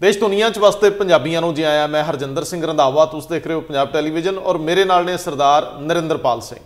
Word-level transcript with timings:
ਦੇਸ਼ 0.00 0.18
ਦੁਨੀਆ 0.18 0.48
'ਚ 0.50 0.58
ਵਸਦੇ 0.58 0.88
ਪੰਜਾਬੀਆਂ 0.90 1.40
ਨੂੰ 1.40 1.52
ਜੀ 1.54 1.62
ਆਇਆ 1.62 1.86
ਮੈਂ 1.86 2.02
ਹਰਜਿੰਦਰ 2.04 2.44
ਸਿੰਘ 2.44 2.64
ਰੰਧਾਵਾ, 2.66 3.04
ਤੁਸੀਂ 3.06 3.28
ਦੇਖ 3.30 3.46
ਰਹੇ 3.46 3.54
ਹੋ 3.54 3.60
ਪੰਜਾਬ 3.60 3.88
ਟੈਲੀਵਿਜ਼ਨ 3.92 4.38
ਔਰ 4.38 4.58
ਮੇਰੇ 4.58 4.84
ਨਾਲ 4.84 5.04
ਨੇ 5.04 5.16
ਸਰਦਾਰ 5.16 5.66
ਨਰਿੰਦਰਪਾਲ 5.80 6.40
ਸਿੰਘ। 6.40 6.60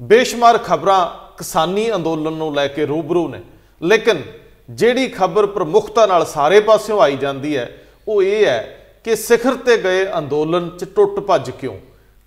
ਬੇਸ਼ੁਮਾਰ 0.00 0.58
ਖਬਰਾਂ 0.58 1.06
ਕਿਸਾਨੀ 1.38 1.90
ਅੰਦੋਲਨ 1.94 2.32
ਨੂੰ 2.32 2.54
ਲੈ 2.54 2.66
ਕੇ 2.68 2.84
ਰੂਬਰੂ 2.86 3.26
ਨੇ, 3.28 3.40
ਲੇਕਿਨ 3.80 4.22
ਜਿਹੜੀ 4.70 5.08
ਖਬਰ 5.08 5.46
ਪ੍ਰਮੁਖਤਾ 5.46 6.04
ਨਾਲ 6.06 6.24
ਸਾਰੇ 6.24 6.60
ਪਾਸਿਓਂ 6.60 7.00
ਆਈ 7.00 7.16
ਜਾਂਦੀ 7.16 7.56
ਹੈ, 7.56 7.68
ਉਹ 8.08 8.22
ਇਹ 8.22 8.46
ਹੈ 8.46 8.76
ਕਿ 9.04 9.16
ਸਿਖਰ 9.16 9.54
ਤੇ 9.56 9.76
ਗਏ 9.76 10.06
ਅੰਦੋਲਨ 10.18 10.68
'ਚ 10.70 10.84
ਟੁੱਟ 10.96 11.18
ਭੱਜ 11.20 11.50
ਕਿਉਂ? 11.50 11.74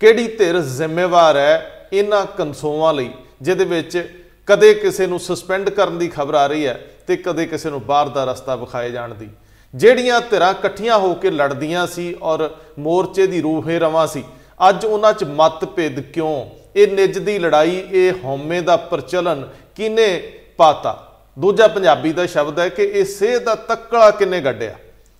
ਕਿਹੜੀ 0.00 0.26
ਧਿਰ 0.28 0.60
ਜ਼ਿੰਮੇਵਾਰ 0.60 1.36
ਹੈ 1.36 1.88
ਇਹਨਾਂ 1.92 2.24
ਕਨਸੋਆਂ 2.36 2.92
ਲਈ, 2.94 3.10
ਜਿਹਦੇ 3.42 3.64
ਵਿੱਚ 3.64 4.06
ਕਦੇ 4.48 4.72
ਕਿਸੇ 4.74 5.06
ਨੂੰ 5.06 5.20
ਸਸਪੈਂਡ 5.20 5.70
ਕਰਨ 5.70 5.98
ਦੀ 5.98 6.08
ਖਬਰ 6.08 6.34
ਆ 6.34 6.46
ਰਹੀ 6.46 6.66
ਹੈ 6.66 6.78
ਤੇ 7.06 7.16
ਕਦੇ 7.16 7.46
ਕਿਸੇ 7.46 7.70
ਨੂੰ 7.70 7.82
ਬਾਹਰ 7.82 8.08
ਦਾ 8.08 8.24
ਰਸਤਾ 8.24 8.56
ਵਿਖਾਏ 8.56 8.90
ਜਾਣ 8.90 9.14
ਦੀ? 9.14 9.28
ਜਿਹੜੀਆਂ 9.74 10.20
ਧਿਰਾਂ 10.20 10.50
ਇਕੱਠੀਆਂ 10.50 10.98
ਹੋ 10.98 11.14
ਕੇ 11.14 11.30
ਲੜਦੀਆਂ 11.30 11.86
ਸੀ 11.86 12.14
ਔਰ 12.22 12.50
ਮੋਰਚੇ 12.78 13.26
ਦੀ 13.26 13.40
ਰੂਹੇ 13.40 13.78
ਰਵਾਂ 13.78 14.06
ਸੀ, 14.06 14.24
ਅੱਜ 14.68 14.84
ਉਹਨਾਂ 14.84 15.12
'ਚ 15.12 15.24
ਮਤਭੇਦ 15.24 16.00
ਕਿਉਂ? 16.00 16.46
ਇਹ 16.76 16.88
ਨਿੱਜ 16.88 17.18
ਦੀ 17.18 17.38
ਲੜਾਈ, 17.38 17.82
ਇਹ 17.92 18.12
ਹਉਮੈ 18.24 18.60
ਦਾ 18.60 18.76
ਪ੍ਰਚਲਨ 18.76 19.48
ਕਿਨੇ 19.74 20.32
ਪਾਤਾ? 20.56 21.12
ਦੂਜਾ 21.38 21.68
ਪੰਜਾਬੀ 21.68 22.12
ਦਾ 22.12 22.26
ਸ਼ਬਦ 22.26 22.58
ਹੈ 22.58 22.68
ਕਿ 22.68 22.82
ਇਹ 22.82 23.04
ਸੇਹ 23.04 23.40
ਦਾ 23.40 23.54
ਤੱਕੜਾ 23.54 24.10
ਕਿਨੇ 24.10 24.40
ਗੱਡਿਆ? 24.40 24.74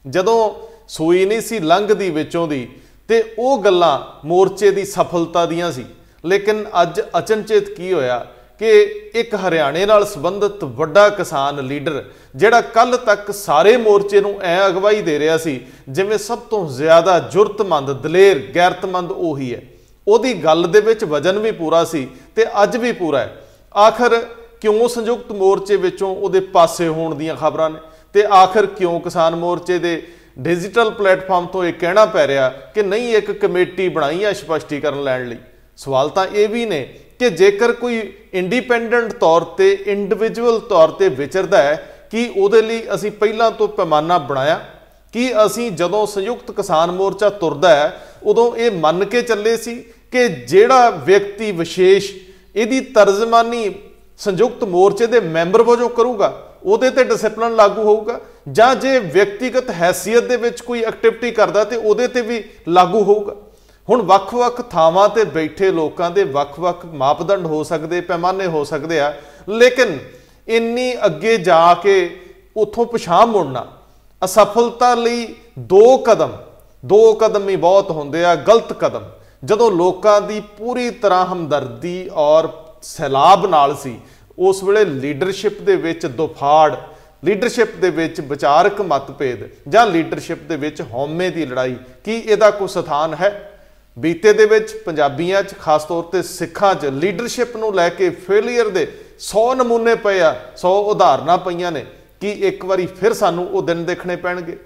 ਜਦੋਂ 0.08 0.55
ਸੂਈ 0.88 1.24
ਨਹੀਂ 1.24 1.41
ਸੀ 1.41 1.58
ਲੰਘਦੀ 1.58 2.10
ਵਿੱਚੋਂ 2.10 2.48
ਦੀ, 2.48 2.68
ਤੇ 3.08 3.34
ਉਹ 3.38 3.58
ਗੱਲਾਂ 3.58 4.27
ਮੋਰਚੇ 4.27 4.70
ਦੀ 4.70 4.84
ਸਫਲਤਾ 4.84 5.46
ਦੀਆਂ 5.46 5.72
ਸੀ। 5.72 5.84
ਲੇਕਿਨ 6.24 6.64
ਅੱਜ 6.82 7.00
ਅਚਨਚੇਤ 7.18 7.70
ਕੀ 7.70 7.92
ਹੋਇਆ? 7.92 8.27
ਕਿ 8.58 8.82
ਇੱਕ 9.14 9.34
ਹਰਿਆਣੇ 9.34 9.86
ਨਾਲ 9.86 10.06
ਸੰਬੰਧਿਤ 10.06 10.64
ਵੱਡਾ 10.64 11.08
ਕਿਸਾਨ 11.08 11.66
ਲੀਡਰ 11.66 12.04
ਜਿਹੜਾ 12.36 12.60
ਕੱਲ 12.60 12.96
ਤੱਕ 12.96 13.30
ਸਾਰੇ 13.30 13.77
ਮੋਰਚੇ 13.77 14.20
ਨੂੰ 14.20 14.40
ਐ 14.42 14.66
ਅਗਵਾਈ 14.66 15.02
ਦੇ 15.02 15.18
ਰਿਹਾ 15.18 15.36
ਸੀ, 15.38 15.60
ਜਿਵੇਂ 15.88 16.18
ਸਭ 16.18 16.38
ਤੋਂ 16.38 16.68
ਜ਼ਿਆਦਾ 16.68 17.18
ਜੁਰਤਮੰਦ 17.18 17.90
ਦਲੇਰ, 17.92 18.52
ਗੈਰਤਮੰਦ 18.55 19.12
ਉਹੀ 19.12 19.55
ਹੈ। 19.55 19.62
ਉਹਦੀ 20.08 20.34
ਗੱਲ 20.34 20.62
ਦੇ 20.62 20.80
ਵਿੱਚ 20.80 21.05
ਵਜਨ 21.05 21.38
ਵੀ 21.38 21.50
ਪੂਰਾ 21.50 21.84
ਸੀ 21.84 22.08
ਤੇ 22.36 22.47
ਅੱਜ 22.62 22.77
ਵੀ 22.77 22.92
ਪੂਰਾ 22.92 23.19
ਹੈ। 23.19 23.47
ਆਖਰ 23.77 24.27
ਕਿਉਂ 24.60 24.88
ਸੰਯੁਕਤ 24.88 25.32
ਮੋਰਚੇ 25.32 25.77
ਵਿੱਚੋਂ 25.77 26.16
ਉਹਦੇ 26.16 26.41
ਪਾਸੇ 26.41 26.88
ਹੋਣ 26.88 27.14
ਦੀਆਂ 27.14 27.36
ਖਬਰਾਂ 27.36 27.70
ਨੇ? 27.70 27.78
ਤੇ 28.12 28.25
ਆਖਰ 28.25 28.66
ਕਿਉਂ 28.66 29.00
ਕਿਸਾਨ 29.00 29.36
ਮੋਰਚੇ 29.36 29.78
ਦੇ 29.78 30.06
ਡਿਜੀਟਲ 30.38 30.91
ਪਲੇਟਫਾਰਮ 30.91 31.47
ਤੋਂ 31.47 31.64
ਇਹ 31.64 31.72
ਕਹਿਣਾ 31.72 32.06
ਪੈ 32.06 32.27
ਰਿਹਾ 32.27 32.48
ਕਿ 32.48 32.82
ਨਹੀਂ, 32.82 33.14
ਇੱਕ 33.14 33.30
ਕਮੇਟੀ 33.30 33.88
ਬਣਾਈ 33.88 34.25
ਹੈ 34.25 34.32
ਸਪਸ਼ਟੀਕਰਨ 34.32 35.02
ਲੈਣ 35.02 35.28
ਲਈ? 35.28 35.36
ਸਵਾਲ 35.77 36.08
ਤਾਂ 36.08 36.27
ਇਹ 36.27 36.48
ਵੀ 36.48 36.66
ਨੇ 36.66 36.94
ਕਿ 37.20 37.30
ਜੇਕਰ 37.30 37.72
ਕੋਈ 37.72 38.00
ਇੰਡੀਪੈਂਡੈਂਟ 38.34 39.12
ਤੌਰ 39.12 39.44
ਤੇ 39.44 39.70
ਇੰਡੀਵਿਜੂਅਲ 39.86 40.60
ਤੌਰ 40.60 40.88
ਤੇ 40.88 41.08
ਵਿਚਰਦਾ 41.08 41.62
ਹੈ, 41.62 41.74
ਕਿ 42.10 42.30
ਉਹਦੇ 42.36 42.62
ਲਈ 42.62 42.82
ਅਸੀਂ 42.94 43.10
ਪਹਿਲਾਂ 43.10 43.50
ਤੋਂ 43.50 43.68
ਪੈਮਾਨਾ 43.68 44.18
ਬਣਾਇਆ? 44.18 44.60
ਕਿ 45.14 45.32
ਅਸੀਂ 45.46 45.70
ਜਦੋਂ 45.70 46.06
ਸੰਯੁਕਤ 46.06 46.50
ਕਿਸਾਨ 46.50 46.90
ਮੋਰਚਾ 46.90 47.28
ਤੁਰਦਾ 47.30 47.68
ਹੈ, 47.68 48.00
ਉਦੋਂ 48.22 48.56
ਇਹ 48.56 48.70
ਮੰਨ 48.70 49.04
ਕੇ 49.04 49.22
ਚੱਲੇ 49.22 49.56
ਸੀ 49.56 49.74
ਕਿ 50.12 50.28
ਜਿਹੜਾ 50.28 50.90
ਵਿਅਕਤੀ 50.90 51.52
ਵਿਸ਼ੇਸ਼ 51.52 52.12
ਇਹਦੀ 52.56 52.80
ਤਰਜਮਾਨੀ 52.80 53.74
ਸੰਯੁਕਤ 54.18 54.64
ਮੋਰਚੇ 54.64 55.06
ਦੇ 55.06 55.20
ਮੈਂਬਰ 55.20 55.62
ਵਜੋਂ 55.62 55.88
ਕਰੂਗਾ, 55.88 56.32
ਉਹਦੇ 56.64 56.90
ਤੇ 56.90 57.04
ਡਿਸਪਲਿਨ 57.04 57.56
ਲਾਗੂ 57.56 57.82
ਹੋਊਗਾ, 57.82 58.20
ਜਾਂ 58.48 58.74
ਜੇ 58.76 58.98
ਵਿਅਕਤੀਗਤ 58.98 59.70
ਹੈਸੀਅਤ 59.70 60.24
ਦੇ 60.24 60.36
ਵਿੱਚ 60.36 60.60
ਕੋਈ 60.60 60.82
ਐਕਟੀਵਿਟੀ 60.82 61.30
ਕਰਦਾ 61.30 61.64
ਤੇ 61.64 61.76
ਉਹਦੇ 61.76 62.08
ਤੇ 62.08 62.20
ਵੀ 62.20 62.42
ਲਾਗੂ 62.68 63.02
ਹੋਊਗਾ? 63.02 63.36
ਹੁਣ 63.88 64.02
ਵੱਖ-ਵੱਖ 64.02 64.60
ਥਾਵਾਂ 64.62 65.08
ਤੇ 65.08 65.24
ਬੈਠੇ 65.24 65.70
ਲੋਕਾਂ 65.70 66.10
ਦੇ 66.10 66.24
ਵੱਖ-ਵੱਖ 66.24 66.84
ਮਾਪਦੰਡ 66.86 67.46
ਹੋ 67.46 67.62
ਸਕਦੇ, 67.64 68.00
ਪੈਮਾਨੇ 68.00 68.46
ਹੋ 68.46 68.64
ਸਕਦੇ 68.64 69.00
ਆ। 69.00 69.12
ਲੇਕਿਨ 69.48 69.98
ਇੰਨੀ 70.48 70.94
ਅੱਗੇ 71.06 71.36
ਜਾ 71.38 71.74
ਕੇ 71.74 71.94
ਉਥੋਂ 72.56 72.86
ਪਛਾਣ 72.86 73.26
ਮੁੜਨਾ, 73.26 73.66
ਅਸਫਲਤਾ 74.22 74.94
ਲਈ 74.94 75.26
ਦੋ 75.58 75.96
ਕਦਮ 75.98 76.32
ਦੋ 76.82 77.12
ਕਦਮ 77.12 77.48
ਹੀ 77.48 77.56
ਬਹੁਤ 77.56 77.91
ਹੁੰਦੇ 77.91 78.24
ਆ, 78.24 78.34
ਗਲਤ 78.34 78.72
ਕਦਮ। 78.72 79.04
ਜਦੋਂ 79.44 79.70
ਲੋਕਾਂ 79.70 80.20
ਦੀ 80.20 80.41
ਪੂਰੀ 80.58 80.91
ਤਰ੍ਹਾਂ 80.91 81.26
ਹਮਦਰਦੀ 81.26 82.09
ਔਰ 82.12 82.48
ਸੈਲਾਬ 82.82 83.47
ਨਾਲ 83.47 83.76
ਸੀ, 83.76 83.98
ਉਸ 84.38 84.62
ਵੇਲੇ 84.64 84.84
ਲੀਡਰਸ਼ਿਪ 84.84 85.60
ਦੇ 85.62 85.76
ਵਿੱਚ 85.76 86.06
ਦੁਫਾੜ, 86.06 86.75
ਲੀਡਰਸ਼ਿਪ 87.25 87.76
ਦੇ 87.76 87.91
ਵਿੱਚ 87.91 88.20
ਵਿਚਾਰਕ 88.20 88.80
ਮਤਭੇਦ 88.80 89.48
ਜਾਂ 89.69 89.86
ਲੀਡਰਸ਼ਿਪ 89.86 90.42
ਦੇ 90.42 90.56
ਵਿੱਚ 90.56 90.82
ਹਉਮੈ 90.82 91.28
ਦੀ 91.30 91.47
ਲੜਾਈ, 91.47 91.76
ਕੀ 92.04 92.16
ਇਹਦਾ 92.16 92.50
ਕੋਈ 92.50 92.69
ਸਥਾਨ 92.69 93.14
ਹੈ? 93.14 93.53
ਬੀਤੇ 93.97 94.32
ਦੇ 94.32 94.44
ਵਿੱਚ 94.47 94.72
ਪੰਜਾਬੀਆਂ 94.77 95.43
'ਚ 95.43 95.55
ਖਾਸ 95.60 95.84
ਤੌਰ 95.84 96.03
ਤੇ 96.03 96.22
ਸਿੱਖਾਂ 96.22 96.75
'ਚ 96.75 96.87
ਲੀਡਰਸ਼ਿਪ 96.87 97.56
ਨੂੰ 97.56 97.75
ਲੈ 97.75 97.88
ਕੇ 97.88 98.09
ਫੇਲਿਅਰ 98.10 98.69
ਦੇ 98.69 98.87
100 99.21 99.43
ਨਮੂਨੇ 99.55 99.94
ਪਏ 99.94 100.21
ਆ 100.21 100.34
100 100.56 100.72
ਉਦਾਹਰਨਾਂ 100.84 101.37
ਪਈਆਂ 101.38 101.71
ਨੇ, 101.72 101.84
ਕਿ 102.21 102.31
ਇੱਕ 102.49 102.65
ਵਾਰੀ 102.65 102.87
ਫਿਰ 102.87 103.12
ਸਾਨੂੰ 103.12 103.47
ਉਹ 103.49 103.62
ਦਿਨ 103.62 103.84
ਦੇਖਣੇ 103.84 104.16
ਪੈਣਗੇ? 104.16 104.56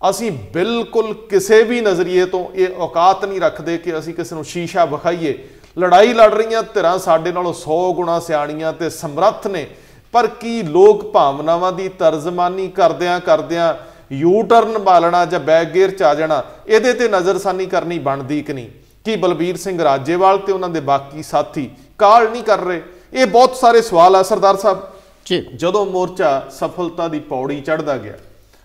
ਅਸੀਂ 0.00 0.30
ਬਿਲਕੁਲ 0.54 1.12
ਕਿਸੇ 1.30 1.62
ਵੀ 1.62 1.80
ਨਜ਼ਰੀਏ 1.80 2.24
ਤੋਂ 2.24 2.44
ਇਹ 2.54 2.76
ਔਕਾਤ 2.76 3.24
ਨਹੀਂ 3.24 3.40
ਰੱਖਦੇ 3.40 3.76
ਕਿ 3.78 3.98
ਅਸੀਂ 3.98 4.14
ਕਿਸੇ 4.14 4.34
ਨੂੰ 4.34 4.44
ਸ਼ੀਸ਼ਾ 4.44 4.84
ਵਿਖਾਈਏ। 4.84 5.38
ਲੜਾਈ 5.78 6.12
ਲੜ 6.12 6.32
ਰਹੀਆਂ 6.34 6.62
ਧਿਰਾਂ 6.74 6.98
ਸਾਡੇ 6.98 7.32
ਨਾਲੋਂ 7.32 7.54
100 7.54 7.92
ਗੁਣਾ 7.92 8.18
ਸਿਆਣੀਆਂ 8.20 8.72
ਤੇ 8.72 8.90
ਸਮਰੱਥ 8.90 9.46
ਨੇ, 9.46 9.66
ਪਰ 10.14 10.26
ਕੀ 10.26 10.62
ਲੋਕ 10.62 11.04
ਭਾਵਨਾਵਾਂ 11.12 11.72
ਦੀ 11.72 11.88
ਤਰਜਮਾਨੀ 11.88 12.68
ਕਰਦਿਆਂ 12.68 13.20
ਕਰਦਿਆਂ 13.20 13.74
ਯੂ 14.12 14.42
ਟਰਨ 14.42 14.78
ਬਾਲਣਾ 14.78 15.24
ਜਾਂ 15.26 15.40
ਬੈਕ 15.40 15.70
ਗੇਅਰ 15.70 15.90
ਚ 15.90 16.02
ਆ 16.02 16.14
ਜਾਣਾ 16.14 16.42
ਇਹਦੇ 16.66 16.92
ਤੇ 16.92 17.08
ਨਜ਼ਰਸਾਨੀ 17.08 17.66
ਕਰਨੀ 17.66 17.98
ਬਣਦੀ 17.98 18.42
ਕਿ 18.42 18.52
ਨਹੀਂ? 18.52 18.68
ਕੀ 19.04 19.16
ਬਲਬੀਰ 19.16 19.56
ਸਿੰਘ 19.56 19.84
ਰਾਜੇਵਾਲ 19.84 20.38
ਤੇ 20.38 20.52
ਉਹਨਾਂ 20.52 20.68
ਦੇ 20.68 20.80
ਬਾਕੀ 20.80 21.22
ਸਾਥੀ 21.22 21.70
ਕਾਲ 21.98 22.30
ਨਹੀਂ 22.30 22.42
ਕਰ 22.42 22.60
ਰਹੇ? 22.60 22.82
ਇਹ 23.12 23.26
ਬਹੁਤ 23.26 23.56
ਸਾਰੇ 23.56 23.82
ਸਵਾਲ 23.82 24.16
ਆ 24.16 24.22
ਸਰਦਾਰ 24.22 24.56
ਸਾਹਿਬ। 24.56 24.78
ਜੀ। 25.26 25.46
ਜਦੋਂ 25.56 25.86
ਮੋਰਚਾ 25.86 26.48
ਸਫਲਤਾ 26.50 27.08
ਦੀ 27.08 27.20
ਪੌੜੀ 27.20 27.60
ਚੜ੍ਹਦਾ 27.60 27.98
ਗਿਆ 27.98 28.18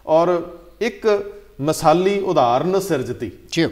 ਔਰ 0.08 0.42
ਇੱਕ 0.82 1.32
ਮਿਸਾਲੀ 1.62 2.20
ਉਦਾਹਰਨ 2.20 2.80
ਸਿਰਜਤੀ 2.80 3.32
ਜੀ। 3.52 3.68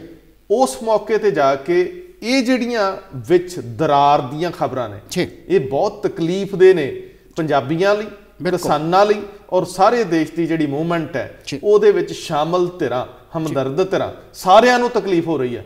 ਉਸ 0.50 0.82
ਮੌਕੇ 0.82 1.18
ਤੇ 1.18 1.30
ਜਾ 1.30 1.54
ਕੇ 1.54 2.00
ਇਹ 2.22 2.42
ਜਿਹੜੀਆਂ 2.42 2.96
ਵਿੱਚ 3.16 3.58
ਦਰਾਰ 3.58 4.20
ਦੀਆਂ 4.20 4.50
ਖਬਰਾਂ 4.50 4.88
ਨੇ 4.88 5.26
ਇਹ 5.48 5.60
ਬਹੁਤ 5.60 6.06
ਤਕਲੀਫ 6.06 6.54
ਦੇ 6.54 6.74
ਨੇ 6.74 7.02
ਪੰਜਾਬੀਆਂ 7.36 7.94
ਲਈ। 7.94 8.06
ਕਿਸਾਨਾਂ 8.42 9.06
ਲਈ 9.06 9.20
ਔਰ 9.50 9.64
ਸਾਰੇ 9.64 10.04
ਦੇਸ਼ 10.04 10.32
ਦੀ 10.32 10.46
ਜਿਹੜੀ 10.46 10.66
ਮੂਵਮੈਂਟ 10.66 11.16
ਹੈ। 11.16 11.42
ਉਹਦੇ 11.62 11.90
ਵਿੱਚ 11.90 12.12
ਸ਼ਾਮਲ 12.12 12.68
ਧਿਰਾਂ 12.78 13.06
ਹਮਦਰਦ 13.38 13.90
ਧਿਰਾਂ 13.90 14.12
ਸਾਰਿਆਂ 14.34 14.78
ਨੂੰ 14.78 14.90
ਤਕਲੀਫ 14.90 15.26
ਹੋ 15.26 15.38
ਰਹੀ 15.38 15.56
ਹੈ। 15.56 15.64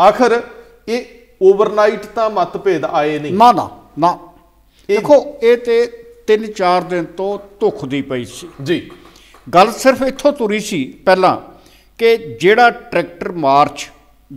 ਆਖਰ 0.00 0.42
ਇਹ 0.88 1.04
ਓਵਰਨਾਈਟ 1.42 2.04
ਤਾਂ 2.04 2.30
ਮਤਭੇਦ 2.30 2.84
ਆਏ 2.84 3.18
ਨਹੀਂ। 3.18 3.32
ਨਾ 3.32 3.52
ਨਾ 3.52 3.68
ਨਾ। 3.98 4.18
ਦੇਖੋ 4.88 5.38
ਇਹ 5.42 5.56
ਤੇ 5.56 6.04
3-4 6.26 6.84
ਦਿਨ 6.84 7.04
ਤੋਂ 7.04 7.38
ਧੁੱਖ 7.60 7.84
ਦੀ 7.84 8.02
ਪਈ 8.02 8.24
ਸੀ। 8.24 8.48
ਜੀ। 8.62 8.90
ਗੱਲ 9.54 9.72
ਸਿਰਫ 9.72 10.02
ਇੱਥੋਂ 10.02 10.32
ਤੁਰੀ 10.32 10.60
ਸੀ 10.60 10.84
ਪਹਿਲਾਂ 11.06 11.36
ਕਿ 11.98 12.16
ਜਿਹੜਾ 12.16 12.70
ਟਰੈਕਟਰ 12.70 13.32
ਮਾਰਚ 13.32 13.90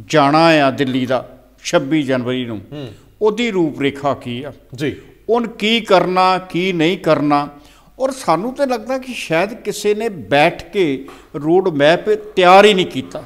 ਜਾਣਾ 0.06 0.46
ਆ 0.46 0.72
ਦਿੱਲੀ 0.72 1.06
ਦਾ 1.06 1.40
26 1.66 2.02
ਜਨਵਰੀ 2.02 2.46
ਨੂੰ 2.46 2.62
ਉਹਦੀ 3.22 3.52
ਰੂਪਰੇਖਾ 3.52 4.14
ਕੀ 4.14 4.44
ਆ? 4.44 4.54
ਜੀ। 4.76 5.02
ਉਹਨ 5.30 5.48
ਕੀ 5.48 5.82
ਕਰਨਾ 5.82 6.38
ਕੀ 6.38 6.74
ਨਹੀਂ 6.74 6.98
ਕਰਨਾ? 6.98 7.48
ਔਰ 8.00 8.12
ਸਾਨੂੰ 8.12 8.54
ਤੇ 8.54 8.66
ਲੱਗਦਾ 8.66 8.98
ਕਿ 8.98 9.14
ਸ਼ਾਇਦ 9.14 9.54
ਕਿਸੇ 9.54 9.94
ਨੇ 9.94 10.10
ਬੈਠ 10.10 10.64
ਕੇ 10.72 10.84
ਰੋਡ 11.36 11.68
ਮੈਪ 11.70 12.10
ਤਿਆਰ 12.36 12.66
ਹੀ 12.66 12.74
ਨਹੀਂ 12.74 12.86
ਕੀਤਾ। 12.86 13.24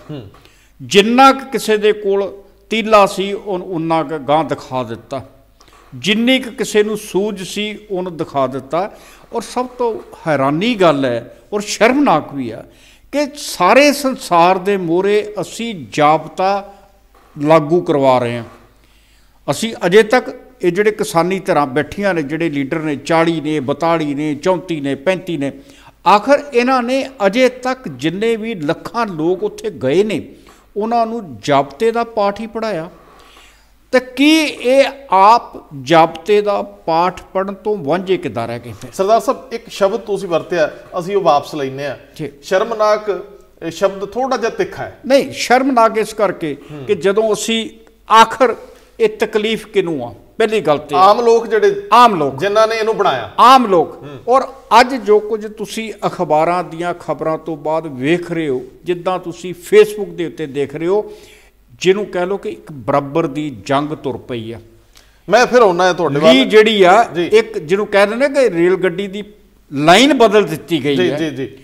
ਜਿੰਨਾ 0.81 1.31
ਕੁ 1.31 1.45
ਕਿਸੇ 1.51 1.77
ਦੇ 1.77 1.91
ਕੋਲ 1.93 2.31
ਤੀਲਾ 2.69 3.05
ਸੀ 3.05 3.31
ਉਹਨ 3.33 3.61
ਉਨਾ 3.61 4.01
ਕੁ 4.03 4.17
ਗਾਂ 4.19 4.43
ਦਿਖਾ 4.43 4.83
ਦਿੱਤਾ। 4.83 5.21
ਜਿੰਨੀ 5.95 6.39
ਕੁ 6.39 6.51
ਕਿਸੇ 6.51 6.83
ਨੂੰ 6.83 6.97
ਸੂਝ 6.97 7.43
ਸੀ 7.43 7.77
ਉਹਨੂੰ 7.91 8.15
ਦਿਖਾ 8.17 8.47
ਦਿੱਤਾ। 8.47 8.89
ਔਰ 9.33 9.41
ਸਭ 9.41 9.67
ਤੋਂ 9.67 9.93
ਹੈਰਾਨੀ 10.27 10.73
ਗੱਲ 10.75 11.05
ਹੈ 11.05 11.37
ਔਰ 11.53 11.61
ਸ਼ਰਮਨਾਕ 11.61 12.33
ਵੀ 12.33 12.49
ਆ 12.51 12.63
ਕਿ 13.13 13.25
ਸਾਰੇ 13.37 13.91
ਸੰਸਾਰ 13.93 14.57
ਦੇ 14.57 14.77
ਮੋਰੇ 14.77 15.33
ਅਸੀਂ 15.41 15.73
ਜਾਬਤਾ 15.91 16.73
ਲਾਗੂ 17.35 17.81
ਕਰਵਾ 17.81 18.17
ਰਹੇ 18.19 18.37
ਹਾਂ। 18.37 18.43
ਅਸੀਂ 19.47 19.73
ਅਜੇ 19.85 20.03
ਤੱਕ 20.03 20.29
ਇਹ 20.63 20.71
ਜਿਹੜੇ 20.71 20.91
ਕਿਸਾਨੀ 20.91 21.39
ਧਿਰਾਂ 21.39 21.67
ਬੈਠੀਆਂ 21.67 22.13
ਨੇ 22.13 22.21
ਜਿਹੜੇ 22.21 22.49
ਲੀਡਰ 22.49 22.79
ਨੇ 22.79 22.97
40 23.13 23.39
ਨੇ 23.41 23.59
42 23.59 24.13
ਨੇ 24.15 24.39
34 24.47 24.79
ਨੇ 24.81 24.95
35 25.07 25.37
ਨੇ 25.37 25.51
ਆਖਰ 26.07 26.43
ਇਹਨਾਂ 26.53 26.83
ਨੇ 26.83 27.09
ਅਜੇ 27.25 27.49
ਤੱਕ 27.49 27.87
ਜਿੰਨੇ 27.87 28.35
ਵੀ 28.35 28.55
ਲੱਖਾਂ 28.55 29.05
ਲੋਕ 29.07 29.43
ਉੱਥੇ 29.43 29.69
ਗਏ 29.69 30.03
ਨੇ 30.03 30.35
ਉਹਨਾਂ 30.77 31.05
ਨੂੰ 31.05 31.37
ਜਾਬਤੇ 31.43 31.91
ਦਾ 31.91 32.03
ਪਾਠ 32.03 32.39
ਹੀ 32.39 32.47
ਪੜਾਇਆ 32.47 32.89
ਤੇ 33.91 33.99
ਕੀ 33.99 34.39
ਇਹ 34.41 34.83
ਆਪ 35.11 35.63
ਜਾਬਤੇ 35.81 36.41
ਦਾ 36.41 36.61
ਪਾਠ 36.61 37.21
ਪੜਨ 37.33 37.53
ਤੋਂ 37.53 37.77
ਵਾਂਝੇ 37.77 38.17
ਕਿੱਦਾਂ 38.17 38.47
ਰਹਿ 38.47 38.59
ਗਏ? 38.59 38.73
ਸਰਦਾਰ 38.93 39.19
ਸਾਹਿਬ 39.19 39.53
ਇੱਕ 39.53 39.63
ਸ਼ਬਦ 39.69 39.99
ਤੁਸੀਂ 39.99 40.29
ਵਰਤਿਆ 40.29 40.69
ਅਸੀਂ 40.99 41.15
ਉਹ 41.15 41.21
ਵਾਪਸ 41.21 41.55
ਲੈਨੇ 41.55 41.85
ਆ। 41.87 41.97
ਸ਼ਰਮਨਾਕ 42.43 43.09
ਇਹ 43.61 43.71
ਸ਼ਬਦ 43.71 44.05
ਥੋੜਾ 44.05 44.37
ਜਿਹਾ 44.37 44.49
ਤਿੱਖਾ 44.49 44.83
ਹੈ। 44.83 44.99
ਨਹੀਂ 45.05 45.31
ਸ਼ਰਮਨਾਕ 45.31 45.97
ਇਸ 45.97 46.13
ਕਰਕੇ 46.13 46.55
ਕਿ 46.87 46.95
ਜਦੋਂ 46.95 47.33
ਅਸੀਂ 47.33 47.69
ਆਖਰ 48.13 48.55
ਇਹ 48.99 49.09
ਤਕਲੀਫ 49.09 49.67
ਕਿਨੂੰ 49.67 50.03
ਆ? 50.05 50.13
ਪਹਿਲੀ 50.37 50.61
ਗੱਲ 50.61 50.77
ਤੇ 50.77 50.95
ਆਮ 50.95 51.21
ਲੋਕ 51.21 51.47
ਜਿਹੜੇ 51.47 51.87
ਆਮ 51.93 52.15
ਲੋਕ। 52.15 52.35
ਜਿਨ੍ਹਾਂ 52.39 52.67
ਨੇ 52.67 52.75
ਇਹਨੂੰ 52.75 52.97
ਬਣਾਇਆ। 52.97 53.31
ਆਮ 53.39 53.65
ਲੋਕ। 53.67 54.05
ਔਰ 54.27 54.41
ਅੱਜ 54.79 54.95
ਜੋ 54.95 55.19
ਕੁਝ 55.19 55.47
ਤੁਸੀਂ 55.53 55.93
ਅਖਬਾਰਾਂ 56.07 56.63
ਦੀਆਂ 56.63 56.93
ਖਬਰਾਂ 56.93 57.37
ਤੋਂ 57.37 57.57
ਬਾਅਦ 57.57 57.87
ਵੇਖ 57.87 58.31
ਰਹੇ 58.31 58.49
ਹੋ 58.49 58.61
ਜਿੱਦਾਂ 58.83 59.19
ਤੁਸੀਂ 59.19 59.53
ਫੇਸਬੁੱਕ 59.53 60.09
ਦੇ 60.09 60.25
ਉੱਤੇ 60.25 60.45
ਦੇਖ 60.45 60.75
ਰਹੇ 60.75 60.87
ਹੋ 60.87 61.13
ਜਿਹਨੂੰ 61.81 62.05
ਕਹਿ 62.05 62.25
ਲਓ 62.25 62.37
ਕਿ 62.37 62.49
ਇੱਕ 62.49 62.71
ਬਰਾਬਰ 62.71 63.27
ਦੀ 63.27 63.57
ਜੰਗ 63.65 63.95
ਤੁਰ 63.95 64.17
ਪਈ 64.17 64.51
ਆ। 64.51 64.59
ਮੈਂ 65.29 65.45
ਫਿਰ 65.45 65.61
ਆਉਣਾ 65.61 65.85
ਹੈ 65.85 65.93
ਤੁਹਾਡੇ 65.93 66.19
ਵੱਲ। 66.19 66.45
ਜਿਹੜੀ 66.45 66.83
ਆ 66.83 67.03
ਜੀ। 67.15 67.25
ਇੱਕ 67.25 67.57
ਜਿਹਨੂੰ 67.57 67.87
ਕਹਿੰਦੇ 67.87 68.15
ਨੇ 68.15 68.29
ਕਿ 68.29 68.49
ਰੇਲ 68.49 68.75
ਗੱਡੀ 68.75 69.07
ਦੀ 69.07 69.23
ਲਾਈਨ 69.73 70.13
ਬਦਲ 70.13 70.43
ਦਿੱਤੀ 70.43 70.83
ਗਈ 70.83 70.95
ਜੀ 70.95 71.11
ਹੈ। 71.11 71.17
ਜੀ 71.17 71.29
ਜੀ। 71.29 71.57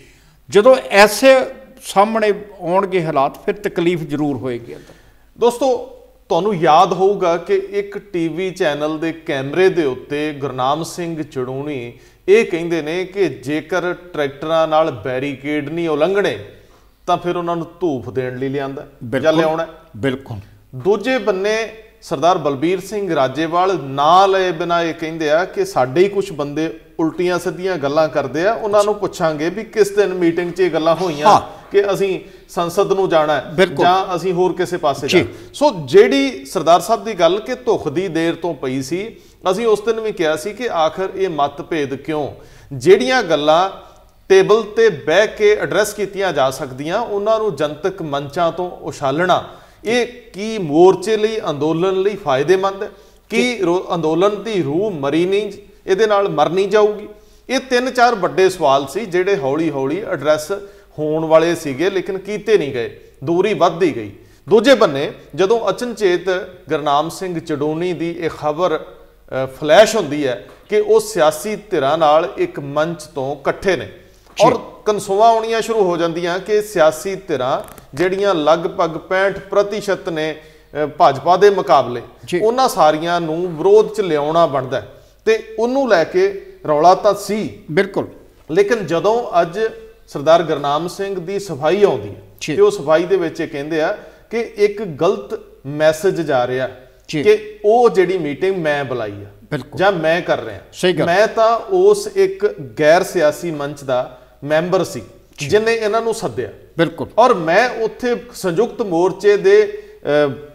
ਜਦੋਂ 0.50 0.76
ਐਸੇ 0.90 1.40
ਸਾਹਮਣੇ 1.86 2.34
ਆਉਣਗੇ 2.62 3.06
ਹਾਲਾਤ 3.06 3.46
ਫਿਰ 3.46 3.56
ਤਕਲੀਫ 3.56 4.00
ਜ਼ਰੂਰ 4.02 4.38
ਹੋਏਗੀ। 4.38 4.76
ਅੰਦਰ 4.76 4.94
ਦੋਸਤੋ 5.40 5.99
ਤੁਹਾਨੂੰ 6.30 6.56
ਯਾਦ 6.56 6.94
ਹੋਊਗਾ 6.94 7.38
ਕਿ 7.38 7.56
ਇੱਕ 7.56 7.98
ਟੀਵੀ 7.98 8.52
ਚੈਨਲ 8.52 9.00
ਦੇ 9.00 9.12
ਕੈਮਰੇ 9.12 9.70
ਦੇ 9.70 9.86
ਉੱਤੇ 9.86 10.34
ਗੁਰਨਾਮ 10.34 10.84
ਸਿੰਘ 10.84 11.24
ਚੜੂਣੀ 11.24 11.94
ਇਹ 12.28 12.46
ਕਹਿੰਦੇ 12.46 12.82
ਨੇ 12.82 13.06
ਕਿ 13.06 13.30
ਜੇਕਰ 13.30 13.94
ਟਰੈਕਟਰਾਂ 13.94 14.68
ਨਾਲ 14.68 14.92
ਬੈਰੀਕੇਡ 14.92 15.70
ਨਹੀਂ 15.70 15.90
ਉਲੰਘਣੇ 15.90 16.46
ਤਾਂ 17.08 17.18
ਫਿਰ 17.18 17.36
ਉਹਨਾਂ 17.36 17.56
ਨੂੰ 17.56 17.68
ਧੂਫ 17.80 18.10
ਦੇਣ 18.10 18.38
ਲਈ 18.38 18.50
ਲਿਆਂਦਾ 18.50 18.88
ਜਾਂ। 19.22 19.34
ਲਿਆਉਣਾ। 19.34 19.68
ਬਿਲਕੁਲ 19.98 20.38
ਦੂਜੇ 20.76 21.18
ਬੰਨੇ 21.18 21.70
ਸਰਦਾਰ 22.02 22.38
ਬਲਬੀਰ 22.38 22.80
ਸਿੰਘ 22.80 23.16
ਰਾਜੇਵਾਲ 23.16 23.80
ਨਾਂ 23.84 24.28
ਲਏ 24.28 24.52
ਬਿਨਾਂ 24.52 24.84
ਇਹ 24.84 24.94
ਕਹਿੰਦੇ 24.94 25.32
ਆ 25.32 25.46
ਕਿ 25.46 25.66
ਸਾਡੇ 25.66 26.04
ਹੀ 26.04 26.10
ਕੁਝ 26.10 26.32
ਬੰਦੇ 26.32 26.80
ਉਲਟੀਆਂ 27.00 27.40
ਸਿੱਧੀਆਂ 27.40 27.78
ਗੱਲਾਂ 27.78 28.08
ਕਰਦੇ 28.08 28.46
ਆ 28.48 28.54
ਉਹਨਾਂ 28.54 28.84
ਨੂੰ 28.84 28.96
ਪੁੱਛਾਂਗੇ 28.96 29.50
ਵੀ 29.50 29.64
ਕਿਸ 29.64 29.92
ਦਿਨ 29.92 30.14
ਮੀਟਿੰਗ 30.14 30.52
'ਚ 30.54 30.60
ਇਹ 30.60 30.72
ਗੱਲਾਂ 30.72 30.96
ਹੋਈਆਂ। 30.96 31.26
ਕਿ 31.72 31.94
ਅਸੀਂ 31.94 32.20
ਸੰਸਦ 32.50 32.92
ਨੂੰ 32.92 33.10
ਜਾਣਾ। 33.10 33.40
ਜਾਂ 33.84 34.16
ਅਸੀਂ 34.16 34.34
ਹੋਰ 34.34 34.54
ਕਿਸੇ 34.54 34.78
ਪਾਸੇ। 34.78 35.08
ਜਾਣਾ 35.08 35.26
ਸੋ 35.54 35.72
ਜਿਹੜੀ 35.86 36.46
ਸਰਦਾਰ 36.46 36.80
ਸਾਹਿਬ 36.80 37.04
ਦੀ 37.04 37.14
ਗੱਲ 37.14 37.40
ਕਿ 37.40 37.56
ਧੁੱਖ 37.56 37.88
ਦੀ 37.88 38.08
ਦੇਰ 38.08 38.36
ਤੋਂ 38.36 38.54
ਪਈ 38.54 38.82
ਸੀ 38.82 39.16
ਅਸੀਂ 39.52 39.68
ਉਸ 39.68 39.82
ਦਿਨ 39.82 40.00
ਵੀ 40.00 40.12
ਕਿਹਾ 40.12 40.36
ਸੀ 40.36 40.54
ਕਿ 40.54 40.70
ਆਖਰ 40.70 41.10
ਇਹ 41.16 41.30
ਮਤਭੇਦ 41.30 41.96
ਕਿਉਂ 41.96 42.28
ਜਿਹੜੀਆਂ 42.74 43.24
ਗੱਲਾਂ 43.24 43.70
ਟੇਬਲ 44.30 44.64
ਤੇ 44.64 44.90
ਬਹਿ 44.90 45.28
ਕੇ 45.28 45.56
ਐਡਰੈਸ 45.56 45.94
ਕੀਤੀਆਂ 45.94 46.34
ਜਾ 46.34 46.50
ਸਕਦੀਆਂ 46.50 47.00
ਉਹਨਾਂ 47.00 47.40
ਨੂੰ 47.40 47.56
ਜਨਤਕ 47.56 48.02
ਮੰਚਾਂ 48.02 48.52
ਤੋਂ 48.52 48.72
ਉਛਾਲਣਾ 48.72 49.44
ਇਹ 49.86 50.08
ਕੀ 50.08 50.58
ਮੋਰਚੇ 50.58 51.18
ਲਈ 51.18 51.40
ਅੰਦੋਲਨ 51.50 52.02
ਲਈ 52.02 52.16
ਫਾਇਦੇਮੰਦ 52.16 52.84
ਹੈ 52.84 52.90
ਕੀ 53.30 53.60
ਅੰਦੋਲਨ 53.94 54.44
ਦੀ 54.44 54.62
ਰੂਹ 54.64 54.92
ਮਰੀ 54.92 55.26
ਨਹੀਂ 55.26 55.52
ਇਹਦੇ 55.90 56.08
ਨਾਲ 56.08 56.30
ਮਰਨੀ 56.30 56.66
ਜਾਊਗੀ। 56.66 57.08
ਇਹ 57.50 57.60
ਤਿੰਨ 57.60 57.90
ਚਾਰ 57.92 58.16
ਵੱਡੇ 58.16 58.50
ਸਵਾਲ 58.50 58.88
ਸੀ 58.88 59.06
ਜਿਹੜੇ 59.06 59.36
ਹੌਲੀ 59.38 59.70
ਹੌਲੀ 59.72 60.02
ਐਡਰੈਸ 60.04 60.52
ਹੋਣ 61.00 61.26
ਵਾਲੇ 61.26 61.54
ਸੀਗੇ 61.56 61.90
ਲੇਕਿਨ 61.90 62.18
ਕੀਤੇ 62.18 62.58
ਨਹੀਂ 62.58 62.74
ਗਏ। 62.74 63.00
ਦੂਰੀ 63.24 63.54
ਵੱਧਦੀ 63.54 63.96
ਗਈ। 63.96 64.12
ਦੂਜੇ 64.50 64.74
ਬੰਨੇ 64.76 65.12
ਜਦੋਂ 65.36 65.70
ਅਚਨਚੇਤ 65.70 66.30
ਗੁਰਨਾਮ 66.70 67.10
ਸਿੰਘ 67.10 67.40
ਚਡੋਨੀ 67.40 67.92
ਦੀ 67.94 68.12
ਇਹ 68.12 68.30
ਖਬਰ 68.30 68.80
ਫਲੈਸ਼ 69.60 69.96
ਹੁੰਦੀ 69.96 70.26
ਹੈ 70.28 70.46
ਕਿ 70.70 70.80
ਉਹ 70.80 71.00
ਸਿਆਸੀ 71.00 71.56
ਧਿਰਾਂ 71.72 71.98
ਨਾਲ 71.98 72.28
ਇੱਕ 72.38 72.60
ਮੰਚ 72.60 73.04
ਤੋਂ 73.04 73.36
ਇਕੱਠੇ 73.36 73.76
ਨੇ। 73.76 73.90
ਔਰ 74.46 74.60
ਕਨਸੂਆਂ 74.86 75.28
ਆਉਣੀਆਂ 75.30 75.62
ਸ਼ੁਰੂ 75.62 75.84
ਹੋ 75.84 75.98
ਜਾਂਦੀਆਂ 75.98 76.40
ਕਿ 76.40 76.62
ਸਿਆਸੀ 76.62 77.16
ਧਿਰਾਂ 77.16 77.62
ਜਿਹੜੀਆਂ 77.98 78.34
ਲਗਭਗ 78.36 78.98
65% 79.10 80.10
ਨੇ 80.10 80.28
ਭਾਜਪਾ 80.98 81.38
ਦੇ 81.38 81.50
ਮੁਕਾਬਲੇ। 81.50 82.02
ਉਹਨਾਂ 82.42 82.70
ਸਾਰੀਆਂ 82.70 83.20
ਨੂੰ 83.22 83.38
ਵਿਰੋਧ 83.58 83.94
ਚ 83.96 84.02
ਲਿਆਉਣਾ 84.02 84.46
ਬਣਦਾ 84.46 84.82
ਹੈ। 84.82 84.88
ਤੇ 85.30 85.56
ਉਹਨੂੰ 85.60 85.90
ਲੈ 85.90 86.04
ਕੇ 86.04 86.46
ਰੌਲਾ 86.68 86.96
ਤਾਂ 86.96 87.14
ਸੀ 87.14 87.60
ਬਿਲਕੁਲ 87.72 88.08
ਲੇਕਿਨ 88.52 88.86
ਜਦੋਂ 88.86 89.42
ਅੱਜ 89.42 89.60
ਸਰਦਾਰ 90.08 90.44
ਗੁਰਨਾਮ 90.44 90.88
ਸਿੰਘ 90.88 91.20
ਦੀ 91.20 91.40
ਸਫ਼ਾਈ 91.40 91.84
ਆਉਂਦੀ 91.84 92.10
ਹੈ। 92.10 92.22
ਤੇ 92.56 92.62
ਉਹ 92.62 92.72
ਸਫ਼ਾਈ 92.72 93.04
ਦੇ 93.04 93.16
ਵਿੱਚ 93.18 93.40
ਇਹ 93.42 93.48
ਕਹਿੰਦੇ 93.48 93.82
ਆ 93.82 93.98
ਕਿ 94.30 94.40
ਇੱਕ 94.40 94.84
ਗਲਤ 94.84 95.40
ਮੈਸੇਜ 95.66 96.22
ਜਾ 96.22 96.48
ਰਿਹਾ। 96.48 96.70
ਕਿ 97.24 97.60
ਉਹ 97.66 97.90
ਜਿਹੜੀ 97.90 98.18
ਮੀਟਿੰਗ 98.18 98.56
ਮੈਂ 98.56 98.86
ਬੁਲਾਈ 98.86 99.12
ਆ। 99.12 99.58
ਜਾਂ 99.76 99.92
ਮੈਂ 99.92 100.22
ਕਰ 100.22 100.40
ਰਿਹਾ। 100.40 100.60
ਮੈਂ 101.06 101.28
ਤਾਂ 101.28 101.60
ਉਸ 101.60 102.10
ਇੱਕ 102.16 102.56
ਗੈਰ 102.80 103.04
ਸਿਆਸੀ 103.04 103.52
ਮੰਚ 103.52 103.84
ਦਾ 103.84 104.20
ਮੈਂਬਰ 104.44 104.84
ਸੀ 104.84 105.02
ਜਿਨੇ 105.50 105.74
ਇਹਨਾਂ 105.74 106.02
ਨੂੰ 106.02 106.14
ਸੱਦਿਆ 106.14 106.50
ਬਿਲਕੁਲ 106.78 107.08
ਔਰ 107.18 107.34
ਮੈਂ 107.34 107.70
ਉੱਥੇ 107.70 108.16
ਸੰਯੁਕਤ 108.34 108.82
ਮੋਰਚੇ 108.82 109.38
ਦ- 109.38 110.49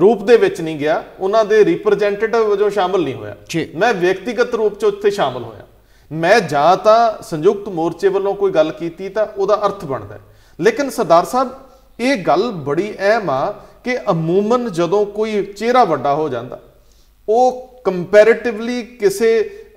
ਰੂਪ 0.00 0.22
ਦੇ 0.22 0.36
ਵਿੱਚ 0.36 0.60
ਨਹੀਂ 0.60 0.78
ਗਿਆ 0.78 1.02
ਉਹਨਾਂ 1.20 1.44
ਦੇ 1.44 1.64
ਰਿਪਰੈਜ਼ੈਂਟੇਟਿਵ 1.64 2.48
ਵਜੋਂ 2.48 2.70
ਸ਼ਾਮਲ 2.70 3.02
ਨਹੀਂ 3.02 3.14
ਹੋਇਆ। 3.14 3.36
ਮੈਂ 3.76 3.92
ਵਿਅਕਤੀਗਤ 3.94 4.54
ਰੂਪ 4.54 4.78
'ਚ 4.78 4.84
ਉੱਥੇ 4.84 5.10
ਸ਼ਾਮਲ 5.10 5.42
ਹੋਇਆ 5.44 5.66
ਮੈਂ 6.10 6.40
ਜਾਂ 6.40 6.76
ਤਾਂ 6.76 7.22
ਸੰਯੁਕਤ 7.22 7.68
ਮੋਰਚੇ 7.68 8.08
ਵੱਲੋਂ 8.08 8.34
ਕੋਈ 8.34 8.52
ਗੱਲ 8.52 8.72
ਕੀਤੀ 8.72 9.08
ਤਾਂ 9.08 9.26
ਉਹਦਾ 9.26 9.60
ਅਰਥ 9.66 9.84
ਬਣਦਾ। 9.84 10.18
ਲੇਕਿਨ 10.58 10.90
ਸਰਦਾਰ 10.90 11.24
ਸਾਹਿਬ 11.24 11.48
ਇਹ 12.00 12.16
ਗੱਲ 12.16 12.50
ਬੜੀ 12.66 12.92
ਅਹਿਮ 12.98 13.30
ਆ 13.30 13.50
ਕਿ 13.84 13.96
ਅਮੂਮਨ 14.10 14.70
ਜਦੋਂ 14.72 15.04
ਕੋਈ 15.06 15.42
ਚਿਹਰਾ 15.42 15.84
ਵੱਡਾ 15.84 16.14
ਹੋ 16.14 16.28
ਜਾਂਦਾ 16.28 16.60
ਉਹ 17.28 17.80
ਕੰਪੈਰੀਟਿਵਲੀ 17.84 18.82
ਕਿਸੇ 18.82 19.28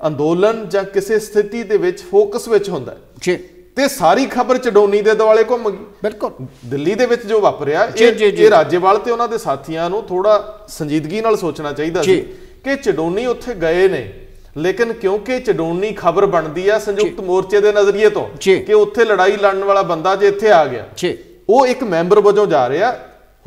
ਅੰਦੋਲਨ 0.08 0.68
ਜਾਂ 0.70 0.84
ਕਿਸੇ 0.84 1.20
ਸਥਿਤੀ 1.20 1.64
ਦੇ 1.64 1.78
ਵਿੱਚ 1.78 2.02
ਫੋਕਸ 2.02 2.48
ਵਿੱਚ 2.48 2.70
ਹੁੰਦਾ। 2.70 2.96
ਜੀ 3.22 3.38
ਤੇ 3.76 3.88
ਸਾਰੀ 3.88 4.26
ਖਬਰ 4.26 4.58
ਚਡੋਨੀ 4.58 5.02
ਦੇ 5.02 5.16
ਦੁਆਲੇ 5.16 5.44
ਘੁੰਮ 5.44 5.70
ਗਈ। 5.70 5.78
ਬਿਲਕੁਲ। 6.04 6.46
ਦਿੱਲੀ 6.66 6.96
ਦੇ 6.96 7.06
ਵਿੱਚ 7.06 7.26
ਜੋ 7.26 7.42
ਵਾਪਰਿਆ 7.42 7.92
ਇਹ 7.98 8.50
ਰਾਜੇਵਾਲ 8.50 8.98
ਤੇ 8.98 9.12
ਉਹਨਾਂ 9.12 9.28
ਦੇ 9.28 9.38
ਸਾਥੀਆਂ 9.38 9.90
ਨੂੰ 9.90 10.04
ਥੋੜਾ 10.04 10.66
ਸੰਜੀਦਗੀ 10.68 11.22
ਨਾਲ 11.22 11.38
ਸੋਚਣਾ 11.38 11.72
ਚਾਹੀਦਾ 11.72 12.02
ਸੀ। 12.02 12.22
ਕਿ 12.64 12.76
ਚਡੋਨੀ 12.76 13.26
ਉੱਥੇ 13.26 13.54
ਗਏ 13.54 13.88
ਨੇ। 13.88 14.14
ਲੇਕਿਨ 14.58 14.94
ਕਿਉਂਕਿ 14.94 15.40
ਚਡੋਨੀ 15.40 15.94
ਖਬਰ 15.98 16.26
ਬਣਦੀ 16.26 16.70
ਆ 16.70 16.80
ਸੰਯੁਕਤ 16.80 17.22
ਮੋਰਚੇ 17.22 17.62
ਦੇ 17.62 17.72
ਨਜ਼ਰੀਏ 17.72 18.10
ਤੋਂ। 18.10 18.30
ਕਿ 18.60 18.74
ਉੱਥੇ 18.74 19.06
ਲੜਾਈ 19.06 19.32
ਲੜਨ 19.32 19.64
ਵਾਲਾ 19.64 19.82
ਬੰਦਾ 19.82 20.16
ਜੇ 20.16 20.28
ਇੱਥੇ 20.28 20.52
ਆ 20.52 20.66
ਗਿਆ 20.66 20.88
ਜੀ। 20.98 21.18
ਉਹ 21.50 21.68
ਇੱਕ 21.68 21.84
ਮੈਂਬਰ 21.84 22.20
ਵਜੋਂ 22.20 22.48
ਜਾ 22.48 22.70
ਰਿਹਾ। 22.70 22.96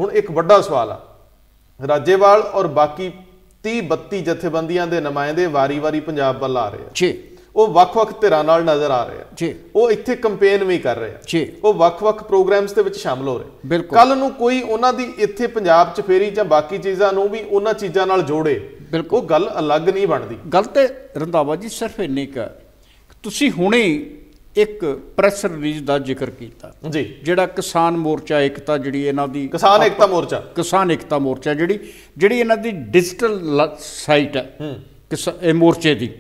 ਹੁਣ 0.01 0.13
ਇੱਕ 0.13 0.31
ਵੱਡਾ 0.31 0.61
ਸਵਾਲ 0.61 0.91
ਆ। 0.91 1.01
ਰਾਜੇਵਾਲ 1.89 2.41
ਔਰ 2.41 2.67
ਬਾਕੀ 2.67 3.13
30 3.63 3.81
32 3.81 4.21
ਜਥੇਬੰਦੀਆਂ 4.21 4.87
ਦੇ 4.87 5.01
ਨੁਮਾਇੰਦੇ 5.01 5.47
ਵਾਰੀ-ਵਾਰੀ 5.47 6.01
ਪੰਜਾਬ 6.01 6.39
ਵੱਲ 6.39 6.57
ਆ 6.57 6.69
ਰਹੇ 6.69 6.79
ਆ। 6.79 6.89
ਜੀ। 6.95 7.23
ਉਹ 7.57 7.69
ਵੱਖ-ਵੱਖ 7.69 8.21
ਧਿਰਾਂ 8.21 8.45
ਨਾਲ 8.45 8.65
ਨਜ਼ਰ 8.65 8.91
ਆ 8.91 9.05
ਰਹੇ 9.05 9.17
ਆ। 9.19 9.25
ਜੀ। 9.37 9.55
ਉਹ 9.77 9.91
ਇੱਥੇ 9.91 10.17
ਕੰਪੇਨ 10.17 10.65
ਵੀ 10.65 10.79
ਕਰ 10.79 10.97
ਰਹੇ 10.97 11.11
ਆ। 11.11 11.19
ਜੀ। 11.27 11.53
ਉਹ 11.65 11.75
ਵੱਖ-ਵੱਖ 11.75 12.23
ਪ੍ਰੋਗਰਾਮਸ 12.25 12.73
ਦੇ 12.73 12.83
ਵਿੱਚ 12.83 12.97
ਸ਼ਾਮਲ 12.97 13.29
ਹੋ 13.29 13.39
ਰਹੇ। 13.39 13.79
ਕੱਲ 13.79 14.19
ਨੂੰ 14.19 14.31
ਕੋਈ 14.35 14.61
ਉਹਨਾਂ 14.63 14.93
ਦੀ 14.93 15.13
ਇੱਥੇ 15.19 15.47
ਪੰਜਾਬ 15.47 15.95
'ਚ 15.95 16.01
ਫੇਰੀ 16.01 16.31
ਜਾਂ 16.31 16.45
ਬਾਕੀ 16.45 16.79
ਚੀਜ਼ਾਂ 16.79 17.13
ਨੂੰ 17.13 17.29
ਵੀ 17.29 17.41
ਉਹਨਾਂ 17.41 17.75
ਚੀਜ਼ਾਂ 17.75 18.07
ਨਾਲ 18.07 18.23
ਜੋੜੇ 18.23 18.79
ਬਿਲਕੁਲ। 18.93 19.19
ਉਹ 19.19 19.25
ਗੱਲ 19.25 19.51
ਅਲੱਗ 19.59 19.89
ਨਹੀਂ 19.89 20.07
ਬਣਦੀ। 20.07 20.37
ਗੱਲ 20.53 20.65
ਤੇ 20.65 20.89
ਰੰਧਾਵਾ 21.17 21.57
ਜੀ 21.57 21.69
ਸਿਰਫ 21.69 22.01
ਇੰਨੀ 22.01 22.27
ਕੁ 22.27 22.41
ਤੁਸੀਂ 23.23 23.51
ਹੁਣੇ 23.51 24.11
ਇੱਕ 24.57 25.01
ਪ੍ਰੈਸ 25.17 25.45
ਰਿਲੀਜ਼ 25.45 25.85
ਦਾ 25.85 25.99
ਜ਼ਿਕਰ 25.99 26.31
ਕੀਤਾ। 26.31 26.75
ਜੀ। 26.91 27.15
ਜਿਹੜਾ 27.23 27.47
ਕਿਸਾਨ 27.47 27.97
ਮੋਰਚਾ 27.97 28.41
ਏਕਤਾ 28.41 28.79
ਜਿਹੜੀ 28.79 29.07
ਇਹਨਾਂ 29.07 29.29
ਦੀ 29.29 29.49
ਕਿਸਾਨ 29.49 29.83
ਏਕਤਾ 29.83 30.07
ਮੋਰਚਾ। 30.07 30.41
ਕਿਸਾਨ 30.41 30.91
ਏਕਤਾ 30.91 31.19
ਮੋਰਚਾ 31.19 31.55
ਜਿਹੜੀ 31.55 31.79
ਜਿਹੜੀ 32.17 32.41
ਇਹਨਾਂ 32.41 32.57
ਦੀ 32.57 32.71
ਡਿਜੀਟਲ 32.71 33.41
ਸਾਈਟ 33.81 34.37
ਹੈ। 34.37 34.57
ਕਿਸ 35.11 35.29
ਇਹ 35.43 35.55
ਮੋਰਚੇ 35.55 35.95
ਦੀ। 35.95 36.11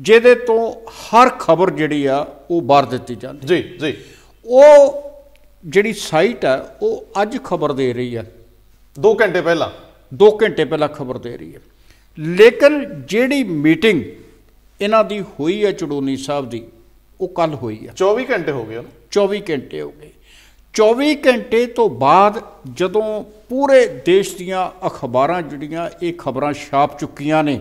ਜਿਹਦੇ 0.00 0.34
ਤੋਂ 0.34 0.72
ਹਰ 0.90 1.28
ਖਬਰ 1.28 1.70
ਜਿਹੜੀ 1.70 2.06
ਆ 2.06 2.26
ਉਹ 2.50 2.62
ਬਾਹਰ 2.62 2.84
ਦਿੱਤੀ 2.84 3.14
ਜਾਂਦੀ 3.14 3.46
ਜੀ 3.46 3.62
ਜੀ। 3.78 3.94
ਉਹ 4.44 5.02
ਜਿਹੜੀ 5.64 5.92
ਸਾਈਟ 5.92 6.44
ਹੈ 6.44 6.56
ਉਹ 6.82 7.22
ਅੱਜ 7.22 7.38
ਖਬਰ 7.44 7.72
ਦੇ 7.72 7.92
ਰਹੀ 7.92 8.16
ਹੈ 8.16 8.24
2 8.96 9.14
ਘੰਟੇ 9.20 9.40
ਪਹਿਲਾਂ। 9.40 9.70
2 10.12 10.30
ਘੰਟੇ 10.42 10.64
ਪਹਿਲਾਂ 10.64 10.88
ਖਬਰ 10.88 11.18
ਦੇ 11.18 11.36
ਰਹੀ 11.36 11.54
ਹੈ 11.54 11.60
ਲੇਕਿਨ 12.18 13.04
ਜਿਹੜੀ 13.08 13.42
ਮੀਟਿੰਗ 13.44 14.02
ਇਹਨਾਂ 14.80 15.04
ਦੀ 15.04 15.20
ਹੋਈ 15.20 15.64
ਹੈ 15.64 15.72
ਚੜੂਨੀ 15.72 16.16
ਸਾਹਿਬ 16.16 16.48
ਦੀ 16.50 16.62
ਉਹ 17.20 17.28
ਕੱਲ 17.28 17.54
ਹੋਈ 17.54 17.86
ਹੈ 17.86 17.92
24 17.96 18.24
ਘੰਟੇ 18.30 18.52
ਹੋ 18.52 18.64
ਗਏ 18.64 18.76
ਉਹਨੂੰ। 18.76 18.90
24 19.12 19.40
ਘੰਟੇ 19.50 19.80
ਹੋ 19.80 19.90
ਗਏ। 19.90 20.10
24 20.74 21.14
ਘੰਟੇ 21.26 21.66
ਤੋਂ 21.66 21.88
ਬਾਅਦ 21.90 22.40
ਜਦੋਂ 22.74 23.24
ਪੂਰੇ 23.48 23.86
ਦੇਸ਼ 23.86 24.36
ਦੀਆਂ 24.36 24.86
ਅਖਬਾਰਾਂ 24.86 25.42
ਜਿਹੜੀਆਂ 25.42 25.90
ਇਹ 26.02 26.12
ਖਬਰਾਂ 26.18 26.52
ਛਾਪ 26.52 26.98
ਚੁੱਕੀਆਂ 26.98 27.44
ਨੇ 27.44 27.60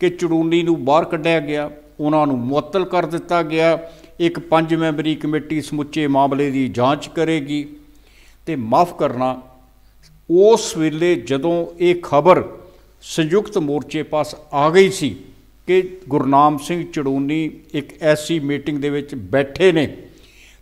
ਕਿ 0.00 0.10
ਚੜੂਨੀ 0.10 0.62
ਨੂੰ 0.62 0.84
ਬਾਹਰ 0.84 1.04
ਕੱਢਿਆ 1.04 1.40
ਗਿਆ 1.40 1.70
ਉਹਨਾਂ 2.00 2.26
ਨੂੰ 2.26 2.38
ਮੁਅੱਤਲ 2.38 2.84
ਕਰ 2.84 3.06
ਦਿੱਤਾ 3.06 3.42
ਗਿਆ। 3.42 3.78
ਇੱਕ 4.20 4.38
ਪੰਜ 4.38 4.74
ਮੈਂਬਰੀ 4.74 5.14
ਕਮੇਟੀ 5.14 5.60
ਸਮੁੱਚੇ 5.60 6.06
ਮਾਮਲੇ 6.06 6.50
ਦੀ 6.50 6.68
ਜਾਂਚ 6.68 7.08
ਕਰੇਗੀ। 7.08 7.66
ਤੇ 8.46 8.56
ਮਾਫ 8.56 8.98
ਕਰਨਾ 8.98 9.42
ਉਸ 10.30 10.76
ਵੇਲੇ 10.76 11.14
ਜਦੋਂ 11.14 11.66
ਇਹ 11.78 11.94
ਖਬਰ 12.02 12.44
ਸੰਯੁਕਤ 13.02 13.58
ਮੋਰਚੇ 13.58 14.02
ਪਾਸ 14.02 14.34
ਆ 14.52 14.70
ਗਈ 14.70 14.90
ਸੀ 14.90 15.16
ਕਿ 15.66 15.96
ਗੁਰਨਾਮ 16.08 16.58
ਸਿੰਘ 16.58 16.84
ਚੜੂਨੀ 16.92 17.50
ਇੱਕ 17.72 18.02
ਐਸੀ 18.02 18.40
ਮੀਟਿੰਗ 18.40 18.78
ਦੇ 18.78 18.90
ਵਿੱਚ 18.90 19.14
ਬੈਠੇ 19.14 19.72
ਨੇ 19.72 19.96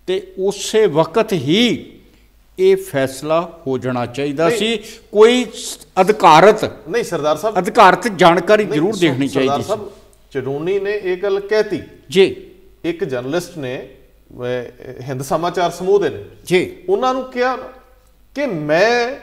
ਤੇ 0.06 0.32
ਉਸੇ 0.38 0.86
ਵਕਤ 0.86 1.32
ਹੀ 1.32 1.92
ਇਹ 2.58 2.76
ਫੈਸਲਾ 2.76 3.58
ਹੋ 3.66 3.78
ਜਾਣਾ 3.78 4.06
ਚਾਹੀਦਾ। 4.06 4.50
ਸੀ। 4.50 4.76
ਕੋਈ 5.12 5.46
ਅਧਿਕਾਰਤ 6.00 6.88
ਨਹੀਂ 6.88 7.04
ਸਰਦਾਰ 7.04 7.36
ਸਾਹਿਬ। 7.36 7.58
ਅਧਿਕਾਰਤ 7.58 8.08
ਜਾਣਕਾਰੀ 8.08 8.64
ਜ਼ਰੂਰ 8.64 8.96
ਦੇਖਣੀ 8.96 9.28
ਚਾਹੀਦੀ 9.28 9.62
ਸੀ। 9.62 10.01
ਚਡੂਨੀ 10.32 10.78
ਨੇ 10.78 11.00
ਇਹ 11.02 11.16
ਗੱਲ 11.16 11.40
ਕਹਿਤੀ। 11.40 11.82
ਜੀ। 12.10 12.50
ਇੱਕ 12.84 13.04
ਜਰਨਲਿਸਟ 13.04 13.58
ਨੇ 13.58 13.88
ਹਿੰਦ 15.00 15.22
ਸਮਾਚਾਰ 15.22 15.70
ਸਮੂਹ 15.70 16.00
ਦੇ 16.00 16.10
ਨੇ। 16.10 16.24
ਜੀ। 16.44 16.76
ਉਹਨਾਂ 16.88 17.14
ਨੂੰ 17.14 17.24
ਕਿਹਾ 17.24 17.56
ਕਿ 18.34 18.46
ਮੈਂ 18.46 19.14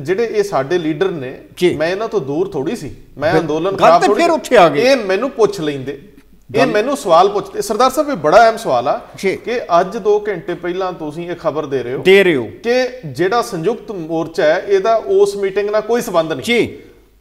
ਜਿਹੜੇ 0.00 0.24
ਇਹ 0.24 0.42
ਸਾਡੇ 0.42 0.78
ਲੀਡਰ 0.78 1.10
ਨੇ। 1.10 1.40
ਮੈਂ 1.74 1.88
ਇਹਨਾਂ 1.88 2.08
ਤੋਂ 2.08 2.20
ਦੂਰ 2.20 2.48
ਥੋੜੀ 2.48 2.76
ਸੀ। 2.76 2.94
ਮੈਂ 3.18 3.32
ਅੰਦੋਲਨ 3.40 3.76
ਖਰਾਬ 3.76 4.00
ਤੇ 4.00 4.06
ਥੋੜ੍ਹੀ- 4.06 4.26
ਫਿਰ 4.26 4.34
ਉੱਥੇ 4.34 4.56
ਆ 4.56 4.68
ਗਈ। 4.68 4.80
ਇਹ 4.80 4.96
ਮੈਨੂੰ 4.96 5.30
ਪੁੱਛ 5.30 5.60
ਲੈਂਦੇ। 5.60 6.02
ਇਹ 6.54 6.66
ਮੈਨੂੰ 6.66 6.96
ਸਵਾਲ 6.96 7.28
ਪੁੱਛਦੇ 7.28 7.62
ਸਰਦਾਰ 7.62 7.90
ਸਾਹਿਬ 7.90 8.08
ਇਹ 8.08 8.16
ਬੜਾ 8.16 8.44
ਅਹਿਮ 8.44 8.56
ਸਵਾਲ 8.56 8.88
ਆ। 8.88 9.00
ਕਿ 9.36 9.60
ਅੱਜ 9.80 9.96
2 9.96 10.24
ਘੰਟੇ 10.28 10.54
ਪਹਿਲਾਂ 10.54 10.92
ਤੁਸੀਂ 10.92 11.30
ਇਹ 11.30 11.36
ਖਬਰ 11.36 11.66
ਦੇ 11.66 11.82
ਰਹੇ 11.82 11.94
ਹੋ 11.94 12.02
ਦੇ 12.02 12.24
ਰਹੇ 12.24 12.36
ਹੋ। 12.36 12.50
ਕਿ 12.62 12.88
ਜਿਹੜਾ 13.06 13.42
ਸੰਯੁਕਤ 13.42 13.92
ਮੋਰਚਾ 13.92 14.44
ਹੈ 14.44 14.64
ਇਹਦਾ 14.68 14.94
ਉਸ 14.94 15.36
ਮੀਟਿੰਗ 15.36 15.70
ਨਾਲ 15.70 15.80
ਕੋਈ 15.80 16.00
ਸੰਬੰਧ 16.00 16.32
ਨਹੀਂ। 16.32 16.44
ਜੀ। 16.44 16.78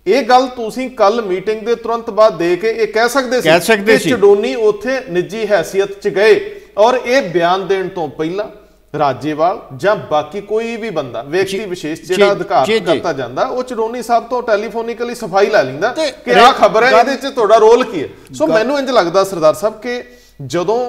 ਇਹ 0.08 0.24
ਗੱਲ 0.24 0.48
ਤੁਸੀਂ 0.48 0.90
ਕੱਲ 0.90 1.22
ਮੀਟਿੰਗ 1.22 1.62
ਦੇ 1.62 1.76
ਤੁਰੰਤ 1.76 2.10
ਬਾਅਦ 2.10 2.38
ਦੇ 2.38 2.56
ਕੇ 2.56 2.70
ਇਹ 2.70 2.88
ਕਹਿ 2.88 3.10
ਸਕਦੇ 3.10 3.42
ਸੀ 3.42 3.50
ਕਿ। 3.76 4.10
ਚਡੋਨੀ 4.10 4.54
ਉੱਥੇ 4.56 5.00
ਨਿੱਜੀ 5.10 5.46
ਹੈਸੀਅਤ 5.48 5.92
'ਚ 6.02 6.08
ਗਏ 6.08 6.40
ਔਰ 6.78 7.00
ਇਹ 7.06 7.22
ਬਿਆਨ 7.32 7.68
ਦੇਣ 7.68 7.88
ਤੋਂ 7.88 8.08
ਪਹਿਲਾਂ 8.10 8.46
ਰਾਜੇਵਾਲ 9.00 9.60
ਜਾਂ 9.78 9.96
ਬਾਕੀ 10.12 10.42
ਕੋਈ 10.42 10.76
ਵੀ 10.78 10.90
ਬੰਦਾ 10.90 11.22
ਵਿਅਕਤੀ 11.22 11.66
ਵਿਸ਼ੇਸ਼ 11.66 12.02
ਜਿਹੜਾ 12.02 12.32
ਅਧਿਕਾਰ। 12.32 12.66
ਕਰਤਾ 12.80 13.14
ਜਾਂਦਾ 13.14 13.46
ਉਹ 13.46 13.64
ਚਡੋਨੀ 13.64 14.02
ਸਾਹਿਬ 14.02 14.28
ਤੋਂ 14.28 14.42
ਟੈਲੀਫੋਨਿਕਲੀ 14.44 15.16
ਸਫ਼ਾਈ 15.16 15.50
ਲੈ 15.50 15.64
ਲੈਂਦਾ 15.64 15.94
ਕਿ 16.26 16.34
ਆਹ 16.36 16.54
ਖਬਰ 16.54 16.84
ਹੈ 16.84 16.90
ਇਹਦੇ 17.00 17.16
'ਚ 17.16 17.34
ਤੁਹਾਡਾ 17.36 17.58
ਰੋਲ 17.58 17.84
ਕੀ 17.84 18.04
ਹੈ 18.04 18.08
ਸੋ 18.34 18.48
ਮੈਨੂੰ 18.48 18.80
ਇੰਜ 18.80 18.90
ਲੱਗਦਾ 18.90 19.24
ਸਰਦਾਰ 19.24 19.54
ਸਾਹਿਬ 19.54 19.80
ਕਿ 19.82 20.02
ਜਦੋਂ 20.46 20.80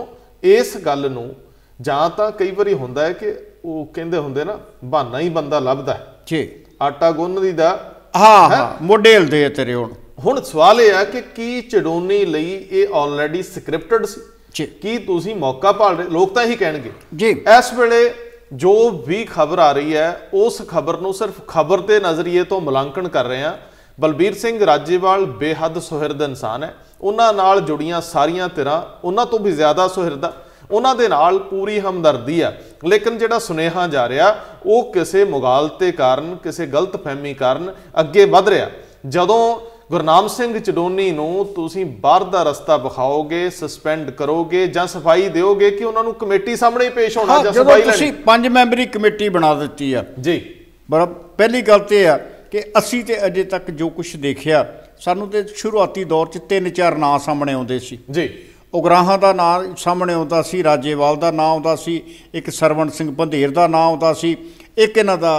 ਇਸ 0.43 0.77
ਗੱਲ 0.77 1.11
ਨੂੰ 1.11 1.35
ਜਾਂ 1.81 2.09
ਤਾਂ 2.11 2.31
ਕਈ 2.33 2.51
ਵਾਰੀ 2.51 2.75
ਹੁੰਦਾ 2.75 3.05
ਹੈ 3.05 3.13
ਕਿ 3.13 3.35
ਉਹ 3.65 3.87
ਕਹਿੰਦੇ 3.87 4.19
ਹੁੰਦੇ 4.19 4.45
ਨਾ 4.45 4.59
ਬਹਾਨਾ 4.85 5.21
ਹੀ 5.21 5.29
ਬੰਦਾ 5.29 5.59
ਲੱਭਦਾ 5.59 5.95
ਹੈ। 5.95 6.07
ਜੀ 6.27 6.49
ਆਟਾ 6.83 7.11
ਗੁੰਨ 7.11 7.41
ਦੀ 7.41 7.53
ਦਾ 7.53 7.79
ਹਾਂ 8.17 8.49
ਹਾਂ? 8.49 8.85
ਮੋਢੇ 8.85 9.15
ਹਿਲਦੇ 9.15 9.45
ਆ 9.45 9.49
ਤੇਰੇ 9.49 9.75
ਹੁਣ। 9.75 9.93
ਹੁਣ 10.19 10.43
ਸਵਾਲ 10.43 10.81
ਇਹ 10.81 10.95
ਆ 10.95 11.05
ਕਿ 11.05 11.21
ਕੀ 11.21 11.61
ਚਡੋਨੀ 11.61 12.25
ਲਈ 12.25 12.67
ਇਹ 12.71 12.95
ਆਲਰੇਡੀ 12.95 13.43
ਸਕ੍ਰਿਪਟਡ 13.43 14.07
ਸੀ? 14.07 14.21
ਕੀ 14.67 14.99
ਤੁਸੀਂ 14.99 15.35
ਮੌਕਾ 15.35 15.73
ਭਾਲ 15.73 15.97
ਰਹੇ 15.97 16.05
ਲੋਕ 16.05 16.35
ਤਾਂ 16.35 16.43
ਇਹੀ 16.43 16.57
ਕਹਿਣਗੇ। 16.57 16.93
ਜੀ। 17.17 17.29
ਇਸ 17.59 17.73
ਵੇਲੇ 17.75 18.15
ਜੋ 18.53 18.91
ਵੀ 18.91 19.25
ਖਬਰ 19.25 19.59
ਆ 19.59 19.73
ਰਹੀ 19.73 19.97
ਹੈ 19.97 20.29
ਉਸ 20.35 20.62
ਖਬਰ 20.69 20.99
ਨੂੰ 20.99 21.15
ਸਿਰਫ 21.15 21.33
ਖਬਰ 21.49 21.81
ਦੇ 21.81 22.00
ਨਜ਼ਰੀਏ 22.00 22.45
ਤੋਂ 22.45 22.61
ਮੁਲਾਂਕਣ 22.61 23.09
ਕਰ 23.09 23.25
ਰਹੇ 23.25 23.43
ਹਾਂ। 23.43 23.55
ਬਲਬੀਰ 24.00 24.35
ਸਿੰਘ 24.35 24.67
ਰਾਜੇਵਾਲ 24.67 25.25
ਬੇਹੱਦ 25.25 25.79
ਸੁਹਿਰਦ 25.79 26.23
ਇਨਸਾਨ 26.23 26.65
ਹੈ। 26.65 26.75
ਉਹਨਾਂ 27.00 27.35
ਨਾਲ 27.35 27.61
ਜੁੜੀਆਂ 27.61 28.00
ਸਾਰੀਆਂ 28.00 28.49
ਧਿਰਾਂ 28.49 28.83
ਉਹਨਾਂ 29.05 29.27
ਤੋਂ 29.27 29.38
ਵੀ 29.38 29.53
ਜ਼ਿਆਦਾ 29.53 29.88
ਸੁਹਿਰਦਾ। 29.88 30.33
ਉਹਨਾਂ 30.71 30.95
ਦੇ 30.95 31.09
ਨਾਲ 31.09 31.39
ਪੂਰੀ 31.39 31.81
ਹਮਦਰਦੀ 31.81 32.41
ਆ। 32.41 32.53
ਲੇਕਿਨ 32.85 33.19
ਜਿਹੜਾ 33.19 33.39
ਸੁਨੇਹਾ 33.39 33.87
ਜਾ 33.87 34.09
ਰਿਹਾ 34.09 34.45
ਉਹ 34.67 34.93
ਕਿਸੇ 34.93 35.25
ਮੁਗਾਲਤੇ 35.25 35.93
ਕਾਰਨ 35.93 36.37
ਕਿਸੇ 36.37 36.67
ਗਲਤਫਹਿਮੀ 36.67 37.35
ਕਾਰਨ 37.35 37.75
ਅੱਗੇ 38.01 38.25
ਵਧ 38.25 38.49
ਰਿਹਾ। 38.49 38.71
ਜਦੋਂ 39.09 39.61
ਗੁਰਨਾਮ 39.91 40.29
ਸਿੰਘ 40.29 40.59
ਚਡੋਨੀ 40.59 41.11
ਨੂੰ 41.11 41.53
ਤੁਸੀਂ 41.57 41.87
ਬਾਹਰ 41.87 42.25
ਦਾ 42.25 42.43
ਰਸਤਾ 42.43 42.77
ਵਿਖਾਓਗੇ 42.77 43.51
ਸਸਪੈਂਡ 43.51 44.11
ਕਰੋਗੇ 44.11 44.67
ਜਾਂ 44.67 44.87
ਸਫ਼ਾਈ 44.87 45.29
ਦਿਓਗੇ 45.29 45.71
ਕਿ 45.71 45.85
ਉਹਨਾਂ 45.85 46.05
ਨੂੰ 46.05 46.15
ਕਮੇਟੀ 46.15 46.57
ਸਾਹਮਣੇ 46.57 46.85
ਹੀ 46.85 46.91
ਪੇਸ਼ 46.91 47.19
ਹੋਣਾ 47.19 47.43
ਜਾਂ 47.43 47.53
ਸਫ਼ਾਈ 47.53 47.83
ਤੁਸੀਂ 47.83 48.07
ਲੈਣੀ? 48.07 48.23
ਪੰਜ 48.23 48.49
ਮੈਂਬਰੀ 48.49 48.87
ਕਮੇਟੀ 48.87 49.29
ਬਣਾ 49.29 49.55
ਦਿੱਤੀ 49.55 49.93
ਆ। 49.93 50.05
ਜੀ। 50.21 50.55
ਬੜਾ 50.91 51.05
ਪਹਿਲੀ 51.05 51.63
ਗੱਲ 51.63 51.79
ਤੇ 51.79 52.07
ਆ 52.09 52.17
ਕਿ 52.51 52.65
ਅਸੀਂ 52.79 53.05
ਤੇ 53.05 53.27
ਅਜੇ 53.27 53.45
ਤੱਕ 53.45 53.71
ਜੋ 53.71 53.89
ਕੁਝ 53.89 54.17
ਦੇਖਿਆ 54.17 54.67
ਸਾਨੂੰ 55.01 55.29
ਤੇ 55.29 55.45
ਸ਼ੁਰੂਆਤੀ 55.45 56.05
ਦੌਰ 56.05 56.27
'ਚ 56.27 56.39
ਤਿੰਨ 56.49 56.71
ਚਾਰ 56.71 56.95
ਨਾਂ 56.97 57.19
ਸਾਹਮਣੇ 57.19 57.53
ਆਉਂਦੇ 57.53 57.79
ਸੀ। 57.79 57.99
ਜੀ। 58.11 58.45
ਉਗਰਾਹਾਂ 58.75 59.19
ਦਾ 59.19 59.33
ਨਾਂ 59.33 59.75
ਸਾਹਮਣੇ 59.77 60.15
ਆਉਂਦਾ 60.15 60.43
ਸੀ 60.43 60.63
ਰਾਜੇਵਾਲ 60.65 61.17
ਦਾ 61.17 61.31
ਨਾਂ 61.31 61.45
ਆਉਂਦਾ 61.45 61.77
ਸੀ 61.77 62.03
ਇੱਕ 62.35 62.51
ਸਰਵਣ 62.51 62.89
ਸਿੰਘ 62.89 63.11
ਬੰਧੇਰ 63.11 63.51
ਦਾ 63.51 63.67
ਨਾਂ 63.67 63.81
ਆਉਂਦਾ 63.81 64.13
ਸੀ 64.13 64.37
ਇੱਕ 64.79 64.99
ਇਹਨਾਂ 64.99 65.19
ਦਾ 65.19 65.33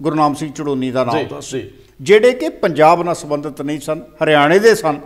ਗੁਰਨਾਮ 0.00 0.34
ਸਿੰਘ 0.34 0.52
ਚੜੋਨੀ 0.52 0.90
ਦਾ 0.90 1.04
ਨਾਂ 1.04 1.14
ਆਉਂਦਾ 1.14 1.40
ਸੀ। 1.40 1.70
ਜਿਹੜੇ 2.00 2.32
ਕਿ 2.32 2.48
ਪੰਜਾਬ 2.48 3.02
ਨਾਲ 3.02 3.14
ਸੰਬੰਧਿਤ 3.14 3.62
ਨਹੀਂ 3.62 3.80
ਸਨ 3.80 4.02
ਹਰਿਆਣੇ 4.24 4.58
ਦੇ 4.58 4.74
ਸਨ 4.74 4.98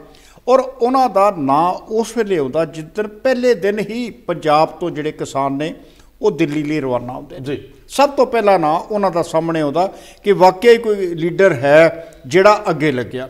ਔਰ 0.49 0.59
ਉਹਨਾਂ 0.59 1.09
ਦਾ 1.09 1.31
ਨਾਂ 1.39 1.73
ਉਸ 1.73 2.17
ਵੇਲੇ 2.17 2.39
ਆਉਂਦਾ 2.39 2.65
ਜਿੱਦਣ 2.65 3.09
ਪਹਿਲੇ 3.09 3.55
ਦਿਨ 3.55 3.79
ਹੀ 3.79 4.11
ਪੰਜਾਬ 4.11 4.69
ਤੋਂ 4.69 4.91
ਜਿਹੜੇ 4.91 5.13
ਕਿਸਾਨ 5.13 5.53
ਨੇ 5.53 5.75
ਉਹ 6.23 6.31
ਦਿੱਲੀ 6.31 6.63
ਲਈ 6.63 6.81
ਰਵਾਨਾ 6.81 7.13
ਹੁੰਦੇ 7.13 7.41
ਜੀ। 7.41 7.61
ਸਭ 7.89 8.11
ਤੋਂ 8.11 8.27
ਪਹਿਲਾ 8.27 8.57
ਨਾਂ 8.59 8.75
ਉਹਨਾਂ 8.81 9.11
ਦਾ 9.11 9.23
ਸਾਹਮਣੇ 9.23 9.61
ਆਉਂਦਾ 9.61 9.87
ਕਿ 10.25 10.33
ਵਾਕਿਆ 10.33 10.73
ਹੀ 10.73 10.79
ਕੋਈ 10.79 11.15
ਲੀਡਰ 11.15 11.53
ਹੈ 11.53 12.13
ਜਿਹੜਾ 12.27 12.65
ਅੱਗੇ 12.71 12.93
ਲੱਗਿਆ। 12.93 13.29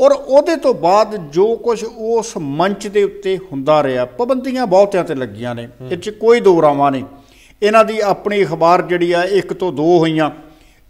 ਔਰ 0.00 0.12
ਉਹਦੇ 0.12 0.56
ਤੋਂ 0.56 0.74
ਬਾਅਦ 0.74 1.30
ਜੋ 1.30 1.56
ਕੁਝ 1.56 1.84
ਉਸ 1.84 2.32
ਮੰਚ 2.36 2.86
ਦੇ 2.86 3.02
ਉੱਤੇ 3.04 3.38
ਹੁੰਦਾ 3.38 3.82
ਰਿਹਾ 3.82 4.04
ਪਾਬੰਦੀਆਂ 4.04 4.66
ਬਹੁਤਿਆਂ 4.66 5.04
ਤੇ 5.04 5.14
ਲੱਗੀਆਂ 5.14 5.54
ਨੇ 5.54 5.68
ਇਹ 5.90 5.96
'ਚ 5.96 6.10
ਕੋਈ 6.10 6.40
ਦੋ 6.40 6.62
ਰਾਵਾਂ 6.62 6.92
ਨਹੀਂ। 6.92 7.04
ਇਹਨਾਂ 7.62 7.84
ਦੀ 7.84 8.00
ਆਪਣੀ 8.00 8.44
ਅਖਬਾਰ 8.44 8.82
ਜਿਹੜੀ 8.82 9.12
ਆ 9.12 9.24
ਇੱਕ 9.24 9.52
ਤੋਂ 9.52 9.72
ਦੋ 9.72 9.98
ਹੋਈਆਂ 9.98 10.30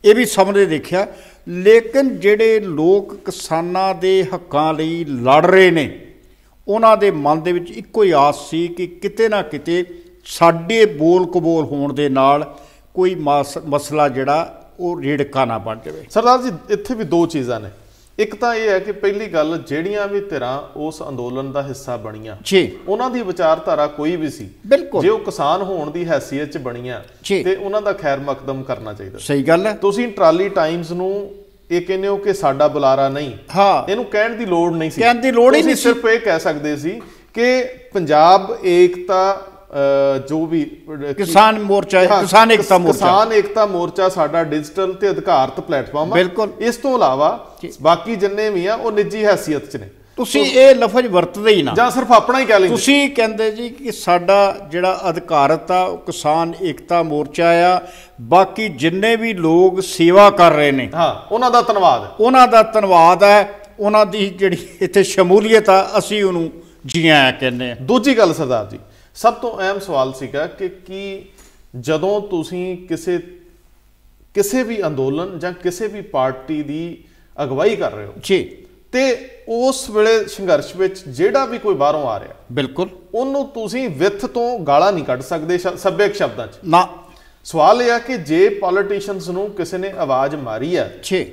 ਇਹ 0.04 0.14
ਵੀ 0.14 0.24
ਸਾਹਮਣੇ 0.24 0.64
ਦੇਖਿਆ। 0.64 1.06
ਲੇਕਿਨ 1.48 2.20
ਜਿਹੜੇ 2.20 2.60
ਲੋਕ 2.60 3.14
ਕਿਸਾਨਾਂ 3.14 3.94
ਦੇ 3.94 4.26
ਹੱਕਾਂ 4.34 4.74
ਲਈ 4.74 5.04
ਲੜ 5.04 5.46
ਰਹੇ 5.46 5.70
ਨੇ 5.70 6.06
ਉਹਨਾਂ 6.68 6.96
ਦੇ 6.96 7.10
ਮਨ 7.10 7.42
ਦੇ 7.42 7.52
ਵਿੱਚ 7.52 7.70
ਇੱਕੋ 7.70 8.02
ਹੀ 8.02 8.10
ਆਸ 8.10 8.50
ਸੀ 8.50 8.68
ਕਿ 8.68 8.86
ਕਿਤੇ 8.86 9.28
ਨਾ 9.28 9.42
ਕਿਤੇ 9.42 9.84
ਸਾਡੇ 10.24 10.84
ਬੋਲ 10.84 11.26
ਕਬੋਲ 11.26 11.64
ਹੋਣ 11.64 11.92
ਦੇ 11.92 12.08
ਨਾਲ 12.08 12.54
ਕੋਈ 12.94 13.14
ਮਸ- 13.14 13.62
ਮਸਲਾ 13.66 14.08
ਜਿਹੜਾ 14.08 14.68
ਉਹ 14.80 15.00
ਰੇੜਕਾ 15.00 15.44
ਨਾ 15.44 15.58
ਬਣ 15.58 15.78
ਜਾਵੇ। 15.84 16.04
ਸਰਦਾਰ 16.10 16.42
ਜੀ 16.42 16.50
ਇੱਥੇ 16.70 16.94
ਵੀ 16.94 17.04
ਦੋ 17.04 17.26
ਚੀਜ਼ਾਂ 17.26 17.60
ਨੇ। 17.60 17.68
ਇੱਕ 18.18 18.34
ਤਾਂ 18.34 18.54
ਇਹ 18.54 18.70
ਹੈ 18.70 18.78
ਕਿ 18.78 18.92
ਪਹਿਲੀ 18.92 19.26
ਗੱਲ 19.26 19.62
ਜਿਹੜੀਆਂ 19.66 20.08
ਵੀ 20.08 20.20
ਧਿਰਾਂ 20.20 20.78
ਉਸ 20.78 21.02
ਅੰਦੋਲਨ 21.08 21.52
ਦਾ 21.52 21.62
ਹਿੱਸਾ 21.62 21.96
ਬਣੀਆਂ 21.96 22.36
ਜੀ। 22.44 22.76
ਉਹਨਾਂ 22.88 23.10
ਦੀ 23.10 23.22
ਵਿਚਾਰਧਾਰਾ 23.22 23.86
ਕੋਈ 23.86 24.16
ਵੀ 24.16 24.28
ਸੀ। 24.28 24.50
ਬਿਲਕੁਲ। 24.66 25.02
ਜੇ 25.02 25.08
ਉਹ 25.08 25.18
ਕਿਸਾਨ 25.18 25.62
ਹੋਣ 25.62 25.90
ਦੀ 25.90 26.08
ਹੈਸੀਅਤ 26.08 26.48
'ਚ 26.48 26.58
ਬਣੀਆਂ। 26.58 27.00
ਤੇ 27.44 27.56
ਉਹਨਾਂ 27.56 27.82
ਦਾ 27.82 27.92
ਖੈਰ 27.92 28.18
ਮਕਦਮ 28.18 28.62
ਕਰਨਾ 28.62 28.92
ਚਾਹੀਦਾ। 28.92 29.18
ਸਹੀ 29.18 29.42
ਗੱਲ 29.42 29.66
ਹੈ। 29.66 29.72
ਤੁਸੀਂ 29.72 30.08
ਟਰਾਲੀ 30.08 30.48
ਟਾਈਮਸ 30.48 30.90
ਨੂੰ 30.90 31.34
ਇਹ 31.70 31.82
ਕਹਿੰਦੇ 31.82 32.08
ਹੋ 32.08 32.16
ਕਿ 32.16 32.32
ਸਾਡਾ 32.32 32.68
ਬੁਲਾਰਾ 32.68 33.08
ਨਹੀਂ। 33.08 33.32
ਹਾਂ। 33.56 33.90
ਇਹਨੂੰ 33.90 34.04
ਕਹਿਣ 34.04 34.36
ਦੀ 34.36 34.46
ਲੋੜ 34.46 34.72
ਨਹੀਂ 34.72 34.90
ਸੀ। 34.90 35.00
ਕਹਿਣ 35.00 35.14
ਦੀ 35.14 35.30
ਲੋੜ 35.30 35.54
ਹੀ 35.54 35.62
ਨਹੀਂ 35.62 35.76
ਸੀ। 35.76 35.82
ਸਿਰਫ 35.82 36.04
ਇਹ 36.04 36.20
ਕਹਿ 36.20 36.40
ਸਕਦੇ 36.40 36.76
ਸੀ 36.76 37.02
ਕਿ 37.34 37.64
ਪੰਜਾਬ 37.92 38.58
ਏਕਤਾ 38.64 39.47
ਜੋ 40.28 40.44
ਵੀ 40.46 40.64
ਕਿਸਾਨ 41.16 41.58
ਮੋਰਚਾ 41.58 42.00
ਹਾਂ, 42.00 42.20
ਕਿਸਾਨ 42.20 42.52
ਏਕਤਾ 42.52 42.78
ਮੋਰਚਾ। 42.78 42.98
ਕਿਸਾਨ 42.98 43.32
ਏਕਤਾ 43.32 43.66
ਮੋਰਚਾ 43.66 44.08
ਸਾਡਾ 44.08 44.42
ਡਿਜੀਟਲ 44.44 44.92
ਤੇ 44.92 45.10
ਅਧਿਕਾਰਤ 45.10 45.60
ਪਲੇਟਫਾਰਮ 45.60 46.12
ਆ। 46.12 46.14
ਬਿਲਕੁਲ। 46.14 46.52
ਇਸ 46.60 46.76
ਤੋਂ 46.76 46.94
ਇਲਾਵਾ 46.94 47.28
ਬਾਕੀ 47.82 48.16
ਜਿੰਨੇ 48.16 48.48
ਵੀ 48.50 48.66
ਆ 48.66 48.74
ਉਹ 48.74 48.92
ਨਿੱਜੀ 48.92 49.24
ਹੈਸੀਅਤ 49.24 49.70
'ਚ 49.70 49.76
ਨੇ। 49.76 49.88
ਤੁਸੀਂ 50.18 50.44
ਇਹ 50.44 50.74
ਲਫ਼ਜ਼ 50.74 51.06
ਵਰਤਦੇ 51.06 51.54
ਹੀ 51.54 51.62
ਨਾ। 51.62 51.74
ਜਾਂ 51.76 51.90
ਸਿਰਫ 51.90 52.12
ਆਪਣਾ 52.12 52.38
ਹੀ 52.40 52.44
ਕਹਿ 52.44 52.60
ਲੈਂਦੇ। 52.60 52.74
ਤੁਸੀਂ 52.74 53.10
ਕਹਿੰਦੇ 53.10 53.50
ਜੀ 53.50 53.68
ਕਿ 53.68 53.92
ਸਾਡਾ 53.92 54.38
ਜਿਹੜਾ 54.70 55.00
ਅਧਿਕਾਰਤ 55.08 55.70
ਆ 55.72 55.82
ਉਹ 55.82 55.98
ਕਿਸਾਨ 55.98 56.54
ਏਕਤਾ 56.62 57.02
ਮੋਰਚਾ 57.02 57.50
ਆ। 57.66 57.80
ਬਾਕੀ 58.30 58.68
ਜਿੰਨੇ 58.78 59.14
ਵੀ 59.16 59.32
ਲੋਕ 59.34 59.80
ਸੇਵਾ 59.82 60.28
ਕਰ 60.30 60.52
ਰਹੇ 60.52 60.72
ਨੇ 60.72 60.88
ਹਾਂ 60.94 61.14
ਉਹਨਾਂ 61.32 61.50
ਦਾ 61.50 61.62
ਧੰਨਵਾਦ। 61.62 62.10
ਉਹਨਾਂ 62.20 62.46
ਦਾ 62.48 62.62
ਧੰਨਵਾਦ 62.64 63.22
ਹੈ। 63.24 63.48
ਉਹਨਾਂ 63.78 64.04
ਦੀ 64.06 64.28
ਜਿਹੜੀ 64.30 64.56
ਇੱਥੇ 64.82 65.02
ਸ਼ਮੂਲੀਅਤ 65.04 65.70
ਆ 65.70 65.82
ਅਸੀਂ 65.98 66.22
ਉਹਨੂੰ 66.24 66.50
ਜੀ 66.86 67.08
ਆਇਆਂ 67.08 67.32
ਕਹਿੰਦੇ 67.32 67.70
ਆ। 67.70 67.76
ਦੂਜੀ 67.82 68.16
ਗੱਲ 68.18 68.32
ਸਰਦਾਰ 68.34 68.66
ਜੀ 68.66 68.78
ਸਭ 69.18 69.34
ਤੋਂ 69.34 69.58
ਅਹਿਮ 69.58 69.78
ਸਵਾਲ 69.78 70.12
ਸੀਗਾ 70.12 70.46
ਕਿ 70.46 70.68
ਕੀ 70.68 71.24
ਜਦੋਂ 71.80 72.20
ਤੁਸੀਂ 72.20 72.86
ਕਿਸੇ 72.86 73.18
ਕਿਸੇ 74.34 74.62
ਵੀ 74.62 74.86
ਅੰਦੋਲਨ 74.86 75.38
ਜਾਂ 75.38 75.52
ਕਿਸੇ 75.52 75.86
ਵੀ 75.86 76.00
ਪਾਰਟੀ 76.00 76.62
ਦੀ 76.62 77.04
ਅਗਵਾਈ 77.42 77.76
ਕਰ 77.76 77.92
ਰਹੇ 77.92 78.06
ਹੋ 78.06 78.12
ਜੀ। 78.22 78.66
ਤੇ 78.92 79.30
ਉਸ 79.48 79.90
ਵੇਲੇ 79.90 80.24
ਸੰਘਰਸ਼ 80.26 80.76
ਵਿੱਚ 80.76 81.02
ਜਿਹੜਾ 81.08 81.44
ਵੀ 81.44 81.58
ਕੋਈ 81.58 81.74
ਬਾਹਰੋਂ 81.74 82.02
ਆ 82.02 82.20
ਰਿਹਾ 82.20 82.34
ਬਿਲਕੁਲ। 82.52 82.88
ਉਹਨੂੰ 83.14 83.48
ਤੁਸੀਂ 83.48 83.88
ਵਿੱਥ 83.88 84.26
ਤੋਂ 84.26 84.58
ਗਾਲਾਂ 84.60 84.92
ਨਹੀਂ 84.92 85.04
ਕੱਢ 85.04 85.20
ਸਕਦੇ 85.20 85.58
ਸੱਭਿਅਕ 85.58 86.14
ਸ਼ਬਦਾਂ 86.14 86.46
'ਚ। 86.46 86.50
ਨਾ। 86.64 86.88
ਸਵਾਲ 87.44 87.82
ਇਹ 87.82 87.92
ਆ 87.92 87.98
ਕਿ 87.98 88.16
ਜੇ 88.16 88.48
ਪੋਲੀਟੀਸ਼ੀਅਨਸ 88.48 89.28
ਨੂੰ 89.28 89.50
ਕਿਸੇ 89.50 89.78
ਨੇ 89.78 89.90
ਆਵਾਜ਼ 89.98 90.34
ਮਾਰੀ 90.34 90.76
ਆ 90.76 90.90
ਜੀ 91.02 91.24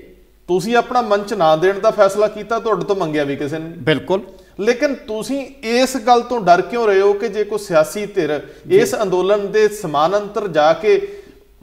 ਤੁਸੀਂ 0.48 0.75
ਆਪਣਾ 0.75 1.01
ਮੰਚ 1.01 1.34
ਨਾ 1.34 1.56
ਦੇਣ 1.56 1.80
ਦਾ 1.80 1.92
ਫੈਸਲਾ 1.92 2.27
ਕੀਤਾ 2.27 2.60
ਤੁਹਾਡੇ 2.60 2.86
ਤੋਂ 2.86 2.96
ਮੰਗਿਆ 2.96 3.24
ਵੀ 3.24 3.36
ਕਿਸੇ 3.36 3.60
ਨੇ। 3.60 3.70
ਬਿਲਕੁਲ। 3.70 4.22
ਲੇਕਿਨ 4.59 4.93
ਤੁਸੀਂ 5.07 5.45
ਇਸ 5.63 5.95
ਗੱਲ 5.97 6.21
ਤੋਂ 6.21 6.39
ਡਰ 6.41 6.62
ਕਿਉਂ 6.62 6.88
ਰਹੇ 6.88 7.01
ਹੋ 7.01 7.13
ਕਿ 7.13 7.27
ਜੇ 7.27 7.43
ਕੋਈ 7.43 7.59
ਸਿਆਸੀ 7.59 8.05
ਧਿਰ 8.05 8.39
ਇਸ 8.71 8.95
ਅੰਦੋਲਨ 9.01 9.51
ਦੇ 9.51 9.67
ਸਮਾਨਾਂਤਰ 9.67 10.47
ਜਾ 10.47 10.74
ਕੇ 10.74 11.00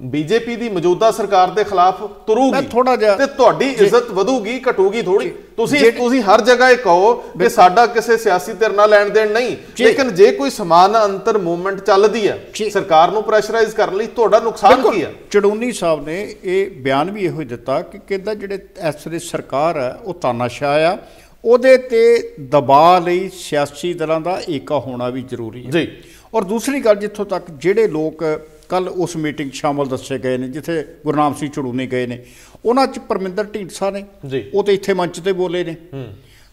ਬੀਜੇਪੀ 0.01 0.55
ਦੀ 0.57 0.69
ਮੌਜੂਦਾ 0.69 1.11
ਸਰਕਾਰ 1.11 1.51
ਦੇ 1.51 1.65
ਖਿਲਾਫ 1.65 2.03
ਤੁਰੂਗੀ 2.27 2.67
ਥੋੜ੍ਹਾ 2.67 2.95
ਜਿਹਾ- 2.97 3.17
ਤੇ 3.19 3.27
ਤੁਹਾਡੀ 3.27 3.69
ਇੱਜ਼ਤ 3.71 4.11
ਵਧੂਗੀ 4.11 4.59
ਘਟੂਗੀ 4.71 5.03
ਥੋੜੀ 5.03 5.29
ਤੁਸੀਂ 5.57 5.79
ਤੁਸੀਂ 5.93 6.23
ਹਰ 6.23 6.41
ਜਗ੍ਹਾ 6.41 6.71
ਇਹ 6.71 6.77
ਕਹੋ 6.77 7.13
ਕਿ 7.39 7.49
ਸਾਡਾ 7.49 7.87
ਕਿਸੇ 7.87 8.17
ਸਿਆਸੀ 8.17 8.53
ਧਿਰ 8.53 8.73
ਨਾਲ 8.73 8.91
ਲੈਣ 8.91 9.11
ਦੇਣ 9.11 9.31
ਨਹੀਂ। 9.33 9.57
ਲੇਕਿਨ 9.81 10.15
ਜੇ 10.15 10.31
ਕੋਈ 10.33 10.51
ਸਮਾਨਾਂਤਰ 10.51 11.39
ਮੂਵਮੈਂਟ 11.39 11.81
ਚੱਲਦੀ 11.81 12.27
ਹੈ। 12.29 12.39
ਸਰਕਾਰ 12.71 13.11
ਨੂੰ 13.11 13.23
ਪ੍ਰੈਸ਼ਰਾਈਜ਼ 13.23 13.75
ਕਰਨ 13.75 13.97
ਲਈ 13.97 14.07
ਤੁਹਾਡਾ 14.07 14.39
ਨੁਕਸਾਨ 14.41 14.83
ਕੀ 14.91 15.05
ਹੈ? 15.05 15.13
ਚੜੂਨੀ 15.31 15.73
ਸਾਹਿਬ 15.73 16.05
ਨੇ 16.07 16.35
ਇਹ 16.45 16.71
ਬਿਆਨ 16.83 17.11
ਵੀ 17.11 17.25
ਇਹੋ 17.25 17.43
ਦਿੱਤਾ 17.45 17.81
ਕਿ 17.83 17.99
ਕਹਿੰਦਾ 18.09 18.35
ਜਿਹੜੇ 18.35 18.55
ਇਸ 18.89 19.07
ਵੇਲੇ 19.07 19.19
ਸਰਕਾਰ 19.19 19.79
ਹੈ 19.79 19.97
ਉਹ 20.05 20.15
ਤਾਨਾਸ਼ਾਹ 20.15 20.85
ਆ। 20.87 20.97
ਉਹਦੇ 21.45 21.77
ਤੇ 21.77 22.35
ਦਬਾਅ 22.41 23.01
ਲਈ 23.01 23.29
ਸਿਆਸੀ 23.29 23.93
ਦਲਾਂ 23.95 24.21
ਦਾ 24.21 24.41
ਏਕਾ 24.49 24.79
ਹੋਣਾ 24.79 25.09
ਵੀ 25.09 25.23
ਜ਼ਰੂਰੀ 25.23 25.67
ਹੈ। 25.67 25.71
ਜੀ। 25.71 25.89
ਔਰ 26.35 26.45
ਦੂਸਰੀ 26.45 26.81
ਗੱਲ 26.81 26.97
ਜਿੱਥੋਂ 26.97 27.25
ਤੱਕ 27.25 27.51
ਜਿਹੜੇ 27.51 27.87
ਲੋਕ 27.89 28.25
ਕੱਲ 28.69 28.89
ਉਸ 28.89 29.17
ਮੀਟਿੰਗ 29.17 29.51
ਸ਼ਾਮਲ 29.51 29.87
ਦੱਸੇ 29.87 30.19
ਗਏ 30.19 30.37
ਨੇ 30.37 30.49
ਜਿੱਥੇ 30.49 30.85
ਗੁਰਨਾਮ 31.05 31.35
ਸਿੰਘ 31.35 31.51
ਚੜੂਨੀ 31.51 31.87
ਗਏ 31.87 32.07
ਨੇ 32.07 32.25
ਉਹਨਾਂ 32.65 32.87
'ਚ 32.87 32.99
ਪਰਮਿੰਦਰ 32.99 33.45
ਢੀਂਡਸਾ 33.45 33.91
ਨੇ 33.91 34.05
ਜੀ। 34.27 34.45
ਉਹ 34.55 34.65
ਤੇ 34.65 34.75
ਇੱਥੇ 34.75 34.95
ਮੰਚ 34.95 35.21
ਤੇ 35.21 35.33
ਬੋਲੇ 35.33 35.65
ਨੇ। 35.65 35.77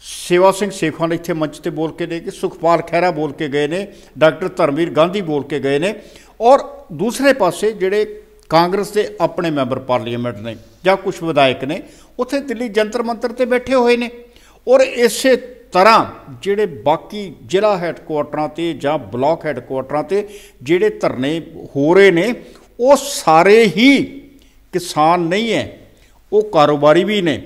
ਸੇਵਾ 0.01 0.51
ਸਿੰਘ 0.51 0.71
ਸੇਖਵਾਂ 0.71 1.07
ਨੇ 1.07 1.15
ਇੱਥੇ 1.15 1.33
ਮੰਚ 1.33 1.59
ਤੇ 1.59 1.69
ਬੋਲ 1.69 1.91
ਕੇ 1.91 2.05
ਨੇ 2.07 2.19
ਕਿ 2.19 2.31
ਸੁਖਪਾਲ 2.31 2.81
ਖਹਿਰਾ 2.81 3.11
ਬੋਲ 3.11 3.31
ਕੇ 3.31 3.47
ਗਏ 3.47 3.67
ਨੇ 3.67 3.87
ਡਾਕਟਰ 4.17 4.47
ਧਰਮਵੀਰ 4.47 4.89
ਗਾਂਧੀ 4.89 5.21
ਬੋਲ 5.21 5.43
ਕੇ 5.43 5.59
ਗਏ 5.59 5.79
ਨੇ। 5.79 5.93
ਔਰ 6.41 6.59
ਦੂਸਰੇ 6.93 7.33
ਪਾਸੇ 7.33 7.71
ਜਿਹੜੇ 7.71 8.21
ਕਾਂਗਰਸ 8.49 8.91
ਦੇ 8.91 9.07
ਆਪਣੇ 9.21 9.49
ਮੈਂਬਰ 9.51 9.79
ਪਾਰਲੀਮੈਂਟ 9.79 10.37
ਨੇ 10.37 10.55
ਜਾਂ 10.85 10.97
ਕੁਝ 10.97 11.15
ਵਿਧਾਇਕ 11.23 11.63
ਨੇ 11.63 11.81
ਉੱਥੇ 12.19 12.39
ਦਿੱਲੀ 12.39 12.67
ਜੰਤਰ 12.69 13.03
ਮੰਤਰ 13.03 13.31
ਤੇ 13.31 13.45
ਬੈਠੇ 13.45 13.73
ਹੋਏ 13.73 13.97
ਨੇ। 13.97 14.09
ਔਰ 14.67 14.81
ਇਸੇ 14.81 15.35
ਤਰ੍ਹਾਂ 15.73 16.05
ਜਿਹੜੇ 16.43 16.65
ਬਾਕੀ 16.85 17.31
ਜ਼ਿਲ੍ਹਾ 17.47 17.77
ਹੈੱਡਕੁਆਟਰਾਂ 17.77 18.47
ਤੇ 18.49 18.73
ਜਾਂ 18.73 18.97
ਬਲਾਕ 18.97 19.45
ਹੈੱਡਕੁਆਟਰਾਂ 19.45 20.03
ਤੇ 20.03 20.27
ਜਿਹੜੇ 20.63 20.89
ਧਰਨੇ 21.01 21.39
ਹੋ 21.75 21.93
ਰਹੇ 21.93 22.11
ਨੇ, 22.11 22.33
ਉਹ 22.79 22.95
ਸਾਰੇ 22.95 23.63
ਹੀ 23.67 24.03
ਕਿਸਾਨ 24.73 25.19
ਨਹੀਂ 25.21 25.51
ਹੈ 25.53 25.77
ਉਹ 26.31 26.49
ਕਾਰੋਬਾਰੀ 26.51 27.03
ਵੀ 27.03 27.21
ਨੇ, 27.21 27.41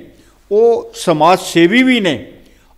ਉਹ 0.51 0.91
ਸਮਾਜ 0.95 1.39
ਸੇਵੀ 1.39 1.83
ਵੀ 1.83 1.99
ਨੇ 1.99 2.19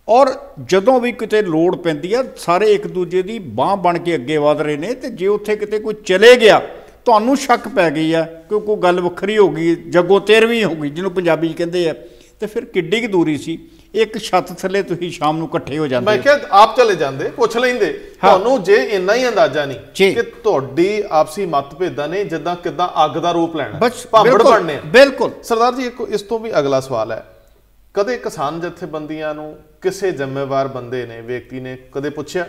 ਔਰ 0.08 0.28
ਜਦੋਂ 0.68 0.98
ਵੀ 1.00 1.12
ਕਿਤੇ 1.12 1.40
ਲੋੜ 1.42 1.76
ਪੈਂਦੀ 1.76 2.12
ਆ 2.12 2.24
ਸਾਰੇ 2.36 2.70
ਇੱਕ 2.72 2.86
ਦੂਜੇ 2.86 3.22
ਦੀ 3.22 3.38
ਬਾਹ 3.38 3.76
ਬਣ 3.76 3.98
ਕੇ 3.98 4.14
ਅੱਗੇ 4.14 4.36
ਵਧ 4.38 4.60
ਰਹੇ 4.60 4.76
ਨੇ 4.76 4.92
ਤੇ 4.94 5.08
ਜੇ 5.10 5.26
ਉੱਥੇ 5.26 5.56
ਕਿਤੇ 5.56 5.78
ਕੋਈ 5.78 5.94
ਚਲੇ 6.04 6.34
ਗਿਆ, 6.36 6.60
ਤੁਹਾਨੂੰ 7.06 7.36
ਸ਼ੱਕ 7.36 7.68
ਪੈ 7.68 7.90
ਗਈ 7.90 8.12
ਆ 8.12 8.22
ਕਿ 8.22 8.60
ਕੋਈ 8.60 8.76
ਗੱਲ 8.82 9.00
ਵੱਖਰੀ 9.00 9.38
ਹੋ 9.38 9.48
ਗਈ, 9.48 9.74
ਜੱਗੋ 9.74 10.18
ਤੇਰਵੀਂ 10.20 10.64
ਹੋ 10.64 10.74
ਗਈ, 10.74 10.90
ਜਿਹਨੂੰ 10.90 11.10
ਪੰਜਾਬੀ 11.12 11.48
'ਚ 11.48 11.56
ਕਹਿੰਦੇ 11.56 11.88
ਆ 11.88 11.94
ਤੇ 12.40 12.46
ਫਿਰ 12.46 12.64
ਕਿੱਡੀ 12.66 13.00
ਕੁ 13.00 13.08
ਦੂਰੀ 13.08 13.36
ਸੀ। 13.38 13.58
ਇੱਕ 13.94 14.16
ਛੱਤ 14.18 14.52
ਥੱਲੇ 14.52 14.82
ਤੁਸੀਂ 14.82 15.10
ਸ਼ਾਮ 15.10 15.36
ਨੂੰ 15.38 15.46
ਇਕੱਠੇ 15.48 15.78
ਹੋ 15.78 15.86
ਜਾਂਦੇ 15.86 16.06
ਮੈਂ। 16.06 16.16
ਕਿਹਾ 16.18 16.38
ਆਪ 16.52 16.76
ਚਲੇ 16.76 16.94
ਜਾਂਦੇ 16.94 17.28
ਪੁੱਛ 17.36 17.56
ਲੈਂਦੇ 17.56 17.92
ਤੁਹਾਨੂੰ 18.20 18.62
ਜੇ 18.62 18.76
ਇੰਨਾ 18.96 19.14
ਹੀ 19.14 19.28
ਅੰਦਾਜ਼ਾ। 19.28 19.64
ਨਹੀਂ 19.66 20.12
ਕਿ 20.12 20.22
ਤੁਹਾਡੀ 20.22 21.02
ਆਪਸੀ 21.10 21.46
ਮਤਭੇਦਾਂ 21.46 22.08
ਨੇ 22.08 22.24
ਜਿੱਦਾਂ 22.24 22.56
ਕਿਦਾਂ 22.56 22.88
ਅੱਗ 23.04 23.18
ਦਾ 23.18 23.32
ਰੂਪ 23.32 23.56
ਲੈਣਾ 23.56 23.88
ਭਾਂਬੜ 24.12 24.42
ਬਣਨੇ। 24.42 24.78
ਬਿਲਕੁਲ 24.92 25.30
ਸਰਦਾਰ 25.42 25.74
ਜੀ 25.74 25.86
ਇੱਕ 25.86 26.00
ਇਸ 26.08 26.22
ਤੋਂ 26.22 26.38
ਵੀ 26.38 26.52
ਅਗਲਾ 26.58 26.80
ਸਵਾਲ 26.80 27.12
ਹੈ 27.12 27.24
ਕਦੇ 27.94 28.16
ਕਿਸਾਨ 28.18 28.60
ਜਥੇਬੰਦੀਆਂ 28.60 29.34
ਨੂੰ 29.34 29.54
ਕਿਸੇ 29.82 30.10
ਜ਼ਿੰਮੇਵਾਰ 30.12 30.68
ਬੰਦੇ 30.68 31.04
ਨੇ 31.06 31.20
ਵਿਅਕਤੀ 31.20 31.60
ਨੇ 31.60 31.76
ਕਦੇ 31.92 32.10
ਪੁੱਛਿਆ 32.10 32.46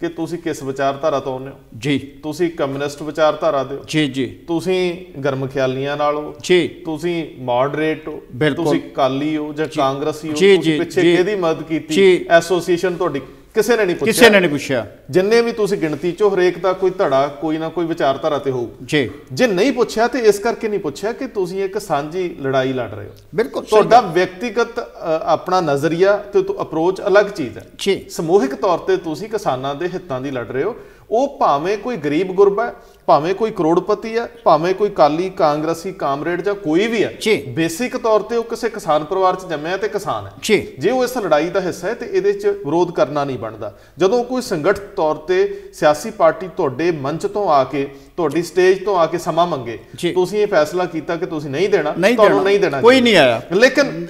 ਕਿ 0.00 0.08
ਤੁਸੀਂ 0.08 0.38
ਕਿਸ 0.38 0.62
ਵਿਚਾਰਧਾਰਾ 0.62 1.20
ਤੋਂ 1.20 1.32
ਆਉਂਦੇ 1.32 1.50
ਹੋ? 1.50 1.54
ਜੀ। 1.78 1.98
ਤੁਸੀਂ 1.98 2.50
ਕਮਿਊਨਿਸਟ 2.50 3.02
ਵਿਚਾਰਧਾਰਾ 3.02 3.64
ਦੇ 3.64 3.76
ਹੋ। 3.76 3.84
ਜੀ 3.88 4.06
ਜੀ। 4.06 4.26
ਤੁਸੀਂ 4.26 5.06
ਗਰਮ 5.20 5.46
ਖਿਆਲੀਆਂ 5.46 5.96
ਨਾਲ 5.96 6.16
ਹੋ। 6.16 6.34
ਜੀ। 6.42 6.68
ਤੁਸੀਂ 6.68 7.26
ਮੋਡਰੇਟ 7.38 8.08
ਹੋ। 8.08 8.22
ਤੁਸੀਂ 8.56 8.80
ਕਾਲੀ 8.80 9.36
ਹੋ 9.36 9.52
ਜਾਂ 9.52 9.68
ਕਾਂਗਰਸੀ 9.76 10.28
ਹੋ। 10.28 10.32
ਤੁਸੀਂ 10.32 10.78
ਪਿੱਛੇ। 10.78 11.16
ਕਿਹਦੀ 11.16 11.34
ਮਦਦ 11.34 11.62
ਕੀਤੀ। 11.62 12.26
ਐਸੋਸੀਏਸ਼ਨ 12.30 12.96
ਤੁਹਾਡੀ 12.96 13.20
ਕਿਸੇ 13.54 13.76
ਨੇ 13.76 13.84
ਨਹੀਂ 13.84 13.96
ਪੁੱਛਿਆ। 13.96 14.12
ਕਿਸੇ 14.12 14.30
ਨੇ 14.30 14.40
ਨਹੀਂ 14.40 14.50
ਪੁੱਛਿਆ। 14.50 14.86
ਜਿੰਨੇ 15.10 15.40
ਵੀ 15.42 15.52
ਤੁਸੀਂ 15.52 15.78
ਗਿਣਤੀ 15.78 16.12
ਚੋਂ 16.12 16.30
ਹਰੇਕ 16.30 16.58
ਦਾ 16.58 16.72
ਕੋਈ 16.72 16.90
ਧੜਾ 16.90 17.26
ਕੋਈ 17.40 17.58
ਨਾ 17.58 17.68
ਕੋਈ 17.68 17.86
ਵਿਚਾਰਧਾਰਾ 17.86 18.38
ਤੇ 18.38 18.50
ਹੋਊ। 18.50 18.68
ਜੀ। 18.84 19.10
ਜੇ 19.32 19.46
ਨਹੀਂ 19.46 19.72
ਪੁੱਛਿਆ 19.72 20.06
ਤੇ 20.08 20.18
ਇਸ 20.18 20.38
ਕਰਕੇ 20.38 20.68
ਨਹੀਂ 20.68 20.80
ਪੁੱਛਿਆ 20.80 21.12
ਕਿ 21.12 21.26
ਤੁਸੀਂ 21.26 21.64
ਇੱਕ 21.64 21.78
ਸਾਂਝੀ 21.78 22.36
ਲੜਾਈ 22.40 22.72
ਲੜ 22.72 22.90
ਰਹੇ 22.90 23.06
ਹੋ। 23.06 23.12
ਬਿਲਕੁਲ 23.34 23.64
ਤੁਹਾਡਾ 23.64 24.00
ਵਿਅਕਤੀਗਤ 24.00 24.78
ਆਪਣਾ 25.22 25.60
ਨਜ਼ਰੀਆ 25.60 26.16
ਤੇ 26.16 26.40
ਅਪਰੋਚ 26.40 27.00
ਅਲੱਗ 27.00 27.26
ਚੀਜ਼ 27.26 27.58
ਹੈ। 27.58 27.66
ਜੀ। 27.78 28.06
ਸਮੂਹਿਕ 28.10 28.54
ਤੌਰ 28.54 28.78
ਤੇ 28.78 28.96
ਤੁਸੀਂ 28.96 29.28
ਕਿਸਾਨਾਂ 29.28 29.74
ਦੇ 29.74 29.88
ਹਿੱਤਾਂ 29.88 30.20
ਦੀ 30.20 30.30
ਲੜ 30.30 30.46
ਰਹੇ 30.46 30.62
ਹੋ। 30.62 30.76
ਉਹ 31.10 31.38
ਭਾਵੇਂ 31.38 31.78
ਕੋਈ 31.78 31.96
ਗਰੀਬ 31.96 32.32
ਗੁਰਬਾ 32.32 32.66
ਹੈ 32.66 32.74
ਭਾਵੇਂ 33.06 33.34
ਕੋਈ 33.34 33.50
ਕਰੋੜਪਤੀ 33.50 34.18
ਹੈ 34.18 34.28
ਭਾਵੇਂ 34.44 34.74
ਕੋਈ 34.74 34.90
ਕਾਲੀ 34.90 35.30
ਕਾਂਗਰਸੀ 35.30 35.92
ਕਾਮਰੇਡ 35.92 36.42
ਜਾਂ 36.42 36.54
ਕੋਈ 36.54 36.86
ਵੀ 36.86 37.02
ਹੈ। 37.04 37.12
ਬੇਸਿਕ 37.48 37.96
ਤੌਰ 37.96 38.20
ਤੇ 38.20 38.36
ਉਹ 38.36 38.44
ਕਿਸੇ 38.44 38.68
ਕਿਸਾਨ 38.68 39.04
ਪਰਿਵਾਰ 39.04 39.34
'ਚ 39.36 39.46
ਜੰਮਿਆ 39.46 39.76
ਤੇ 39.76 39.88
ਕਿਸਾਨ 39.88 40.26
ਹੈ 40.26 40.32
ਜੀ 40.80 40.90
ਉਹ 40.90 41.04
ਇਸ 41.04 41.16
ਲੜਾਈ 41.18 41.48
ਦਾ 41.50 41.60
ਹਿੱਸਾ 41.60 41.88
ਹੈ 41.88 41.94
ਤੇ 41.94 42.06
ਇਹਦੇ 42.12 42.32
'ਚ 42.32 42.46
ਵਿਰੋਧ 42.46 42.90
ਕਰਨਾ 42.90 43.24
ਨਹੀਂ 43.24 43.38
ਬਣਦਾ 43.38 43.72
ਜਦੋਂ 43.98 44.24
ਕੋਈ 44.24 44.42
ਸੰਗਠਿਤ 44.42 44.82
ਤੌਰ 44.96 45.14
ਤੇ 45.14 45.62
ਸਿਆਸੀ 45.74 46.10
ਪਾਰਟੀ 46.10 46.48
ਤੁਹਾਡੇ 46.56 46.90
ਮੰਚ 46.90 47.26
ਤੋਂ 47.26 47.48
ਆ 47.48 47.64
ਕੇ 47.64 47.88
ਤੁਹਾਡੀ 48.16 48.42
ਸਟੇਜ 48.42 48.84
ਤੋਂ 48.84 48.96
ਆ 48.98 49.06
ਕੇ 49.06 49.18
ਸਮਾਂ 49.18 49.46
ਮੰਗੇ। 49.46 49.78
ਤੁਸੀਂ 50.12 50.38
ਇਹ 50.38 50.46
ਫੈਸਲਾ 50.46 50.84
ਕੀਤਾ 50.84 51.16
ਕਿ 51.16 51.26
ਤੁਸੀਂ 51.26 51.50
ਨਹੀਂ 51.50 51.68
ਦੇਣਾ 51.68 51.94
ਤੁਹਾਨੂੰ। 52.16 52.42
ਨਹੀਂ 52.44 52.58
ਦੇਣਾ 52.60 52.80
ਕੋਈ। 52.80 53.00
ਨਹੀਂ 53.00 53.16
ਆਇਆ। 53.16 53.42
ਲੇਕਿਨ 53.52 54.06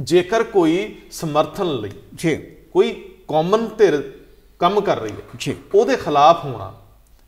ਜੇਕਰ 0.00 0.42
ਕੋਈ 0.42 0.94
ਸਮਰਥਨ 1.12 1.74
ਲਈ 1.74 1.90
ਜੀ 2.14 2.36
ਕੋਈ 2.72 2.92
ਕਾਮਨ 3.28 3.68
ਧਿਰ 3.78 4.02
ਕੰਮ 4.64 4.80
ਕਰ 4.80 4.98
ਰਹੀ 4.98 5.10
ਹੈ। 5.10 5.16
ਜੀ। 5.38 5.56
ਉਹਦੇ 5.74 5.96
ਖਿਲਾਫ 5.96 6.44
ਹੋਣਾ 6.44 6.72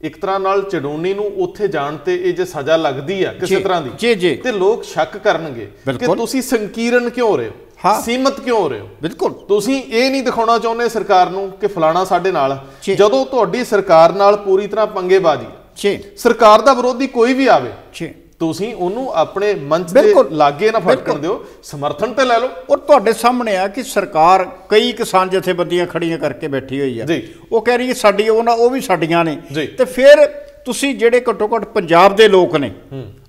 ਇੱਕ 0.02 0.20
ਤਰ੍ਹਾਂ 0.20 0.40
ਨਾਲ 0.40 0.62
ਚਡੂਨੀ 0.62 1.14
ਨੂੰ 1.14 1.24
ਉੱਥੇ 1.24 1.68
ਜਾਣ 1.68 1.96
ਤੇ 1.96 2.28
ਇਹ 2.28 2.34
ਜੇ 2.34 2.44
ਸਜ਼ਾ 2.44 2.76
ਲੱਗਦੀ 2.76 3.24
ਆ 3.24 3.32
ਕਿਸੇ 3.32 3.56
ਤਰ੍ਹਾਂ 3.56 3.82
ਦੀ 3.82 3.90
ਜੀ, 3.98 4.14
ਜੀ। 4.14 4.36
ਤੇ 4.36 4.52
ਲੋਕ 4.52 4.84
ਸ਼ੱਕ 4.84 5.16
ਕਰਨਗੇ 5.16 5.70
ਕਿ। 5.86 6.16
ਤੁਸੀਂ 6.16 6.42
ਸੰਕੀਰਨ 6.42 7.10
ਕਿਉਂ 7.10 7.28
ਹੋ 7.28 7.36
ਰਹੇ 7.36 7.48
ਹੋ? 7.48 7.52
ਹਾਂ। 7.84 8.02
ਸੀਮਤ 8.02 8.40
ਕਿਉਂ 8.40 8.60
ਹੋ 8.60 8.68
ਰਹੇ 8.68 8.80
ਹੋ? 8.80 8.88
ਬਿਲਕੁਲ। 9.02 9.32
ਤੁਸੀਂ 9.32 9.82
ਇਹ 9.82 10.10
ਨਹੀਂ 10.10 10.22
ਦਿਖਾਉਣਾ 10.22 10.58
ਚਾਹੁੰਦੇ 10.58 10.88
ਸਰਕਾਰ 10.88 11.30
ਨੂੰ 11.30 11.50
ਕਿ 11.50 11.66
ਫਲਾਣਾ 11.66 12.04
ਸਾਡੇ 12.04 12.32
ਨਾਲ। 12.32 12.66
ਜਦੋਂ 12.96 13.26
ਤੁਹਾਡੀ 13.26 13.64
ਸਰਕਾਰ 13.64 14.12
ਨਾਲ 14.12 14.36
ਪੂਰੀ 14.36 14.66
ਤਰ੍ਹਾਂ 14.66 14.86
ਪੰਗੇਬਾਜ਼ੀ 14.86 15.46
ਜੀ। 15.76 16.04
ਸਰਕਾਰ 16.16 16.60
ਦਾ 16.60 16.74
ਵਿਰੋਧੀ 16.74 17.06
ਕੋਈ 17.06 17.34
ਵੀ 17.34 17.46
ਆਵੇ 17.46 17.70
ਜੀ। 17.94 18.14
ਤੁਸੀਂ 18.38 18.74
ਉਹਨੂੰ 18.74 19.10
ਆਪਣੇ 19.14 19.52
ਮੰਚ 19.54 19.92
ਦੇ। 19.92 20.14
ਲਾਗੇ 20.30 20.70
ਨਾ 20.70 20.78
ਫਟਕਣ। 20.78 21.18
ਦਿਓ 21.18 21.44
ਸਮਰਥਨ 21.62 22.12
ਤੇ 22.14 22.24
ਲੈ 22.24 22.38
ਲਓ 22.38 22.48
ਔਰ 22.70 22.78
ਤੁਹਾਡੇ 22.78 23.12
ਸਾਹਮਣੇ 23.12 23.56
ਆ 23.56 23.66
ਕਿ 23.68 23.82
ਸਰਕਾਰ 23.82 24.44
ਕਈ 24.68 24.92
ਕਿਸਾਨ 24.92 25.30
ਜਥੇਬੰਦੀਆਂ 25.30 25.86
ਖੜੀਆਂ 25.86 26.18
ਕਰਕੇ 26.18 26.48
ਬੈਠੀ 26.48 26.80
ਹੋਈ 26.80 26.98
ਆ। 27.00 27.06
ਉਹ 27.52 27.60
ਕਹਿ 27.60 27.78
ਰਹੀ 27.78 27.88
ਹੈ 27.88 27.94
ਸਾਡੀ 27.94 28.28
ਉਹਨਾਂ 28.28 28.54
ਉਹ 28.54 28.70
ਵੀ 28.70 28.80
ਸਾਡੀਆਂ 28.80 29.24
ਨੇ। 29.24 29.36
ਤੇ 29.78 29.84
ਫਿਰ 29.84 30.26
ਤੁਸੀਂ 30.64 30.94
ਜਿਹੜੇ 30.94 31.20
ਘੱਟੋ 31.28 31.48
ਘੱਟ 31.56 31.64
ਪੰਜਾਬ 31.64 32.16
ਦੇ 32.16 32.28
ਲੋਕ 32.28 32.56
ਨੇ 32.56 32.70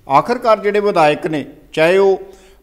ਆਖਰਕਾਰ 0.08 0.60
ਜਿਹੜੇ 0.60 0.80
ਵਿਧਾਇਕ 0.80 1.26
ਨੇ 1.26 1.44
ਚਾਹੇ 1.72 1.98
ਉਹ 1.98 2.20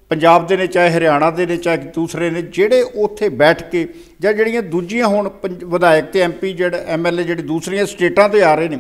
ਪੰਜਾਬ 0.10 0.48
ਦੇ 0.48 0.58
ਨੇ 0.58 0.68
ਚਾਹੇ 0.68 0.90
ਹਰਿਆਣਾ 0.90 1.30
ਦੇ 1.32 1.46
ਨੇ 1.46 1.58
ਚਾਹੇ 1.58 1.78
ਦੂਸਰੇ 1.78 2.30
ਨੇ 2.30 2.42
ਜਿਹੜੇ 2.42 2.82
ਉੱਥੇ 2.82 3.30
ਬੈਠ 3.30 3.64
ਕੇ 3.70 3.88
ਜਾਂ 4.20 4.34
ਜਿਹੜੀਆਂ 4.34 4.62
ਦੂਜੀਆਂ 4.62 5.08
ਹੁਣ 5.08 5.30
ਵਿਧਾਇਕ 5.46 6.06
ਤੇ 6.06 6.20
ਐਮਪੀ 6.22 6.54
ਜਿਹੜੇ 6.54 6.84
ਐਮਐਲਏ 6.88 7.24
ਜਿਹੜੇ 7.24 7.42
ਦੂਸਰੀਆਂ 7.42 7.86
ਸਟੇਟਾਂ 7.86 8.30
ਤੋਂ 8.30 8.42
ਆ 8.42 8.56
ਰਹੇ 8.56 8.70
ਨੇ 8.70 8.80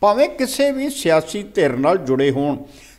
ਭਾਵੇਂ 0.00 0.28
ਕਿਸੇ 0.28 0.70
ਵੀ 0.70 0.88
ਸਿਆਸੀ 0.90 1.42
ਧਿਰ 1.54 1.76
ਨਾਲ 1.76 1.96
ਜੁੜੇ 1.98 2.30
ਹੋਣ 2.30 2.56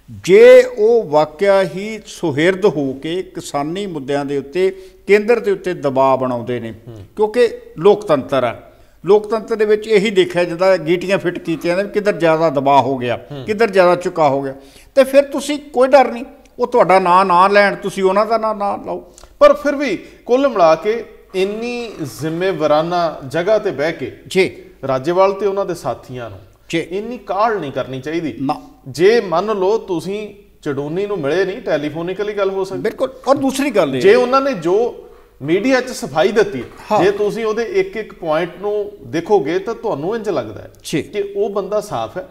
ਜੇ 0.10 0.64
ਉਹ 0.64 1.04
ਵਾਕਿਆ 1.10 1.62
ਹੀ 1.66 2.00
ਸੁਹਿਰਦ 2.06 2.66
ਹੋ 2.66 2.92
ਕੇ 2.94 3.22
ਕਿਸਾਨੀ 3.36 3.86
ਮੁੱਦਿਆਂ 3.86 4.24
ਦੇ 4.26 4.38
ਉੱਤੇ 4.38 4.70
ਕੇਂਦਰ 5.08 5.40
ਦੇ 5.40 5.52
ਉੱਤੇ 5.52 5.74
ਦਬਾਅ 5.74 6.16
ਬਣਾਉਂਦੇ 6.18 6.60
ਨੇ 6.60 6.74
ਕਿਉਂਕਿ 7.16 7.48
ਲੋਕਤੰਤਰ 7.80 8.44
ਆ। 8.44 8.56
ਲੋਕਤੰਤਰ 9.04 9.56
ਦੇ 9.56 9.66
ਵਿੱਚ 9.66 9.88
ਇਹੀ 9.88 10.10
ਦੇਖਿਆ 10.10 10.44
ਜਾਂਦਾ 10.44 10.76
ਗੀਟੀਆਂ 10.78 11.18
ਫਿੱਟ 11.18 11.38
ਕੀਤੀਆਂ 11.40 11.78
ਨੇ 11.78 11.84
ਕਿੱਧਰ 11.84 12.18
ਜ਼ਿਆਦਾ 12.18 12.50
ਦਬਾਅ 12.50 12.82
ਹੋ 12.82 12.98
ਗਿਆ 12.98 13.18
ਕਿੱਧਰ 13.46 13.70
ਜ਼ਿਆਦਾ 13.70 13.96
ਝੁਕਾ 13.96 14.30
ਹੋ 14.30 14.42
ਗਿਆ। 14.42 14.54
ਤੇ 14.96 15.04
ਫਿਰ 15.04 15.24
ਤੁਸੀਂ 15.24 15.60
ਕੋਈ 15.74 15.88
ਡਰ 15.88 16.12
ਨਹੀਂ 16.12 16.26
ਉਹ 16.60 16.68
ਤੁਹਾਡਾ 16.68 17.00
ਨਾਂ 17.00 17.24
ਨਾ 17.26 17.48
ਲੈਣ 17.48 17.76
ਤੁਸੀਂ 17.76 18.04
ਉਹਨਾਂ 18.04 18.26
ਦਾ 18.26 18.38
ਨਾਂ 18.38 18.56
ਨਾ 18.56 18.76
ਲਾਓ। 18.86 19.00
ਪਰ 19.40 19.54
ਫਿਰ 19.54 19.76
ਵੀ 19.76 19.96
ਕੁੱਲ 20.26 20.48
ਮਿਲਾ 20.48 20.74
ਕੇ 20.76 21.04
ਇੰਨੀ 21.36 21.92
ਜ਼ਿੰਮੇਵਾਰਾਨਾ 22.12 23.20
ਜਗ੍ਹਾ 23.28 23.58
ਤੇ 23.60 23.72
ਬਹਿ 23.72 23.92
ਕੇ 23.92 24.12
ਜੀ। 24.28 24.52
ਰਾਜੇਵਾਲ 24.88 25.34
ਤੇ 25.34 25.46
ਉਹਨਾਂ 25.46 25.66
ਦੇ 25.66 25.74
ਸਾਥੀਆਂ 25.76 26.30
ਨੂੰ 26.30 26.40
ਜੀ 26.70 26.78
ਇੰਨੀ 26.78 27.18
ਕਾਹਲ 27.18 27.60
ਨਹੀਂ 27.60 27.72
ਕਰਨੀ 27.72 28.02
ਚਾਹੀਦੀ 28.02 28.36
ਨਾ 28.42 28.62
ਜੇ 28.88 29.22
ਮੰਨ 29.22 29.58
ਲਓ 29.58 29.78
ਤੁਸੀਂ 29.78 30.36
ਚਡੂਨੀ 30.62 31.06
ਨੂੰ 31.06 31.20
ਮਿਲੇ 31.20 31.46
ਨਹੀਂ 31.46 31.62
ਟੈਲੀਫੋਨਿਕਲੀ 31.62 32.34
ਗੱਲ 32.34 32.50
ਹੋ 32.50 32.64
ਸਕਦੀ 32.64 32.82
ਬਿਲਕੁਲ 32.82 33.10
ਔਰ 33.28 33.36
ਦੂਸਰੀ 33.36 33.72
ਗੱਲ 33.72 33.96
ਇਹ 33.96 34.02
ਜੇ 34.02 34.16
ਉਹਨਾਂ 34.16 34.42
ਨੇ 34.42 34.54
ਜੋ 34.54 35.06
ਮੀਡੀਆ 35.42 35.82
'ਚ 35.82 35.90
ਸਫ਼ਾਈ 35.90 36.32
ਦਿੱਤੀ। 36.32 36.64
ਜੇ 37.04 37.12
ਤੁਸੀਂ 37.12 37.46
ਉਹਦੇ 37.46 37.64
ਇੱਕ 37.64 37.98
ਇੱਕ 37.98 38.14
ਪੁਆਇੰਟ 38.14 38.50
ਨੂੰ 38.62 38.92
ਦੇਖੋਗੇ 39.06 39.60
ਤਾਂ 39.60 39.76
ਤੁਹਾਨੂੰ 39.76 40.16
ਇੰਜ 40.16 40.30
ਲੱਗਦਾ 40.30 40.62
ਹੈ। 40.62 40.72
ਕਿ 41.02 41.34
ਉਹ 41.36 41.50
ਬੰਦਾ 41.50 41.82
ਸਾਫ਼ 41.82 42.18
ਹੈ 42.18 42.28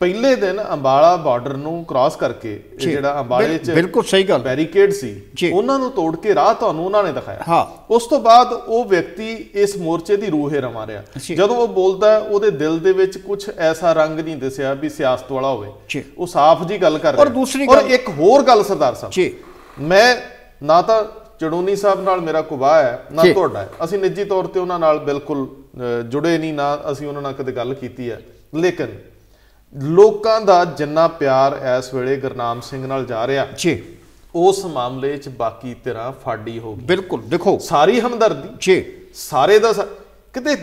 ਪਹਿਲੇ 0.00 0.34
ਦਿਨ 0.36 0.60
ਅੰਬਾਲਾ 0.72 1.14
ਬਾਰਡਰ 1.16 1.52
ਨੂੰ 1.56 1.84
ਕ੍ਰਾਸ 1.84 2.16
ਕਰਕੇ। 2.16 2.50
ਜਿਹੜਾ 2.76 3.20
ਅੰਬਾਲੇ 3.20 3.46
ਬਿਲ- 3.48 3.62
'ਚ 3.64 3.70
ਬਿਲਕੁਲ 3.70 4.02
ਸਹੀ 4.04 4.22
ਗੱਲ 4.22 4.38
ਬੈਰੀਕੇਡ 4.38 4.92
ਸੀ। 4.92 5.10
ਉਹਨਾਂ 5.52 5.78
ਨੂੰ 5.78 5.90
ਤੋੜ 5.90 6.16
ਕੇ 6.16 6.34
ਰਾਹ 6.34 6.52
ਤੁਹਾਨੂੰ 6.54 6.84
ਉਹਨਾਂ 6.84 7.02
ਨੇ 7.04 7.12
ਦਿਖਾਇਆ 7.12 7.44
ਹਾਂ। 7.48 7.64
ਉਸ 7.90 8.06
ਤੋਂ 8.06 8.20
ਬਾਅਦ 8.20 8.52
ਉਹ 8.52 8.84
ਵਿਅਕਤੀ 8.84 9.30
ਇਸ 9.54 9.76
ਮੋਰਚੇ 9.76 10.16
ਦੀ 10.16 10.30
ਰੂਹ 10.30 10.50
ਰਮਾ 10.50 10.86
ਰਿਹਾ। 10.86 11.02
ਜਦੋਂ 11.36 11.56
ਉਹ 11.56 11.68
ਬੋਲਦਾ 11.68 12.16
ਉਹਦੇ 12.18 12.50
ਦਿਲ 12.50 12.78
ਦੇ 12.78 12.92
ਵਿੱਚ 12.92 13.16
ਕੁਝ 13.18 13.48
ਐਸਾ 13.58 13.92
ਰੰਗ 13.92 14.20
ਨਹੀਂ 14.20 14.36
ਦਿਸਿਆ 14.36 14.74
ਵੀ 14.74 14.88
ਸਿਆਸਤ 14.88 15.32
ਵਾਲਾ 15.32 15.48
ਹੋਵੇ। 15.48 16.02
ਉਹ 16.18 16.26
ਸਾਫ਼ 16.26 16.64
ਜੀ 16.64 16.78
ਗੱਲ 16.82 16.98
ਕਰ 16.98 17.12
ਰਿਹਾ 17.12 17.22
ਔਰ 17.22 17.28
ਦੂਸਰੀ 17.28 17.66
ਔਰ 17.66 17.76
ਗੱਲ- 17.76 17.90
ਇੱਕ 17.90 18.08
ਹੋਰ 18.18 18.42
ਗੱਲ 18.42 18.62
ਸਰਦਾਰ 18.64 18.94
ਸਾਹਿਬ 18.94 19.12
ਜੀ 19.12 19.32
ਮੈਂ 19.80 20.16
ਨਾ 20.62 20.80
ਤਾਂ 20.82 21.02
ਚੜੂਨੀ 21.40 21.76
ਸਾਹਿਬ 21.76 22.02
ਨਾਲ 22.02 22.20
ਮੇਰਾ 22.20 22.40
ਕੁਬਾਹ 22.42 22.82
ਹੈ 22.82 23.02
ਨਾ। 23.12 23.22
ਤੁਹਾਡਾ 23.32 23.60
ਹੈ 23.60 23.68
ਅਸੀਂ 23.84 23.98
ਨਿੱਜੀ 23.98 24.24
ਤੌਰ 24.24 24.46
ਤੇ 24.46 24.60
ਉਹਨਾਂ 24.60 24.78
ਨਾਲ 24.78 24.98
ਬਿਲਕੁਲ 24.98 25.46
ਜੁੜੇ 26.08 26.36
ਨਹੀਂ 26.38 26.52
ਨਾ 26.54 26.78
ਅਸੀਂ 26.92 27.06
ਉਹਨਾਂ 27.08 27.22
ਨਾਲ 27.22 27.32
ਕਦੇ 27.32 27.52
ਗੱਲ 27.52 27.74
ਕੀਤੀ 27.74 28.10
ਹੈ 28.10 28.20
ਲੇਕਿਨ 28.54 28.88
ਲੋਕਾਂ 29.82 30.40
ਦਾ 30.40 30.64
ਜਿੰਨਾ 30.64 31.08
ਪਿਆਰ 31.08 31.60
ਇਸ 31.78 31.94
ਵੇਲੇ 31.94 32.16
ਗੁਰਨਾਮ 32.16 32.60
ਸਿੰਘ 32.60 32.86
ਨਾਲ 32.86 33.04
ਜਾ 33.04 33.26
ਰਿਹਾ 33.26 33.46
ਜੀ। 33.58 33.82
ਉਸ 34.34 34.64
ਮਾਮਲੇ 34.64 35.16
'ਚ 35.16 35.28
ਬਾਕੀ 35.28 35.76
ਧਿਰਾਂ 35.84 36.12
ਫਾਡੀ 36.12 36.58
ਹੋ 36.58 36.74
ਗਈ 36.74 36.84
ਬਿਲਕੁਲ 36.84 37.22
ਦੇਖੋ। 37.22 37.58
ਸਾਰੀ 37.58 38.00
ਹਮਦਰਦੀ। 38.00 38.48
ਜੀ। 38.60 38.92
ਸਾਰੇ 39.14 39.58
ਦਾ 39.58 39.72
ਕਿਤੇ 40.32 40.56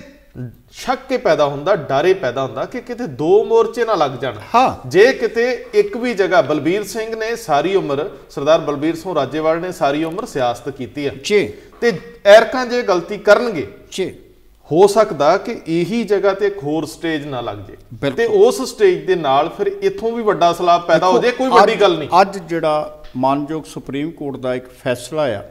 ਸ਼ੱਕ 0.71 0.99
ਕੇ 1.10 1.17
ਪੈਦਾ 1.17 1.45
ਹੁੰਦਾ 1.45 1.76
ਡਰੇ 1.76 2.13
ਪੈਦਾ 2.13 2.43
ਹੁੰਦਾ 2.43 2.65
ਕਿ 2.65 2.82
ਕਿਤੇ 2.82 3.08
ਦੋ 3.08 3.43
ਮੋਰਚੇ 3.43 3.86
ਨਾ 3.86 3.95
ਲੱਗ 3.95 4.12
ਜਾਣ। 4.12 4.36
ਹਾਂ। 4.56 4.89
ਜੇ 4.89 5.13
ਕਿਤੇ 5.13 5.65
ਇੱਕ 5.73 5.97
ਵੀ 5.97 6.13
ਜਗ੍ਹਾ 6.13 6.41
ਬਲਬੀਰ 6.41 6.84
ਸਿੰਘ 6.84 7.15
ਨੇ 7.15 7.36
ਸਾਰੀ 7.36 7.76
ਉਮਰ 7.76 8.10
ਸਰਦਾਰ 8.30 8.60
ਬਲਬੀਰ 8.60 8.95
ਸਿੰਘ 8.95 9.15
ਰਾਜੇਵਾਲ 9.15 9.60
ਨੇ 9.60 9.71
ਸਾਰੀ 9.71 10.04
ਉਮਰ 10.04 10.26
ਸਿਆਸਤ 10.26 10.69
ਕੀਤੀ 10.69 11.08
ਹੈ। 11.08 11.15
ਜੀ। 11.23 11.54
ਤੇ 11.82 11.99
ਐਰਕਾਂ 12.26 12.65
ਜੇ 12.65 12.82
ਗਲਤੀ 12.82 13.17
ਕਰਨਗੇ 13.17 13.67
ਜੀ। 13.91 14.15
ਹੋ 14.71 14.88
ਸਕਦਾ 14.88 15.38
ਕਿ 15.38 15.62
ਇਹੀ 15.67 16.04
ਜਗ੍ਹਾ 16.04 16.34
ਤੇ 16.34 16.47
ਇੱਕ 16.47 16.63
ਹੋਰ 16.63 16.86
ਸਟੇਜ 16.86 17.26
ਨਾ 17.26 17.41
ਲੱਗ 17.41 17.58
ਜੇ। 17.58 18.10
ਤੇ 18.12 18.26
ਉਸ 18.26 18.62
ਸਟੇਜ 18.62 19.06
ਦੇ 19.06 19.15
ਨਾਲ 19.15 19.49
ਫਿਰ 19.49 19.67
ਇੱਥੋਂ 19.67 20.12
ਵੀ 20.12 20.23
ਵੱਡਾ 20.23 20.54
ਸਲਾਬ 20.54 20.86
ਪੈਦਾ 20.88 21.08
ਹੋ 21.08 21.19
ਜੇ 21.19 21.32
ਕੋਈ 21.32 21.49
ਵੱਡੀ 21.49 21.76
ਗੱਲ 21.76 21.97
ਨਹੀਂ। 21.97 22.10
ਅੱਜ 22.21 22.38
ਜਿਹੜਾ 22.38 23.04
ਮਾਨਯੋਗ 23.17 23.63
ਸੁਪਰੀਮ 23.63 24.12
ਕੋਰਟ 24.12 24.38
ਦਾ 24.38 24.56
ਇੱਕ 24.56 24.67
ਫੈਸਲਾ 24.84 25.23
ਆ 25.23 25.41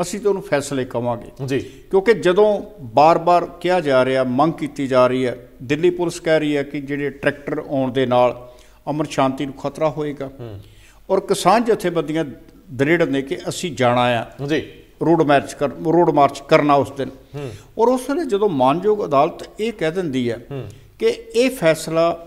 ਅਸੀਂ 0.00 0.20
ਤਾਂ 0.20 0.28
ਉਹਨੂੰ 0.28 0.42
ਫੈਸਲੇ 0.42 0.84
ਕਵਾਂਗੇ। 0.84 1.46
ਜੀ। 1.46 1.58
ਕਿਉਂਕਿ 1.60 2.12
ਜਦੋਂ 2.14 2.62
ਬਾਰ-ਬਾਰ 2.94 3.46
ਕਿਹਾ 3.60 3.80
ਜਾ 3.80 4.04
ਰਿਹਾ 4.04 4.24
ਮੰਗ 4.24 4.52
ਕੀਤੀ 4.52 4.86
ਜਾ 4.86 5.06
ਰਹੀ 5.06 5.26
ਹੈ 5.26 5.36
ਦਿੱਲੀ 5.62 5.90
ਪੁਲਿਸ 5.90 6.20
ਕਹਿ 6.20 6.40
ਰਹੀ 6.40 6.56
ਹੈ 6.56 6.62
ਕਿ 6.62 6.80
ਜਿਹੜੇ 6.80 7.10
ਟਰੈਕਟਰ 7.10 7.62
ਆਉਣ 7.70 7.92
ਦੇ 7.92 8.06
ਨਾਲ 8.06 8.48
ਅਮਰ 8.90 9.06
ਸ਼ਾਂਤੀ 9.10 9.46
ਨੂੰ 9.46 9.54
ਖਤਰਾ 9.54 9.90
ਹੋਏਗਾ। 9.90 10.30
ਔਰ 11.10 11.20
ਕਿਸਾਨ 11.20 11.64
ਜਥੇਬੰਦੀਆਂ 11.64 12.24
ਦ੍ਰਿੜ 12.70 13.02
ਨੇ 13.02 13.22
ਕਿ 13.22 13.38
ਅਸੀਂ 13.48 13.76
ਜਾਣਾ 13.76 14.02
ਆ। 14.02 14.24
ਜੀ। 14.46 14.62
ਰੋਡ 15.06 15.22
ਮਾਰਚ 15.22 15.54
ਕਰ 15.54 15.68
ਰੋਡ 15.68 16.10
ਮਾਰਚ 16.10 16.42
ਕਰਨਾ 16.48 16.74
ਉਸ 16.74 16.90
ਦਿਨ। 16.90 17.10
ਔਰ 17.78 17.88
ਉਸ 17.88 18.10
ਵੇਲੇ 18.10 18.24
ਜਦੋਂ 18.24 18.48
ਮਾਨਯੋਗ 18.48 19.04
ਅਦਾਲਤ 19.04 19.48
ਇਹ 19.60 19.72
ਕਹਿ 19.72 19.90
ਦਿੰਦੀ 19.90 20.30
ਹੈ 20.30 20.46
ਕਿ 20.98 21.06
ਇਹ 21.34 21.50
ਫੈਸਲਾ 21.50 22.26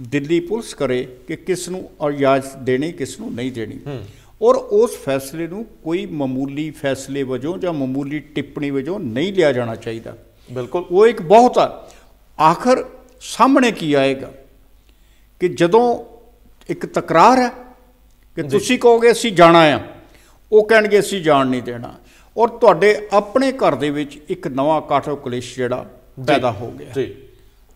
ਦਿੱਲੀ 0.00 0.40
ਪੁਲਿਸ 0.40 0.74
ਕਰੇ 0.74 1.02
ਕਿ 1.28 1.36
ਕਿਸ 1.36 1.68
ਨੂੰ 1.68 1.90
ਇਜਾਜ਼ਤ 2.08 2.56
ਦੇਣੀ 2.56 2.92
ਕਿਸ 2.92 3.18
ਨੂੰ 3.20 3.32
ਨਹੀਂ 3.34 3.52
ਦੇਣੀ। 3.52 3.78
ਔਰ 4.42 4.54
ਉਸ 4.54 4.96
ਫੈਸਲੇ 5.04 5.46
ਨੂੰ 5.46 5.64
ਕੋਈ 5.84 6.06
ਮਾਮੂਲੀ 6.06 6.70
ਫੈਸਲੇ 6.70 7.22
ਵਜੋਂ 7.22 7.58
ਜਾਂ 7.58 7.72
ਮਾਮੂਲੀ 7.72 8.18
ਟਿੱਪਣੀ 8.18 8.70
ਵਜੋਂ 8.70 9.00
ਨਹੀਂ 9.00 9.32
ਲਿਆ 9.32 9.52
ਜਾਣਾ 9.52 9.74
ਚਾਹੀਦਾ। 9.76 10.16
ਬਿਲਕੁਲ। 10.52 10.84
ਉਹ 10.90 11.06
ਇੱਕ 11.06 11.22
ਬਹੁਤ 11.22 11.58
ਆਖਰ 12.40 12.84
ਸਾਹਮਣੇ 13.20 13.72
ਕੀ 13.72 13.94
ਆਏਗਾ? 13.94 14.32
ਕਿ 15.40 15.48
ਜਦੋਂ 15.48 16.04
ਇੱਕ 16.68 16.86
ਤਕਰਾਰ 16.86 17.38
ਹੈ 17.38 17.48
ਕਿ 18.36 18.42
ਤੁਸੀਂ 18.42 18.78
ਕਹੋਗੇ 18.78 19.10
ਅਸੀਂ 19.12 19.32
ਜਾਣਾ 19.32 19.60
ਆ 19.60 19.80
ਉਹ 20.52 20.66
ਕਹਿਣਗੇ 20.68 20.98
ਅਸੀਂ 21.00 21.20
ਜਾਣ 21.22 21.46
ਨਹੀਂ 21.46 21.62
ਦੇਣਾ। 21.62 21.94
ਔਰ 22.36 22.48
ਤੁਹਾਡੇ 22.48 23.08
ਆਪਣੇ 23.12 23.52
ਘਰ 23.52 23.74
ਦੇ 23.74 23.90
ਵਿੱਚ 23.90 24.18
ਇੱਕ 24.28 24.48
ਨਵਾਂ 24.48 24.82
ਕਾਟੋ 24.82 25.16
ਕਲੇਸ਼ 25.16 25.56
ਜਿਹੜਾ 25.56 25.90
ਪੈਦਾ 26.26 26.52
ਹੋ 26.52 26.70
ਗਿਆ। 26.70 27.02
ਜੀ। 27.02 27.14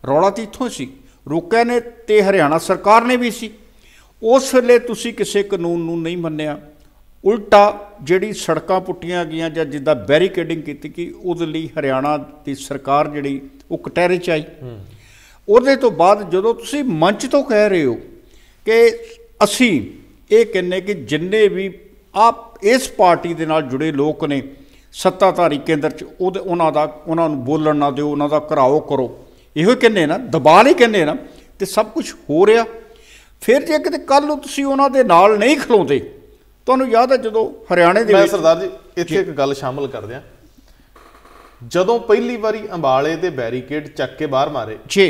ਰੌਲਾ 0.07 0.29
ਤਾਂ 0.29 0.43
ਇੱਥੋਂ 0.43 0.69
ਸੀ। 0.69 0.89
ਰੋਕਿਆ 1.29 1.63
ਨੇ 1.63 1.79
ਤੇ 1.79 2.23
ਹਰਿਆਣਾ 2.23 2.57
ਸਰਕਾਰ 2.57 3.05
ਨੇ 3.05 3.15
ਵੀ 3.15 3.31
ਸੀ। 3.31 3.51
ਉਸ 4.23 4.55
ਵੇਲੇ 4.55 4.79
ਤੁਸੀਂ 4.79 5.13
ਕਿਸੇ 5.13 5.43
ਕਾਨੂੰਨ 5.43 5.81
ਨੂੰ 5.81 6.01
ਨਹੀਂ 6.01 6.17
ਮੰਨਿਆ। 6.17 6.61
ਉਲਟਾ 7.25 7.91
ਜਿਹੜੀ 8.01 8.33
ਸੜਕਾਂ 8.33 8.81
ਪੁੱਟੀਆਂ 8.81 9.25
ਗਈਆਂ 9.25 9.49
ਜਾਂ 9.49 9.65
ਜਿੱਦਾਂ 9.65 9.95
ਬੈਰੀਕੇਡਿੰਗ 9.95 10.63
ਕੀਤੀ 10.63 10.89
ਕਿ 10.89 11.15
ਉਹਦੇ 11.23 11.45
ਲਈ 11.45 11.69
ਹਰਿਆਣਾ 11.79 12.17
ਦੀ 12.17 12.55
ਸਰਕਾਰ 12.55 13.07
ਜਿਹੜੀ 13.07 13.41
ਉਹ 13.71 13.77
ਕਟਹਿਰੇ 13.77 14.17
ਚ 14.17 14.29
ਆਈ। 14.29 14.43
ਉਹਦੇ 15.49 15.75
ਤੋਂ 15.75 15.91
ਬਾਅਦ 15.91 16.29
ਜਦੋਂ 16.29 16.55
ਤੁਸੀਂ 16.55 16.83
ਮੰਚ 16.83 17.25
ਤੋਂ 17.25 17.43
ਕਹਿ 17.43 17.69
ਰਹੇ 17.69 17.85
ਹੋ 17.85 17.93
ਕਿ 18.65 18.99
ਅਸੀਂ 19.43 19.89
ਇਹ 20.31 20.45
ਕਹਿੰਨੇ 20.45 20.81
ਕਿ 20.81 20.93
ਜਿੰਨੇ 20.93 21.47
ਵੀ 21.47 21.69
ਆਪ 22.17 22.63
ਇਸ 22.65 22.89
ਪਾਰਟੀ 22.97 23.33
ਦੇ 23.33 23.45
ਨਾਲ 23.45 23.61
ਜੁੜੇ 23.61 23.91
ਲੋਕ 23.91 24.23
ਨੇ 24.25 24.41
ਸੱਤਾਧਾਰੀ 24.93 25.57
ਕੇਂਦਰ 25.57 25.91
ਚ 25.91 26.05
ਉਹਦੇ 26.21 26.39
ਉਹਨਾਂ 26.39 26.71
ਦਾ 26.71 26.83
ਉਹਨਾਂ 27.07 27.27
ਨੂੰ 27.29 27.43
ਬੋਲਣ 27.45 27.75
ਨਾ 27.75 27.89
ਦਿਓ 27.91 28.09
ਉਹਨਾਂ 28.09 28.27
ਦਾ 28.29 28.39
ਘਰਾਓ 28.53 28.79
ਕਰੋ। 28.89 29.07
ਇਹੋ 29.55 29.71
ਹੀ 29.71 29.75
ਕਹਿੰਦੇ 29.75 30.05
ਨਾ 30.05 30.17
ਦਬਾਅ 30.17 30.63
ਨਹੀਂ 30.63 30.75
ਕਹਿੰਦੇ 30.75 31.03
ਨਾ 31.05 31.15
ਤੇ 31.59 31.65
ਸਭ 31.65 31.85
ਕੁਝ 31.85 32.05
ਹੋ 32.29 32.45
ਰਿਹਾ। 32.47 32.65
ਫਿਰ 33.41 33.65
ਜੇ 33.65 33.77
ਕਿਤੇ 33.79 33.97
ਕੱਲ 34.05 34.25
ਨੂੰ 34.25 34.39
ਤੁਸੀਂ 34.39 34.65
ਉਹਨਾਂ 34.65 34.89
ਦੇ 34.89 35.03
ਨਾਲ 35.03 35.37
ਨਹੀਂ 35.39 35.57
ਖਲੋਂਦੇ 35.57 35.99
ਤੁਹਾਨੂੰ 36.67 36.87
ਯਾਦ 36.89 37.11
ਹੈ 37.11 37.17
ਜਦੋਂ 37.17 37.45
ਹਰਿਆਣੇ 37.73 38.03
ਦੇ 38.03 38.13
ਮੈਂ 38.13 38.21
ਵਿੱਚ 38.21 38.31
ਸਰਦਾਰ 38.31 38.59
ਜੀ 38.59 38.69
ਇੱਥੇ 38.97 39.15
ਇੱਕ 39.15 39.29
ਗੱਲ 39.29 39.53
ਸ਼ਾਮਲ 39.53 39.87
ਕਰ 39.87 40.05
ਦਿਆਂ 40.05 40.21
ਜਦੋਂ 41.67 41.99
ਪਹਿਲੀ 41.99 42.35
ਵਾਰੀ 42.37 42.61
ਅੰਬਾਲੇ 42.73 43.15
ਦੇ 43.15 43.29
ਬੈਰੀਕੇਡ 43.29 43.87
ਚੱਕ 43.87 44.17
ਕੇ 44.17 44.25
ਬਾਹਰ 44.25 44.49
ਮਾਰੇ 44.49 44.77
ਛੇ 44.89 45.05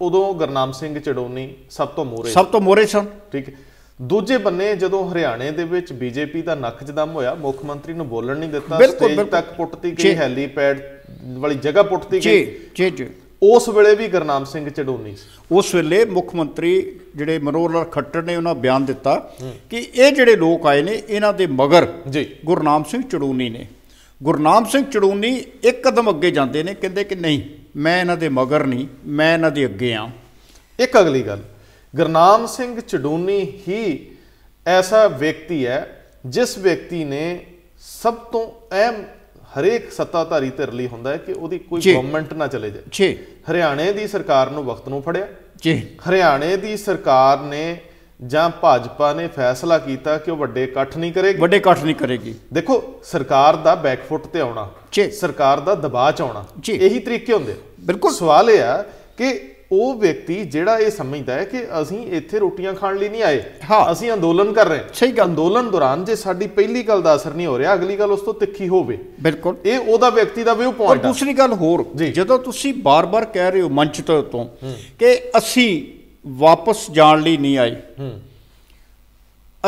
ਉਦੋਂ 0.00 0.32
ਗੁਰਨਾਮ 0.34 0.72
ਸਿੰਘ 0.72 0.98
ਚੜੋਨੀ 0.98 1.52
ਸਭ 1.70 1.88
ਤੋਂ 1.88 2.04
ਮੂਹਰੇ 2.04 2.30
ਸਭ 2.30 2.46
ਤੋਂ 2.46 2.60
ਮੋਰੇ 2.60 2.86
ਸਨ। 2.86 3.06
ਠੀਕ। 3.32 3.48
ਹੈ 3.48 3.54
ਦੂਜੇ 4.02 4.36
ਬੰਨੇ 4.38 4.74
ਜਦੋਂ 4.76 5.10
ਹਰਿਆਣੇ 5.10 5.50
ਦੇ 5.50 5.64
ਵਿੱਚ 5.64 5.92
ਬੀਜੇਪੀ 5.92 6.42
ਦਾ 6.42 6.54
ਨੱਕ 6.54 6.82
ਜਦਮ 6.84 7.10
ਹੋਇਆ 7.10 7.34
ਮੁੱਖ 7.34 7.64
ਮੰਤਰੀ 7.64 7.92
ਨੂੰ 7.92 8.08
ਬੋਲਣ 8.08 8.36
ਨਹੀਂ 8.36 8.48
ਦਿੱਤਾ 8.50 8.78
ਸਟੇਜ। 8.86 9.20
ਤੱਕ 9.20 9.52
ਪੁੱਟਤੀ। 9.52 9.90
ਗਈ 9.92 10.14
ਹੈਲੀਪੈਡ 10.14 10.80
ਵਾਲੀ 11.38 11.54
ਜਗ੍ਹਾ 11.54 11.82
ਪੁੱਟਤੀ 11.82 12.20
ਗਈ। 12.24 12.44
ਜੀ 12.74 12.90
ਜੀ। 12.90 13.06
ਉਸ 13.42 13.68
ਵੇਲੇ 13.68 13.94
ਵੀ 13.94 14.08
ਗੁਰਨਾਮ 14.08 14.44
ਸਿੰਘ 14.44 14.68
ਚੜੋਨੀ 14.68 15.14
ਉਸ 15.52 15.74
ਵੇਲੇ 15.74 16.04
ਮੁੱਖ 16.04 16.34
ਮੰਤਰੀ 16.34 16.72
ਜਿਹੜੇ 17.16 17.38
ਮਨੋਹਰ 17.38 17.72
ਲਾਲ 17.72 17.84
ਖੱਟਰ 17.84 18.22
ਨੇ 18.22 18.36
ਉਹਨਾਂ 18.36 18.54
ਬਿਆਨ 18.54 18.84
ਦਿੱਤਾ 18.84 19.14
ਕਿ 19.70 19.78
ਇਹ 19.94 20.12
ਜਿਹੜੇ 20.12 20.36
ਲੋਕ 20.36 20.66
ਆਏ 20.66 20.82
ਨੇ 20.82 21.02
ਇਹਨਾਂ 21.08 21.32
ਦੇ 21.32 21.46
ਮਗਰ 21.52 21.86
ਜੀ। 22.10 22.26
ਗੁਰਨਾਮ 22.44 22.84
ਸਿੰਘ 22.84 23.02
ਚੜੂਨੀ 23.02 23.48
ਨੇ। 23.50 23.66
ਗੁਰਨਾਮ 24.22 24.64
ਸਿੰਘ 24.64 24.84
ਚੜੂਨੀ 24.84 25.32
ਇੱਕ 25.64 25.82
ਕਦਮ 25.84 26.10
ਅੱਗੇ 26.10 26.30
ਜਾਂਦੇ 26.30 26.62
ਨੇ 26.62 26.74
ਕਹਿੰਦੇ 26.74 27.04
ਕਿ 27.04 27.14
ਨਹੀਂ 27.14 27.40
ਮੈਂ 27.76 28.00
ਇਹਨਾਂ 28.00 28.16
ਦੇ 28.16 28.28
ਮਗਰ 28.28 28.66
ਨਹੀਂ 28.66 28.86
ਮੈਂ 29.06 29.32
ਇਹਨਾਂ 29.34 29.50
ਦੇ 29.50 29.64
ਅੱਗੇ 29.64 29.94
ਆ। 29.94 30.08
ਇੱਕ 30.80 31.00
ਅਗਲੀ 31.00 31.22
ਗੱਲ 31.22 31.42
ਗੁਰਨਾਮ 31.96 32.46
ਸਿੰਘ 32.46 32.80
ਚੜੂਨੀ 32.80 33.62
ਹੀ 33.68 34.10
ਐਸਾ 34.66 35.08
ਵਿਅਕਤੀ 35.08 35.66
ਹੈ 35.66 36.06
ਜਿਸ 36.26 36.58
ਵਿਅਕਤੀ 36.58 37.04
ਨੇ 37.04 37.46
ਸਭ 38.02 38.14
ਤੋਂ 38.14 38.50
ਅਹਿਮ 38.72 39.04
ਹਰੇਕ 39.58 39.92
ਸੱਤਾਧਾਰੀ 39.92 40.50
ਧਿਰ 40.50 40.72
ਲਈ 40.72 40.86
ਹੁੰਦਾ 40.86 41.10
ਹੈ 41.10 41.16
ਕਿ 41.16 41.32
ਉਹਦੀ 41.32 41.58
ਕੋਈ 41.58 41.80
ਜੀ। 41.80 41.94
ਗਵਰਨਮੈਂਟ 41.94 42.32
ਨਾ 42.32 42.46
ਚਲੇ 42.46 42.70
ਜਾਏ 42.70 42.82
ਛੇ 42.92 43.18
ਹਰਿਆਣੇ 43.50 43.92
ਦੀ 43.92 44.06
ਸਰਕਾਰ 44.06 44.50
ਨੂੰ 44.50 44.64
ਵਕਤ 44.64 44.88
ਨੂੰ 44.88 45.02
ਫੜਿਆ 45.02 45.26
ਜੀ 45.62 45.96
ਹਰਿਆਣੇ 46.10 46.56
ਦੀ 46.56 46.76
ਸਰਕਾਰ 46.76 47.40
ਨੇ 47.40 47.80
ਜਾਂ 48.26 48.50
ਭਾਜਪਾ 48.50 49.12
ਨੇ 49.12 49.28
ਫੈਸਲਾ 49.28 49.78
ਕੀਤਾ 49.78 50.18
ਕਿ 50.18 50.30
ਉਹ 50.30 50.36
ਵੱਡੇ 50.36 50.64
ਇਕੱਠ 50.64 50.96
ਨਹੀਂ 50.96 51.12
ਕਰੇਗੀ 51.12 51.38
ਵੱਡੇ 51.38 51.56
ਇਕੱਠ 51.56 51.84
ਨਹੀਂ 51.84 51.94
ਕਰੇਗੀ 51.94 52.34
ਦੇਖੋ 52.52 52.94
ਸਰਕਾਰ 53.04 53.56
ਦਾ 53.56 53.74
ਬੈਕਫੁੱਟ 53.74 54.26
ਤੇ 54.26 54.40
ਆਉਣਾ 54.40 54.70
ਜੀ। 54.92 55.10
ਸਰਕਾਰ 55.10 55.60
ਦਾ 55.60 55.74
ਦਬਾਅ 55.74 56.12
ਚ 56.12 56.22
ਆਉਣਾ 56.22 56.44
ਜੀ। 56.60 56.72
ਇਹੀ 56.72 56.98
ਤਰੀਕੇ 56.98 57.32
ਹੁੰਦੇ। 57.32 57.56
ਬਿਲਕੁਲ। 57.80 58.12
ਸਵਾਲ 58.14 58.50
ਇਹ 58.50 58.62
ਆ 58.62 58.82
ਕਿ 59.16 59.51
ਉਹ 59.72 59.94
ਵਿਅਕਤੀ 59.94 60.44
ਜਿਹੜਾ 60.44 60.78
ਇਹ 60.78 60.90
ਸਮਝਦਾ 60.90 61.34
ਹੈ 61.34 61.44
ਕਿ 61.44 61.82
ਅਸੀਂ 61.82 62.06
ਇੱਥੇ 62.06 62.38
ਰੋਟੀਆਂ 62.38 62.74
ਖਾਣ 62.74 62.96
ਲਈ 62.96 63.08
ਨਹੀਂ 63.08 63.22
ਆਏ। 63.22 63.42
ਹਾਂ। 63.70 63.92
ਅਸੀਂ 63.92 64.12
ਅੰਦੋਲਨ 64.12 64.52
ਕਰ 64.52 64.66
ਰਹੇ 64.66 64.78
ਹਾਂ। 64.78 64.84
ਸਹੀ 64.94 65.12
ਗੱਲ। 65.12 65.24
ਅੰਦੋਲਨ 65.24 65.70
ਦੌਰਾਨ 65.70 66.04
ਜੇ 66.04 66.16
ਸਾਡੀ 66.16 66.46
ਪਹਿਲੀ 66.46 66.82
ਗੱਲ 66.82 67.02
ਦਾ 67.02 67.14
ਅਸਰ 67.14 67.34
ਨਹੀਂ 67.34 67.46
ਹੋ 67.46 67.58
ਰਿਹਾ 67.58 67.74
ਅਗਲੀ 67.74 67.96
ਗੱਲ 67.96 68.10
ਉਸ 68.10 68.20
ਤੋਂ 68.20 68.34
ਤਿੱਖੀ 68.34 68.68
ਹੋਵੇ। 68.68 68.98
ਬਿਲਕੁਲ। 69.20 69.56
ਇਹ 69.64 69.78
ਉਹਦਾ 69.78 70.10
ਵਿਅਕਤੀ 70.10 70.44
ਦਾ 70.44 70.54
ਵਿਊ 70.54 70.72
ਪੁਆਇੰਟ 70.72 71.04
ਆ। 71.04 71.08
ਦੂਸਰੀ 71.08 71.32
ਗੱਲ 71.32 71.52
ਹੋਰ। 71.52 71.84
ਜਦੋਂ 71.96 72.38
ਤੁਸੀਂ 72.38 72.74
ਬਾਰ-ਬਾਰ 72.74 73.24
ਕਹਿ 73.24 73.50
ਰਹੇ 73.50 73.60
ਹੋ 73.60 73.68
ਮੰਚ 73.68 74.00
ਤੋਂ 74.00 74.48
ਕਿ 74.98 75.20
ਅਸੀਂ 75.38 75.86
ਵਾਪਸ 76.26 76.90
ਜਾਣ 76.90 77.20
ਲਈ 77.20 77.36
ਨਹੀਂ 77.36 77.58
ਆਏ। 77.58 77.76
ਹੂੰ। 78.00 78.20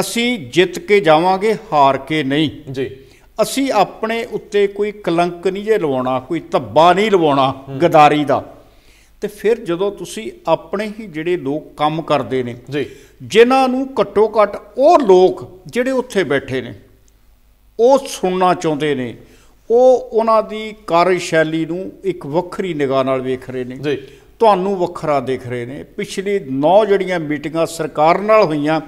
ਅਸੀਂ 0.01 0.39
ਜਿੱਤ 0.39 0.79
ਕੇ 0.79 1.01
ਜਾਵਾਂਗੇ 1.01 1.57
ਹਾਰ 1.73 1.99
ਕੇ 1.99 2.25
ਨਹੀਂ। 2.25 2.73
ਜੀ। 2.73 2.97
ਅਸੀਂ 3.43 3.73
ਆਪਣੇ 3.73 4.25
ਉੱਤੇ 4.25 4.67
ਕੋਈ 4.67 4.93
ਕਲੰਕ 4.93 5.47
ਨਹੀਂ 5.47 5.65
ਜੇ 5.65 5.79
ਲਵਾਉਣਾ 5.79 6.21
ਕੋਈ 6.21 6.41
ਧੱਬਾ 6.41 6.93
ਨਹੀਂ 6.93 7.11
ਲਵਾਉਣਾ 7.11 7.55
ਗਦਾਰੀ 7.83 8.25
ਦਾ। 8.25 8.54
ਤੇ 9.25 9.29
ਫਿਰ 9.29 9.61
ਜਦੋਂ 9.61 9.93
ਤੁਸੀਂ 9.93 10.33
ਆਪਣੇ 10.49 10.93
ਹੀ 11.01 11.07
ਜਿਹੜੇ 11.07 11.37
ਲੋਕ 11.37 11.77
ਕੰਮ 11.77 12.03
ਕਰਦੇ 12.03 12.43
ਨੇ 12.43 12.57
ਜੀ। 12.71 12.87
ਜਿਨ੍ਹਾਂ 13.23 13.69
ਨੂੰ 13.69 13.89
ਘੱਟੋ 14.01 14.33
ਘੱਟ 14.43 14.57
ਉਹ 14.79 14.99
ਲੋਕ 14.99 15.61
ਜਿਹੜੇ 15.67 15.91
ਉੱਥੇ 15.91 16.25
ਬੈਠੇ 16.25 16.61
ਨੇ 16.63 16.75
ਉਹ 17.81 17.99
ਸੁਣਨਾ 18.09 18.55
ਚਾਹੁੰਦੇ 18.55 18.95
ਨੇ 18.95 19.17
ਉਹ 19.71 20.11
ਉਹਨਾਂ 20.13 20.43
ਦੀ 20.43 20.75
ਕਾਰਜਸ਼ੈਲੀ 20.87 21.67
ਨੂੰ 21.67 21.93
ਇੱਕ 22.05 22.27
ਵੱਖਰੀ 22.27 22.75
ਨਿਗਾਹ 22.75 23.05
ਨਾਲ 23.05 23.21
ਵੇਖ 23.21 23.51
ਰਹੇ 23.51 23.65
ਨੇ। 23.65 23.77
ਜੀ। 23.77 23.97
ਤੁਹਾਨੂੰ 24.39 24.77
ਵੱਖਰਾ 24.77 25.21
ਦੇਖ 25.21 25.49
ਰਹੇ 25.49 25.67
ਨੇ। 25.67 25.83
ਪਿਛਲੀ 25.83 26.41
9 26.53 26.87
ਜਿਹੜੀਆਂ 26.89 27.21
ਮੀਟਿੰਗਾਂ 27.21 27.67
ਸਰਕਾਰ 27.67 28.21
ਨਾਲ 28.21 28.45
ਹੋਈਆਂ 28.45 28.81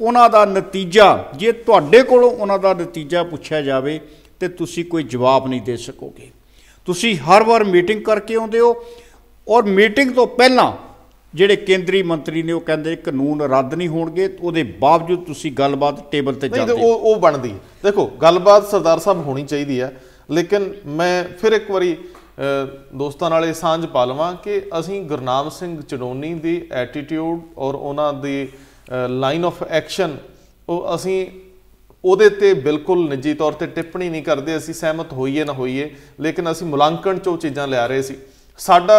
ਉਹਨਾਂ 0.00 0.30
ਦਾ 0.30 0.44
ਨਤੀਜਾ 0.44 1.24
ਜੇ 1.36 1.52
ਤੁਹਾਡੇ 1.52 2.02
ਕੋਲੋਂ 2.02 2.30
ਉਹਨਾਂ 2.30 2.58
ਦਾ 2.58 2.74
ਨਤੀਜਾ 2.74 3.22
ਪੁੱਛਿਆ 3.22 3.62
ਜਾਵੇ 3.62 4.00
ਤੇ 4.40 4.48
ਤੁਸੀਂ 4.48 4.84
ਕੋਈ 4.84 5.02
ਜਵਾਬ 5.02 5.48
ਨਹੀਂ 5.48 5.62
ਦੇ 5.62 5.76
ਸਕੋਗੇ। 5.76 6.30
ਤੁਸੀਂ 6.86 7.16
ਹਰ 7.16 7.42
ਵਾਰ 7.42 7.64
ਮੀਟਿੰਗ 7.64 8.02
ਕਰਕੇ 8.02 8.34
ਆਉਂਦੇ 8.34 8.60
ਹੋ 8.60 8.84
ਔਰ 9.48 9.62
ਮੀਟਿੰਗ 9.62 10.14
ਤੋਂ 10.14 10.26
ਪਹਿਲਾਂ 10.26 10.72
ਜਿਹੜੇ 11.34 11.56
ਕੇਂਦਰੀ 11.56 12.02
ਮੰਤਰੀ 12.02 12.42
ਨੇ 12.42 12.52
ਉਹ 12.52 12.60
ਕਹਿੰਦੇ 12.60 12.94
ਕਾਨੂੰਨ 12.96 13.42
ਰੱਦ 13.42 13.74
ਨਹੀਂ 13.74 13.88
ਹੋਣਗੇ 13.88 14.28
ਉਹਦੇ 14.40 14.62
ਬਾਵਜੂਦ 14.80 15.24
ਤੁਸੀਂ 15.24 15.52
ਗੱਲਬਾਤ 15.52 16.00
ਟੇਬਲ 16.12 16.34
ਤੇ 16.34 16.48
ਨਹੀਂ 16.48 16.66
ਜਾਂਦੇ 16.66 16.82
ਹੋ 16.82 16.88
ਉਹ 16.88 17.00
ਉਹ 17.10 17.16
ਬਣਦੀ 17.20 17.50
ਹੈ। 17.50 17.58
ਦੇਖੋ 17.82 18.06
ਗੱਲਬਾਤ 18.22 18.66
ਸਰਦਾਰ 18.68 18.98
ਸਾਹਿਬ 18.98 19.20
ਹੋਣੀ 19.26 19.44
ਚਾਹੀਦੀ 19.44 19.80
ਹੈ 19.80 19.92
ਲੇਕਿਨ 20.30 20.72
ਮੈਂ 20.86 21.24
ਫਿਰ 21.40 21.52
ਇੱਕ 21.52 21.70
ਵਾਰੀ 21.70 21.96
ਦੋਸਤਾਂ 22.94 23.30
ਨਾਲ 23.30 23.44
ਇਹ 23.44 23.52
ਸਾਂਝ 23.54 23.84
ਪਾ 23.86 24.04
ਲਵਾਂ 24.04 24.34
ਕਿ 24.34 24.60
ਅਸੀਂ 24.78 25.02
ਗੁਰਨਾਮ 25.04 25.48
ਸਿੰਘ 25.50 25.80
ਚੜੋਨੀ 25.82 26.32
ਦੀ 26.34 26.60
ਐਟੀਟਿਊਡ 26.72 27.40
ਔਰ 27.58 27.74
ਉਹਨਾਂ 27.74 28.12
ਦੀ 28.12 28.48
ਲਾਈਨ 29.10 29.44
ਆਫ 29.44 29.62
ਐਕਸ਼ਨ 29.62 30.16
ਉਹ 30.68 30.94
ਅਸੀਂ 30.94 31.26
ਉਹਦੇ 32.04 32.28
ਤੇ 32.30 32.52
ਬਿਲਕੁਲ 32.54 33.08
ਨਿੱਜੀ 33.08 33.34
ਤੌਰ 33.34 33.52
ਤੇ 33.52 33.66
ਟਿੱਪਣੀ 33.66 34.08
ਨਹੀਂ 34.08 34.22
ਕਰਦੇ 34.22 34.56
ਅਸੀਂ 34.56 34.74
ਸਹਿਮਤ 34.74 35.12
ਹੋਈਏ 35.12 35.44
ਨਾ 35.44 35.52
ਹੋਈਏ 35.52 35.90
ਲੇਕਿਨ 36.20 36.50
ਅਸੀਂ 36.50 36.66
ਮੁਲਾਂਕਣ 36.66 37.18
ਚੋਂ 37.18 37.36
ਚੀਜ਼ਾਂ 37.38 37.66
ਲਿਆ 37.68 37.86
ਰਹੇ 37.86 38.02
ਸੀ 38.02 38.16
ਸਾਡਾ 38.58 38.94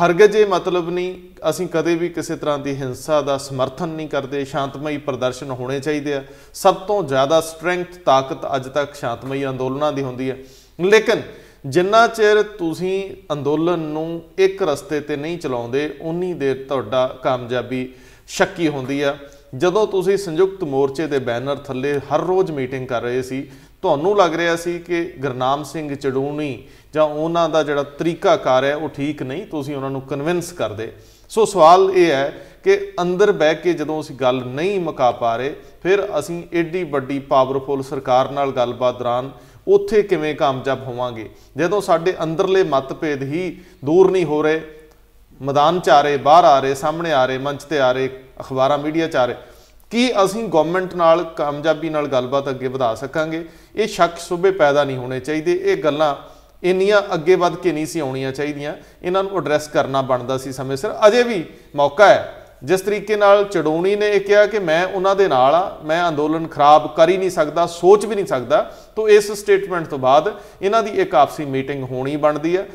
ਹਰਗਜ਼ 0.00 0.36
ਇਹ 0.36 0.46
ਮਤਲਬ 0.46 0.88
ਨਹੀਂ, 0.90 1.14
ਅਸੀਂ 1.50 1.66
ਕਦੇ 1.68 1.94
ਵੀ 1.96 2.08
ਕਿਸੇ 2.08 2.36
ਤਰ੍ਹਾਂ 2.36 2.58
ਦੀ 2.58 2.74
ਹਿੰਸਾ 2.76 3.20
ਦਾ 3.20 3.36
ਸਮਰਥਨ 3.38 3.88
ਨਹੀਂ 3.88 4.08
ਕਰਦੇ, 4.08 4.44
ਸ਼ਾਂਤਮਈ 4.44 4.96
ਪ੍ਰਦਰਸ਼ਨ 4.98 5.50
ਹੋਣੇ 5.50 5.78
ਚਾਹੀਦੇ 5.80 6.14
ਆ। 6.14 6.22
ਸਭ 6.54 6.74
ਤੋਂ 6.86 7.02
ਜ਼ਿਆਦਾ 7.04 7.40
ਸਟਰੈਂਥ 7.40 7.96
ਤਾਕਤ 8.06 8.46
ਅੱਜ 8.56 8.68
ਤੱਕ 8.68 8.94
ਸ਼ਾਂਤਮਈ 8.94 9.44
ਅੰਦੋਲਨਾਂ 9.44 9.92
ਦੀ 9.92 10.02
ਹੁੰਦੀ 10.02 10.30
ਹੈ 10.30 10.36
ਲੇਕਿਨ 10.78 11.22
ਜਿੰਨਾ 11.66 12.06
ਚਿਰ 12.08 12.42
ਤੁਸੀਂ 12.58 13.10
ਅੰਦੋਲਨ 13.32 13.78
ਨੂੰ 13.88 14.22
ਇੱਕ 14.38 14.62
ਰਸਤੇ 14.62 15.00
ਤੇ 15.00 15.16
ਨਹੀਂ 15.16 15.38
ਚਲਾਉਂਦੇ, 15.38 15.88
ਉਨੀ 16.00 16.32
ਦੇਰ 16.34 16.64
ਤੁਹਾਡਾ 16.68 17.06
ਕਾਮਯਾਬੀ 17.22 17.88
ਸ਼ੱਕੀ 18.28 18.68
ਹੁੰਦੀ 18.68 19.00
ਆ। 19.00 19.16
ਜਦੋਂ 19.54 19.86
ਤੁਸੀਂ 19.86 20.16
ਸੰਯੁਕਤ 20.16 20.64
ਮੋਰਚੇ 20.64 21.06
ਦੇ 21.06 21.18
ਬੈਨਰ 21.20 21.56
ਥੱਲੇ 21.56 21.98
ਹਰ 22.06 22.20
ਰੋਜ਼ 22.20 22.50
ਮੀਟਿੰਗ 22.50 22.86
ਕਰ 22.88 23.02
ਰਹੇ 23.02 23.22
ਸੀ, 23.22 23.46
ਤੁਹਾਨੂੰ 23.82 24.16
ਲੱਗ 24.16 24.34
ਰਿਹਾ 24.34 24.56
ਸੀ 24.56 24.78
ਕਿ 24.78 25.02
ਗੁਰਨਾਮ 25.18 25.62
ਸਿੰਘ 25.64 25.94
ਚੜੂਣੀ 25.94 26.62
ਜਾਂ 26.94 27.04
ਉਹਨਾਂ 27.04 27.48
ਦਾ 27.48 27.62
ਜਿਹੜਾ 27.62 27.82
ਤਰੀਕਾਕਾਰ 27.98 28.64
ਹੈ 28.64 28.74
ਉਹ 28.76 28.88
ਠੀਕ 28.88 29.22
ਨਹੀਂ, 29.22 29.46
ਤੁਸੀਂ 29.46 29.76
ਉਹਨਾਂ 29.76 29.90
ਨੂੰ 29.90 30.00
ਕਨਵਿੰਸ 30.02 30.52
ਕਰਦੇ। 30.52 30.90
ਸੋ 31.30 31.44
ਸਵਾਲ 31.44 31.90
ਇਹ 31.94 32.10
ਹੈ 32.12 32.32
ਕਿ 32.64 32.76
ਅੰਦਰ 33.02 33.32
ਬਹਿ 33.32 33.54
ਕੇ 33.54 33.72
ਜਦੋਂ 33.72 34.00
ਅਸੀਂ 34.00 34.14
ਗੱਲ 34.16 34.42
ਨਹੀਂ 34.46 34.78
ਮੁਕਾ 34.80 35.10
ਪਾ 35.12 35.36
ਰਹੇ, 35.36 35.54
ਫਿਰ 35.82 36.06
ਅਸੀਂ 36.18 36.42
ਏਡੀ 36.52 36.82
ਵੱਡੀ 36.84 37.18
ਪਾਵਰਫੁਲ 37.28 37.82
ਸਰਕਾਰ 37.82 38.30
ਨਾਲ 38.30 38.52
ਗੱਲਬਾਤ 38.52 38.98
ਦੌਰਾਨ 38.98 39.30
ਉੱਥੇ 39.66 40.02
ਕਿਵੇਂ 40.02 40.34
ਕਾਮਯਾਬ 40.34 40.82
ਹੋਵਾਂਗੇ? 40.86 41.28
ਜਦੋਂ 41.56 41.80
ਸਾਡੇ 41.80 42.14
ਅੰਦਰਲੇ 42.22 42.62
ਮਤਭੇਦ 42.64 43.22
ਹੀ 43.22 43.60
ਦੂਰ 43.84 44.10
ਨਹੀਂ 44.10 44.24
ਹੋ 44.24 44.42
ਰਹੇ, 44.42 44.60
ਮੈਦਾਨ 45.40 45.80
ਚ 45.80 45.90
ਆ 45.90 46.00
ਰਹੇ, 46.00 46.16
ਬਾਹਰ 46.18 46.44
ਆ 46.44 46.58
ਰਹੇ, 46.60 46.74
ਸਾਹਮਣੇ 46.74 47.12
ਆ 47.12 47.24
ਰਹੇ, 47.26 47.38
ਮੰਚ 47.38 47.62
ਤੇ 47.62 47.80
ਆ 47.80 47.90
ਰਹੇ, 47.92 48.08
ਅਖਬਾਰਾਂ, 48.40 48.78
ਮੀਡੀਆ 48.78 49.08
ਚ 49.08 49.16
ਆ 49.16 49.24
ਰਹੇ, 49.26 49.36
ਕੀ 49.92 50.10
ਅਸੀਂ 50.24 50.44
ਗਵਰਨਮੈਂਟ 50.44 50.94
ਨਾਲ 50.94 51.22
ਕਾਮਯਾਬੀ 51.36 51.88
ਨਾਲ 51.88 52.06
ਗੱਲਬਾਤ 52.08 52.48
ਅੱਗੇ 52.50 52.68
ਵਧਾ 52.68 52.94
ਸਕਾਂਗੇ? 52.94 53.44
ਇਹ 53.76 53.88
ਸ਼ੱਕ 53.88 54.18
ਸੁਬੇ 54.18 54.50
ਪੈਦਾ 54.52 54.84
ਨਹੀਂ 54.84 54.96
ਹੋਣੇ 54.96 55.20
ਚਾਹੀਦੇ। 55.20 55.52
ਇਹ 55.54 55.76
ਗੱਲਾਂ 55.76 56.14
ਇੰਨੀਆਂ 56.64 57.02
ਅੱਗੇ 57.14 57.34
ਵੱਧ 57.34 57.56
ਕੇ 57.56 57.72
ਨਹੀਂ 57.72 57.86
ਸੀ 57.86 58.00
ਆਉਣੀਆਂ 58.00 58.32
ਚਾਹੀਦੀਆਂ। 58.32 58.74
ਇਹਨਾਂ 59.02 59.22
ਨੂੰ 59.22 59.36
ਐਡਰੈਸ 59.38 59.68
ਕਰਨਾ 59.68 60.02
ਬਣਦਾ 60.02 60.38
ਸੀ 60.38 60.52
ਸਮੇਂ 60.52 60.76
ਸਿਰ। 60.76 60.90
ਅਜੇ 61.06 61.22
ਵੀ 61.22 61.44
ਮੌਕਾ 61.76 62.08
ਹੈ। 62.08 62.40
ਜਿਸ 62.64 62.80
ਤਰੀਕੇ 62.80 63.16
ਨਾਲ 63.16 63.44
ਚੜੋਣੀ 63.44 63.96
ਨੇ 63.96 64.10
ਇਹ 64.10 64.20
ਕਿਹਾ 64.20 64.46
ਕਿ 64.46 64.58
ਮੈਂ 64.58 64.86
ਉਹਨਾਂ 64.86 65.16
ਦੇ 65.16 65.28
ਨਾਲ 65.28 65.54
ਆ 65.54 65.78
ਮੈਂ 65.84 66.08
ਅੰਦੋਲਨ 66.08 66.46
ਖਰਾਬ 66.46 66.96
ਕਰ 66.96 67.08
ਹੀ 67.08 67.16
ਨਹੀਂ 67.16 67.30
ਸਕਦਾ 67.30 67.66
ਸੋਚ 67.66 68.06
ਵੀ 68.06 68.14
ਨਹੀਂ 68.14 68.26
ਸਕਦਾ। 68.26 68.76
ਤੋਂ 68.96 69.08
ਇਸ 69.08 69.32
ਸਟੇਟਮੈਂਟ 69.32 69.86
ਤੋਂ 69.86 69.98
ਬਾਅਦ 69.98 70.40
ਇਹਨਾਂ 70.62 70.82
ਦੀ 70.82 70.90
ਇੱਕ 70.90 71.14
ਆਪਸੀ 71.14 71.44
ਮੀਟਿੰਗ 71.44 71.84
ਹੋਣੀ 71.84 72.16
ਬਣਦੀ 72.16 72.56
ਹੈ। 72.56 72.66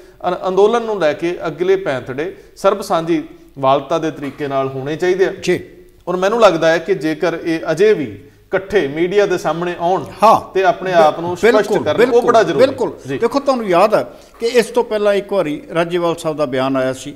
ਅੰਦੋਲਨ 0.48 0.82
ਨੂੰ 0.82 1.00
ਲੈ 1.00 1.14
ਕੇ 1.14 1.38
ਅਗਲੇ 1.48 1.76
ਪੈਂਤੜੇ 1.76 2.36
ਸਰਬ 2.56 2.82
ਸਾਂਝੀ 2.82 3.24
ਵਾਲਤਾ 3.60 3.98
ਦੇ 3.98 4.12
ਤਰੀਕੇ 4.12 4.48
ਨਾਲ 4.48 4.68
ਹੋਣੇ 4.68 4.96
ਚਾਹੀਦੇ 4.96 5.26
ਆ। 5.26 5.34
ਜੀ। 5.42 5.60
ਔਰ 6.08 6.16
ਮੈਨੂੰ 6.16 6.42
ਲੱਗਦਾ 6.42 6.72
ਹੈ 6.72 6.78
ਕਿ 6.78 6.94
ਜੇਕਰ 6.96 7.38
ਇਹ 7.44 7.60
ਅਜੇ 7.72 7.94
ਵੀ 7.94 8.18
ਇਕੱਠੇ 8.50 8.88
ਮੀਡੀਆ 8.88 9.26
ਦੇ 9.26 9.38
ਸਾਹਮਣੇ 9.38 9.76
ਆਉਣ 9.80 10.04
ਤੇ 10.54 10.64
ਆਪਣੇ 10.64 10.94
ਆਪ 10.94 11.20
ਨੂੰ 11.20 11.38
ਸਪਸ਼ਟ 11.38 11.78
ਕਰਨ 11.78 12.10
ਉਹ 12.10 12.22
ਬੜਾ 12.22 12.44
ਜ਼ਰੂਰੀ। 12.44 12.66
ਬਿਲਕੁਲ। 12.66 12.94
ਦੇਖੋ 13.08 13.40
ਤੁਹਾਨੂੰ 13.40 13.68
ਯਾਦ 13.68 13.94
ਹੈ 13.94 14.04
ਕਿ 14.40 14.46
ਇਸ 14.46 14.66
ਤੋਂ 14.66 14.84
ਪਹਿਲਾਂ 14.84 15.14
ਇੱਕ 15.14 15.34
ਵਾਰੀ 15.34 15.62
ਰਾਜੇਵਾਲ 15.74 16.16
ਸਾਹਿਬ 16.16 16.38
ਦਾ 16.38 16.46
ਬਿਆਨ 16.46 16.78
ਆਇਆ 16.78 16.94
ਸੀ 16.94 17.16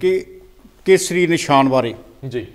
ਕਿ 0.00 0.40
ਕੇਸਰੀ 0.84 1.26
ਨਿਸ਼ਾਨ 1.26 1.68
ਬਾਰੇ। 1.68 1.94
ਜੀ। 2.28 2.46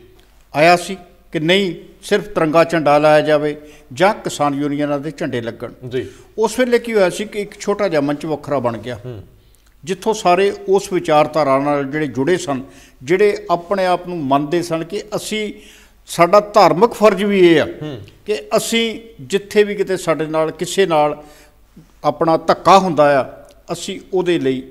ਆਇਆ 0.56 0.76
ਸੀ 0.76 0.98
ਕਿ 1.32 1.40
ਨਹੀਂ 1.40 1.74
ਸਿਰਫ 2.02 2.28
ਤਿਰੰਗਾ 2.28 2.64
ਝੰਡਾ 2.64 2.98
ਲਾਇਆ 2.98 3.22
ਜਾਵੇ 3.22 3.56
ਜਾਂ 3.94 4.14
ਕਿਸਾਨ 4.14 4.54
ਯੂਨੀਅਨਾਂ 4.54 5.00
ਦੇ 5.00 5.12
ਝੰਡੇ 5.12 5.42
ਲੱਗਣ। 5.42 5.74
ਜੀ। 5.90 6.06
ਉਸ 6.38 6.60
ਵੇਲੇ 6.60 6.80
ਕੀ 6.80 6.94
ਹੋਇਆ 6.94 7.10
ਸੀ 7.10 7.26
ਕਿ 7.26 7.42
ਇੱਕ 7.42 7.60
ਛੋਟਾ 7.60 7.88
ਜਿਹਾ 7.88 8.02
ਮੰਚ 8.02 8.26
ਵੱਖਰਾ 8.26 8.60
ਬਣ 8.60 8.78
ਗਿਆ। 8.78 9.00
ਜਿੱਥੋਂ 9.84 10.14
ਸਾਰੇ 10.14 10.54
ਉਸ 10.68 10.94
ਵਿਚਾਰਧਾਰਾ 10.94 11.60
ਨਾਲ 11.60 11.84
ਜਿਹੜੇ 11.84 12.08
ਜੁੜੇ 12.08 12.38
ਸਨ 12.38 12.64
ਜਿਹੜੇ 13.04 13.46
ਆਪਣੇ 13.52 13.86
ਆਪ 13.86 14.08
ਨੂੰ 14.08 14.18
ਮੰਨਦੇ 14.18 14.62
ਸਨ 14.62 14.84
ਕਿ 14.84 15.04
ਅਸੀਂ 15.16 15.54
ਸਾਡਾ 16.10 16.40
ਧਾਰਮਿਕ 16.54 16.94
ਫਰਜ਼ 16.94 17.24
ਵੀ 17.24 17.40
ਇਹ 17.50 17.62
ਆ 17.62 17.66
ਕਿ 18.26 18.36
ਅਸੀਂ 18.58 18.84
ਜਿੱਥੇ 19.22 19.64
ਵੀ 19.64 19.76
ਕਿਤੇ 19.76 19.98
ਸਾਡੇ 19.98 20.26
ਨਾਲ 20.26 20.52
ਕਿਸੇ 20.52 20.86
ਨਾਲ 20.86 21.22
ਆਪਣਾ 22.04 22.38
ਧੱਕਾ 22.48 22.78
ਹੁੰਦਾ 22.80 23.06
ਆ 23.20 23.24
ਅਸੀਂ 23.72 24.00
ਉਹਦੇ 24.14 24.38
ਲਈ 24.40 24.62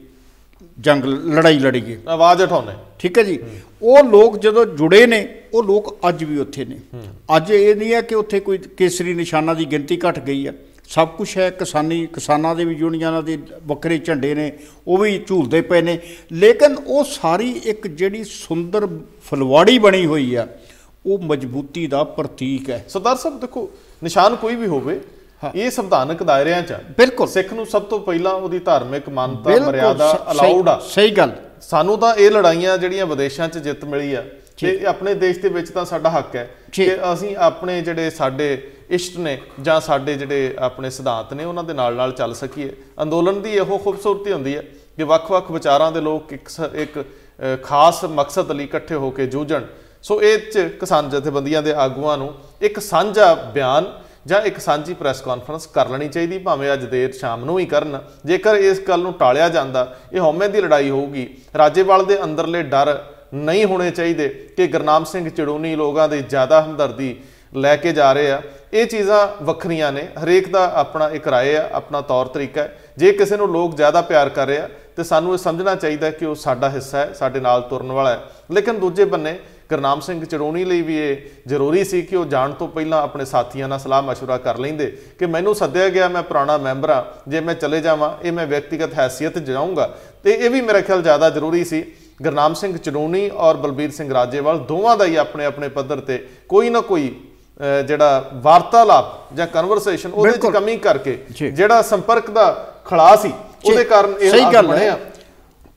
ਜੰਗ 0.80 1.04
ਲੜਾਈ 1.04 1.58
ਲੜੀਏ। 1.58 1.96
ਆਵਾਜ਼ 2.08 2.42
ਉਠਾਉਣੇ 2.42 2.72
ਠੀਕ 2.98 3.18
ਹੈ 3.18 3.22
ਜੀ? 3.22 3.38
ਉਹ 3.82 4.02
ਲੋਕ 4.04 4.38
ਜਦੋਂ 4.38 4.64
ਜੁੜੇ 4.66 5.06
ਨੇ 5.06 5.26
ਉਹ 5.54 5.62
ਲੋਕ 5.64 5.96
ਅੱਜ 6.08 6.24
ਵੀ 6.24 6.38
ਉੱਥੇ 6.38 6.64
ਨੇ। 6.64 6.78
ਅੱਜ 7.36 7.50
ਇਹ 7.50 7.74
ਨਹੀਂ 7.76 7.92
ਹੈ 7.94 8.00
ਕਿ 8.00 8.14
ਉੱਥੇ 8.14 8.40
ਕੋਈ 8.40 8.58
ਕੇਸਰੀ 8.76 9.14
ਨਿਸ਼ਾਨਾਂ 9.14 9.54
ਦੀ 9.54 9.64
ਗਿਣਤੀ 9.64 9.98
ਘਟ 10.08 10.18
ਗਈ 10.18 10.46
ਹੈ 10.46 10.52
ਸਭ 10.88 11.08
ਕੁਝ 11.08 11.28
ਹੈ 11.38 11.48
ਕਿਸਾਨੀ 11.50 12.06
ਕਿਸਾਨਾਂ 12.06 12.54
ਦੇ 12.56 12.64
ਵੀ 12.64 12.74
ਯੂਨੀਅਨਾਂ 12.74 13.22
ਦੇ 13.22 13.38
ਵੱਖਰੇ 13.66 13.98
ਝੰਡੇ 13.98 14.34
ਨੇ 14.34 14.52
ਉਹ 14.86 14.98
ਵੀ 14.98 15.18
ਝੂਲਦੇ 15.26 15.60
ਪਏ 15.60 15.82
ਨੇ। 15.82 15.98
ਲੇਕਿਨ 16.32 16.76
ਉਹ 16.86 17.04
ਸਾਰੀ 17.04 17.50
ਇੱਕ 17.64 17.86
ਜਿਹੜੀ 17.86 18.24
ਸੁੰਦਰ 18.24 18.86
ਫੁਲਵਾੜੀ 19.24 19.78
ਬਣੀ 19.78 20.04
ਹੋਈ 20.06 20.34
ਆ 20.34 20.46
ਉਹ 21.08 21.18
ਮਜ਼ਬੂਤੀ 21.18 21.86
ਦਾ 21.86 22.04
ਪ੍ਰਤੀਕ 22.04 22.70
ਹੈ। 22.70 22.84
ਸਰਦਾਰ 22.88 23.16
ਸਾਹਿਬ 23.16 23.40
ਦੇਖੋ 23.40 23.70
ਨਿਸ਼ਾਨ 24.04 24.36
ਕੋਈ 24.36 24.54
ਵੀ 24.54 24.66
ਹੋਵੇ 24.66 25.00
ਇਹ 25.54 25.70
ਸੰਵਿਧਾਨਕ 25.70 26.22
ਦਾਇਰਿਆਂ 26.22 26.62
'ਚ। 26.62 26.72
ਬਿਲਕੁਲ। 26.72 27.28
ਸਿੱਖ 27.28 27.52
ਨੂੰ 27.52 27.66
ਸਭ 27.66 27.82
ਤੋਂ 27.82 28.00
ਪਹਿਲਾਂ 28.00 28.32
ਉਹਦੀ 28.32 28.58
ਧਾਰਮਿਕ 28.58 29.08
ਮਾਨਤਾ 29.08 29.50
ਮਰਿਆਦਾ 29.66 30.26
ਅਲਾਉਡ 30.32 30.68
ਆ। 30.68 30.78
ਸਹੀ- 30.78 31.16
ਗੱਲ। 31.16 31.32
ਸਾਨੂੰ 31.60 31.98
ਤਾਂ 31.98 32.14
ਇਹ 32.14 32.30
ਲੜਾਈਆਂ 32.30 32.78
ਜਿਹੜੀਆਂ 32.78 33.06
ਵਿਦੇਸ਼ਾਂ 33.06 33.48
'ਚ 33.48 33.58
ਜਿੱਤ 33.58 33.84
ਮਿਲੀ 33.84 34.14
ਆ 34.14 34.24
ਤੇ 34.60 34.86
ਆਪਣੇ 34.86 35.14
ਦੇਸ਼ 35.14 35.38
ਦੇ 35.38 35.48
ਵਿੱਚ 35.48 35.70
ਤਾਂ 35.70 35.84
ਸਾਡਾ 35.84 36.10
ਹੱਕ 36.10 36.36
ਹੈ। 36.36 36.50
ਕਿ 36.72 37.12
ਅਸੀਂ 37.12 37.36
ਆਪਣੇ 37.36 37.80
ਜਿਹੜੇ 37.82 38.10
ਸਾਡੇ 38.10 38.72
ਇਸ਼ਟ 38.90 39.18
ਨੇ 39.18 39.40
ਜਾਂ 39.62 39.80
ਸਾਡੇ 39.80 40.14
ਜਿਹੜੇ 40.14 40.54
ਆਪਣੇ 40.58 40.90
ਸਿਧਾਂਤ 40.90 41.34
ਨੇ 41.34 41.44
ਉਹਨਾਂ 41.44 41.64
ਦੇ 41.64 41.72
ਨਾਲ 41.72 41.94
ਨਾਲ 41.94 42.12
ਚੱਲ 42.12 42.34
ਸਕੀਏ। 42.34 42.72
ਅੰਦੋਲਨ 43.02 43.42
ਦੀ 43.42 43.50
ਇਹੋ 43.50 43.78
ਖੂਬਸੂਰਤੀ 43.78 44.32
ਹੁੰਦੀ 44.32 44.56
ਹੈ 44.56 44.62
ਕਿ 44.96 45.04
ਵੱਖ-ਵੱਖ 45.04 45.50
ਵਿਚਾਰਾਂ 45.50 45.92
ਦੇ 45.92 46.00
ਲੋਕ 46.00 46.32
ਇੱਕ 46.32 46.48
ਇੱਕ 46.74 47.04
ਖਾਸ 47.62 48.04
ਮਕਸਦ 48.04 48.52
ਲਈ 48.52 48.64
ਇਕੱਠੇ 48.64 48.94
ਹੋ 48.94 49.10
ਕੇ 49.10 49.26
ਜੂਝਣ। 49.26 49.62
ਸੋ 50.02 50.22
ਇਹ 50.22 50.38
'ਚ 50.52 50.58
ਕਿਸਾਨ 50.80 51.08
ਜਥੇਬੰਦੀਆਂ 51.10 51.62
ਦੇ 51.62 51.72
ਆਗੂਆਂ 51.72 52.16
ਨੂੰ 52.18 52.34
ਇੱਕ 52.62 52.78
ਸਾਂਝਾ 52.78 53.34
ਬਿਆਨ 53.34 53.92
ਜਾਂ 54.26 54.40
ਇੱਕ 54.42 54.58
ਸਾਂਝੀ 54.58 54.94
ਪ੍ਰੈਸ 54.94 55.20
ਕਾਨਫਰੰਸ 55.20 55.66
ਕਰ 55.66 55.88
ਲੈਣੀ 55.88 56.08
ਚਾਹੀਦੀ, 56.08 56.38
ਭਾਵੇਂ 56.38 56.72
ਅੱਜ 56.72 56.84
ਦੇਰ 56.84 57.12
ਸ਼ਾਮ 57.12 57.44
ਨੂੰ 57.44 57.58
ਹੀ 57.58 57.66
ਕਰਨ। 57.66 57.98
ਜੇਕਰ 58.26 58.54
ਇਸ 58.54 58.80
ਗੱਲ 58.80 59.00
ਨੂੰ 59.00 59.12
ਟਾਲਿਆ 59.12 59.48
ਜਾਂਦਾ, 59.48 59.96
ਇਹ 60.12 60.20
ਹਉਮੈ 60.20 60.48
ਦੀ 60.48 60.60
ਲੜਾਈ 60.60 60.90
ਹੋਊਗੀ। 60.90 61.28
ਰਾਜੇਵਾਲ 61.58 62.04
ਦੇ 62.06 62.22
ਅੰਦਰਲੇ 62.22 62.62
ਡਰ 62.62 63.04
ਨਹੀਂ 63.34 63.64
ਹੋਣੇ 63.64 63.90
ਚਾਹੀਦੇ 63.90 64.28
ਕਿ 64.56 64.66
ਗੁਰਨਾਮ 64.66 65.04
ਸਿੰਘ 65.04 65.28
ਚੜੂਨੀ 65.28 65.74
ਲੋਕਾਂ 65.76 66.08
ਦੀ 66.08 66.20
ਜ਼ਿਆਦਾ 66.20 66.62
ਹਮਦਰਦੀ 66.62 67.16
ਲੈ 67.56 67.76
ਕੇ 67.76 67.92
ਜਾ 67.92 68.12
ਰਹੇ 68.12 68.30
ਆ। 68.30 68.40
ਇਹ 68.72 68.86
ਚੀਜ਼ਾਂ 68.86 69.44
ਵੱਖਰੀਆਂ 69.44 69.92
ਨੇ। 69.92 70.08
ਹਰੇਕ 70.24 70.48
ਦਾ 70.52 70.70
ਆਪਣਾ 70.74 71.08
ਇੱਕ 71.10 71.28
ਰਾਏ 71.28 71.54
ਆ, 71.56 71.68
ਆਪਣਾ 71.72 72.00
ਤੌਰ 72.00 72.26
ਤਰੀਕਾ 72.26 72.62
ਹੈ। 72.62 72.78
ਜੇ 72.98 73.12
ਕਿਸੇ 73.12 73.36
ਨੂੰ 73.36 73.48
ਲੋਕ 73.48 73.76
ਜ਼ਿਆਦਾ 73.76 74.00
ਪਿਆਰ 74.00 74.28
ਕਰ 74.28 74.46
ਰਹੇ 74.46 74.58
ਆ, 74.58 74.68
ਤੇ 74.96 75.04
ਸਾਨੂੰ 75.04 75.32
ਇਹ 75.32 75.38
ਸਮਝਣਾ 75.38 75.74
ਚਾਹੀਦਾ 75.74 76.10
ਕਿ 76.10 76.26
ਉਹ 76.26 76.34
ਸਾਡਾ 76.34 76.70
ਹਿੱਸਾ 76.70 76.98
ਹੈ, 76.98 77.12
ਸਾਡੇ 77.12 77.40
ਨਾਲ 77.40 77.62
ਤੁਰਨ 77.62 77.92
ਵਾਲਾ 77.92 78.10
ਹੈ। 78.10 78.20
ਲੇਕਿਨ 78.50 78.78
ਦੂਜੇ 78.78 79.04
ਬੰਨੇ 79.04 79.38
ਗੁਰਨਾਮ 79.69 79.99
ਸਿੰਘ 79.99 80.23
ਚੜੂਣੀ 80.25 80.63
ਲਈ 80.65 80.81
ਵੀ 80.81 80.97
ਇਹ 80.97 81.17
ਜ਼ਰੂਰੀ 81.47 81.83
ਸੀ 81.83 82.01
ਕਿ 82.01 82.15
ਉਹ 82.15 82.25
ਜਾਣ 82.25 82.51
ਤੋਂ 82.51 82.67
ਪਹਿਲਾਂ 82.67 83.01
ਆਪਣੇ 83.01 83.25
ਸਾਥੀਆਂ 83.25 83.67
ਨਾਲ 83.67 83.79
ਸਲਾਹ 83.79 84.01
مشورہ 84.03 84.37
ਕਰ 84.39 84.57
ਲੈਂਦੇ 84.57 84.85
ਕਿ 85.19 85.25
ਮੈਨੂੰ 85.25 85.55
ਸੱਦਿਆ 85.55 85.89
ਗਿਆ 85.89 86.07
ਮੈਂ 86.07 86.23
ਪੁਰਾਣਾ 86.23 86.57
ਮੈਂਬਰ 86.57 86.89
ਆ 86.89 87.03
ਜੇ 87.27 87.39
ਮੈਂ 87.39 87.55
ਚਲੇ 87.55 87.79
ਜਾਵਾਂ 87.81 88.11
ਇਹ 88.23 88.31
ਮੈਂ 88.31 88.45
ਵਿਅਕਤੀਗਤ 88.47 88.93
ਹੈਸੀਅਤ 88.93 89.37
'ਚ 89.39 89.43
ਜਾਊਂਗਾ 89.43 89.89
ਤੇ 90.23 90.31
ਇਹ 90.31 90.49
ਵੀ 90.49 90.61
ਮੇਰੇ 90.61 90.81
ਖਿਆਲ 90.81 91.01
ਜ਼ਿਆਦਾ 91.01 91.29
ਜ਼ਰੂਰੀ 91.29 91.63
ਸੀ 91.63 91.83
ਗੁਰਨਾਮ 92.21 92.53
ਸਿੰਘ 92.53 92.77
ਚੜੂਣੀ 92.77 93.29
ਔਰ 93.37 93.57
ਬਲਬੀਰ 93.57 93.91
ਸਿੰਘ 93.91 94.13
ਰਾਜੇਵਾਲ 94.13 94.59
ਦੋਵਾਂ 94.59 94.97
ਦਾ 94.97 95.05
ਹੀ 95.05 95.15
ਆਪਣੇ 95.15 95.45
ਆਪਣੇ 95.45 95.67
ਪੱਧਰ 95.69 95.99
ਤੇ 95.99 96.17
ਕੋਈ 96.49 96.69
ਨਾ 96.69 96.81
ਕੋਈ 96.81 97.07
ਅਹ, 97.59 97.81
ਜਿਹੜਾ 97.81 98.23
ਵਾਰਤਾਲਾਪ 98.33 99.35
ਜਾਂ 99.35 99.47
ਕਨਵਰਸੇਸ਼ਨ 99.47 100.11
ਉਹਦੇ 100.11 100.29
'ਚ 100.29 100.33
ਬਿਲਕੁਲ। 100.33 100.53
ਕਮੀ 100.53 100.75
ਕਰਕੇ 100.77 101.17
ਜੀ। 101.31 101.49
ਜਿਹੜਾ 101.51 101.81
ਸੰਪਰਕ 101.81 102.29
ਦਾ 102.29 102.45
ਖੜਾ 102.85 103.15
ਸੀ 103.15 103.31
ਉਹਦੇ 103.65 103.83
ਕਾਰਨ 103.83 104.13
ਇਹ 104.21 104.29
ਸਹੀ 104.31 104.39
ਹਾਲਾਤ 104.39 104.53
ਗੱਲ 104.53 104.65
ਹੈ। 104.65 104.71
ਬਣੇ 104.71 104.87
ਆ 104.87 104.97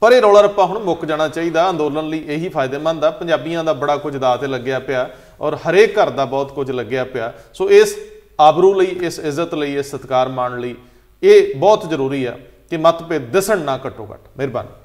ਪਰ 0.02 0.12
ਇਹ 0.12 0.22
ਰੌਲਾ 0.22 0.40
ਰੱਪਾ 0.40 0.64
ਹੁਣ 0.64 0.78
ਮੁੱਕ 0.78 1.04
ਜਾਣਾ 1.04 1.28
ਚਾਹੀਦਾ। 1.28 1.68
ਅੰਦੋਲਨ 1.70 2.08
ਲਈ 2.08 2.18
ਇਹੀ 2.26 2.48
ਫਾਇਦੇਮੰਦ 2.48 3.04
ਆ। 3.04 3.10
ਪੰਜਾਬੀਆਂ 3.10 3.64
ਦਾ 3.64 3.72
ਬੜਾ 3.72 3.96
ਕੁਝ 3.96 4.16
ਦਾਅ 4.16 4.36
ਤੇ 4.36 4.46
ਲੱਗਿਆ 4.46 4.78
ਪਿਆ 4.78 5.10
ਔਰ 5.40 5.56
ਹਰੇਕ 5.56 5.98
ਘਰ 5.98 6.10
ਦਾ 6.10 6.24
ਬਹੁਤ 6.24 6.52
ਕੁਝ 6.52 6.70
ਲੱਗਿਆ 6.70 7.04
ਪਿਆ। 7.04 7.32
ਸੋ 7.54 7.70
ਇਸ 7.70 7.96
ਆਬਰੂ 8.40 8.74
ਲਈ, 8.74 8.86
ਇਸ 8.86 9.18
ਇੱਜ਼ਤ 9.18 9.54
ਲਈ, 9.54 9.76
ਇਸ 9.76 9.90
ਸਤਿਕਾਰ 9.90 10.28
ਮਾਣ 10.28 10.58
ਲਈ 10.60 10.74
ਇਹ 11.22 11.54
ਬਹੁਤ 11.54 11.88
ਜ਼ਰੂਰੀ 11.88 12.24
ਆ 12.24 12.38
ਕਿ 12.70 12.76
ਮਤਭੇਦ 12.76 13.30
ਦਿਸਣ 13.30 13.58
ਨਾ 13.58 13.78
ਘੱਟੋ 13.86 14.08
ਘੱਟ। 14.12 14.20
ਮਿਹਰਬਾਨੀ। 14.36 14.81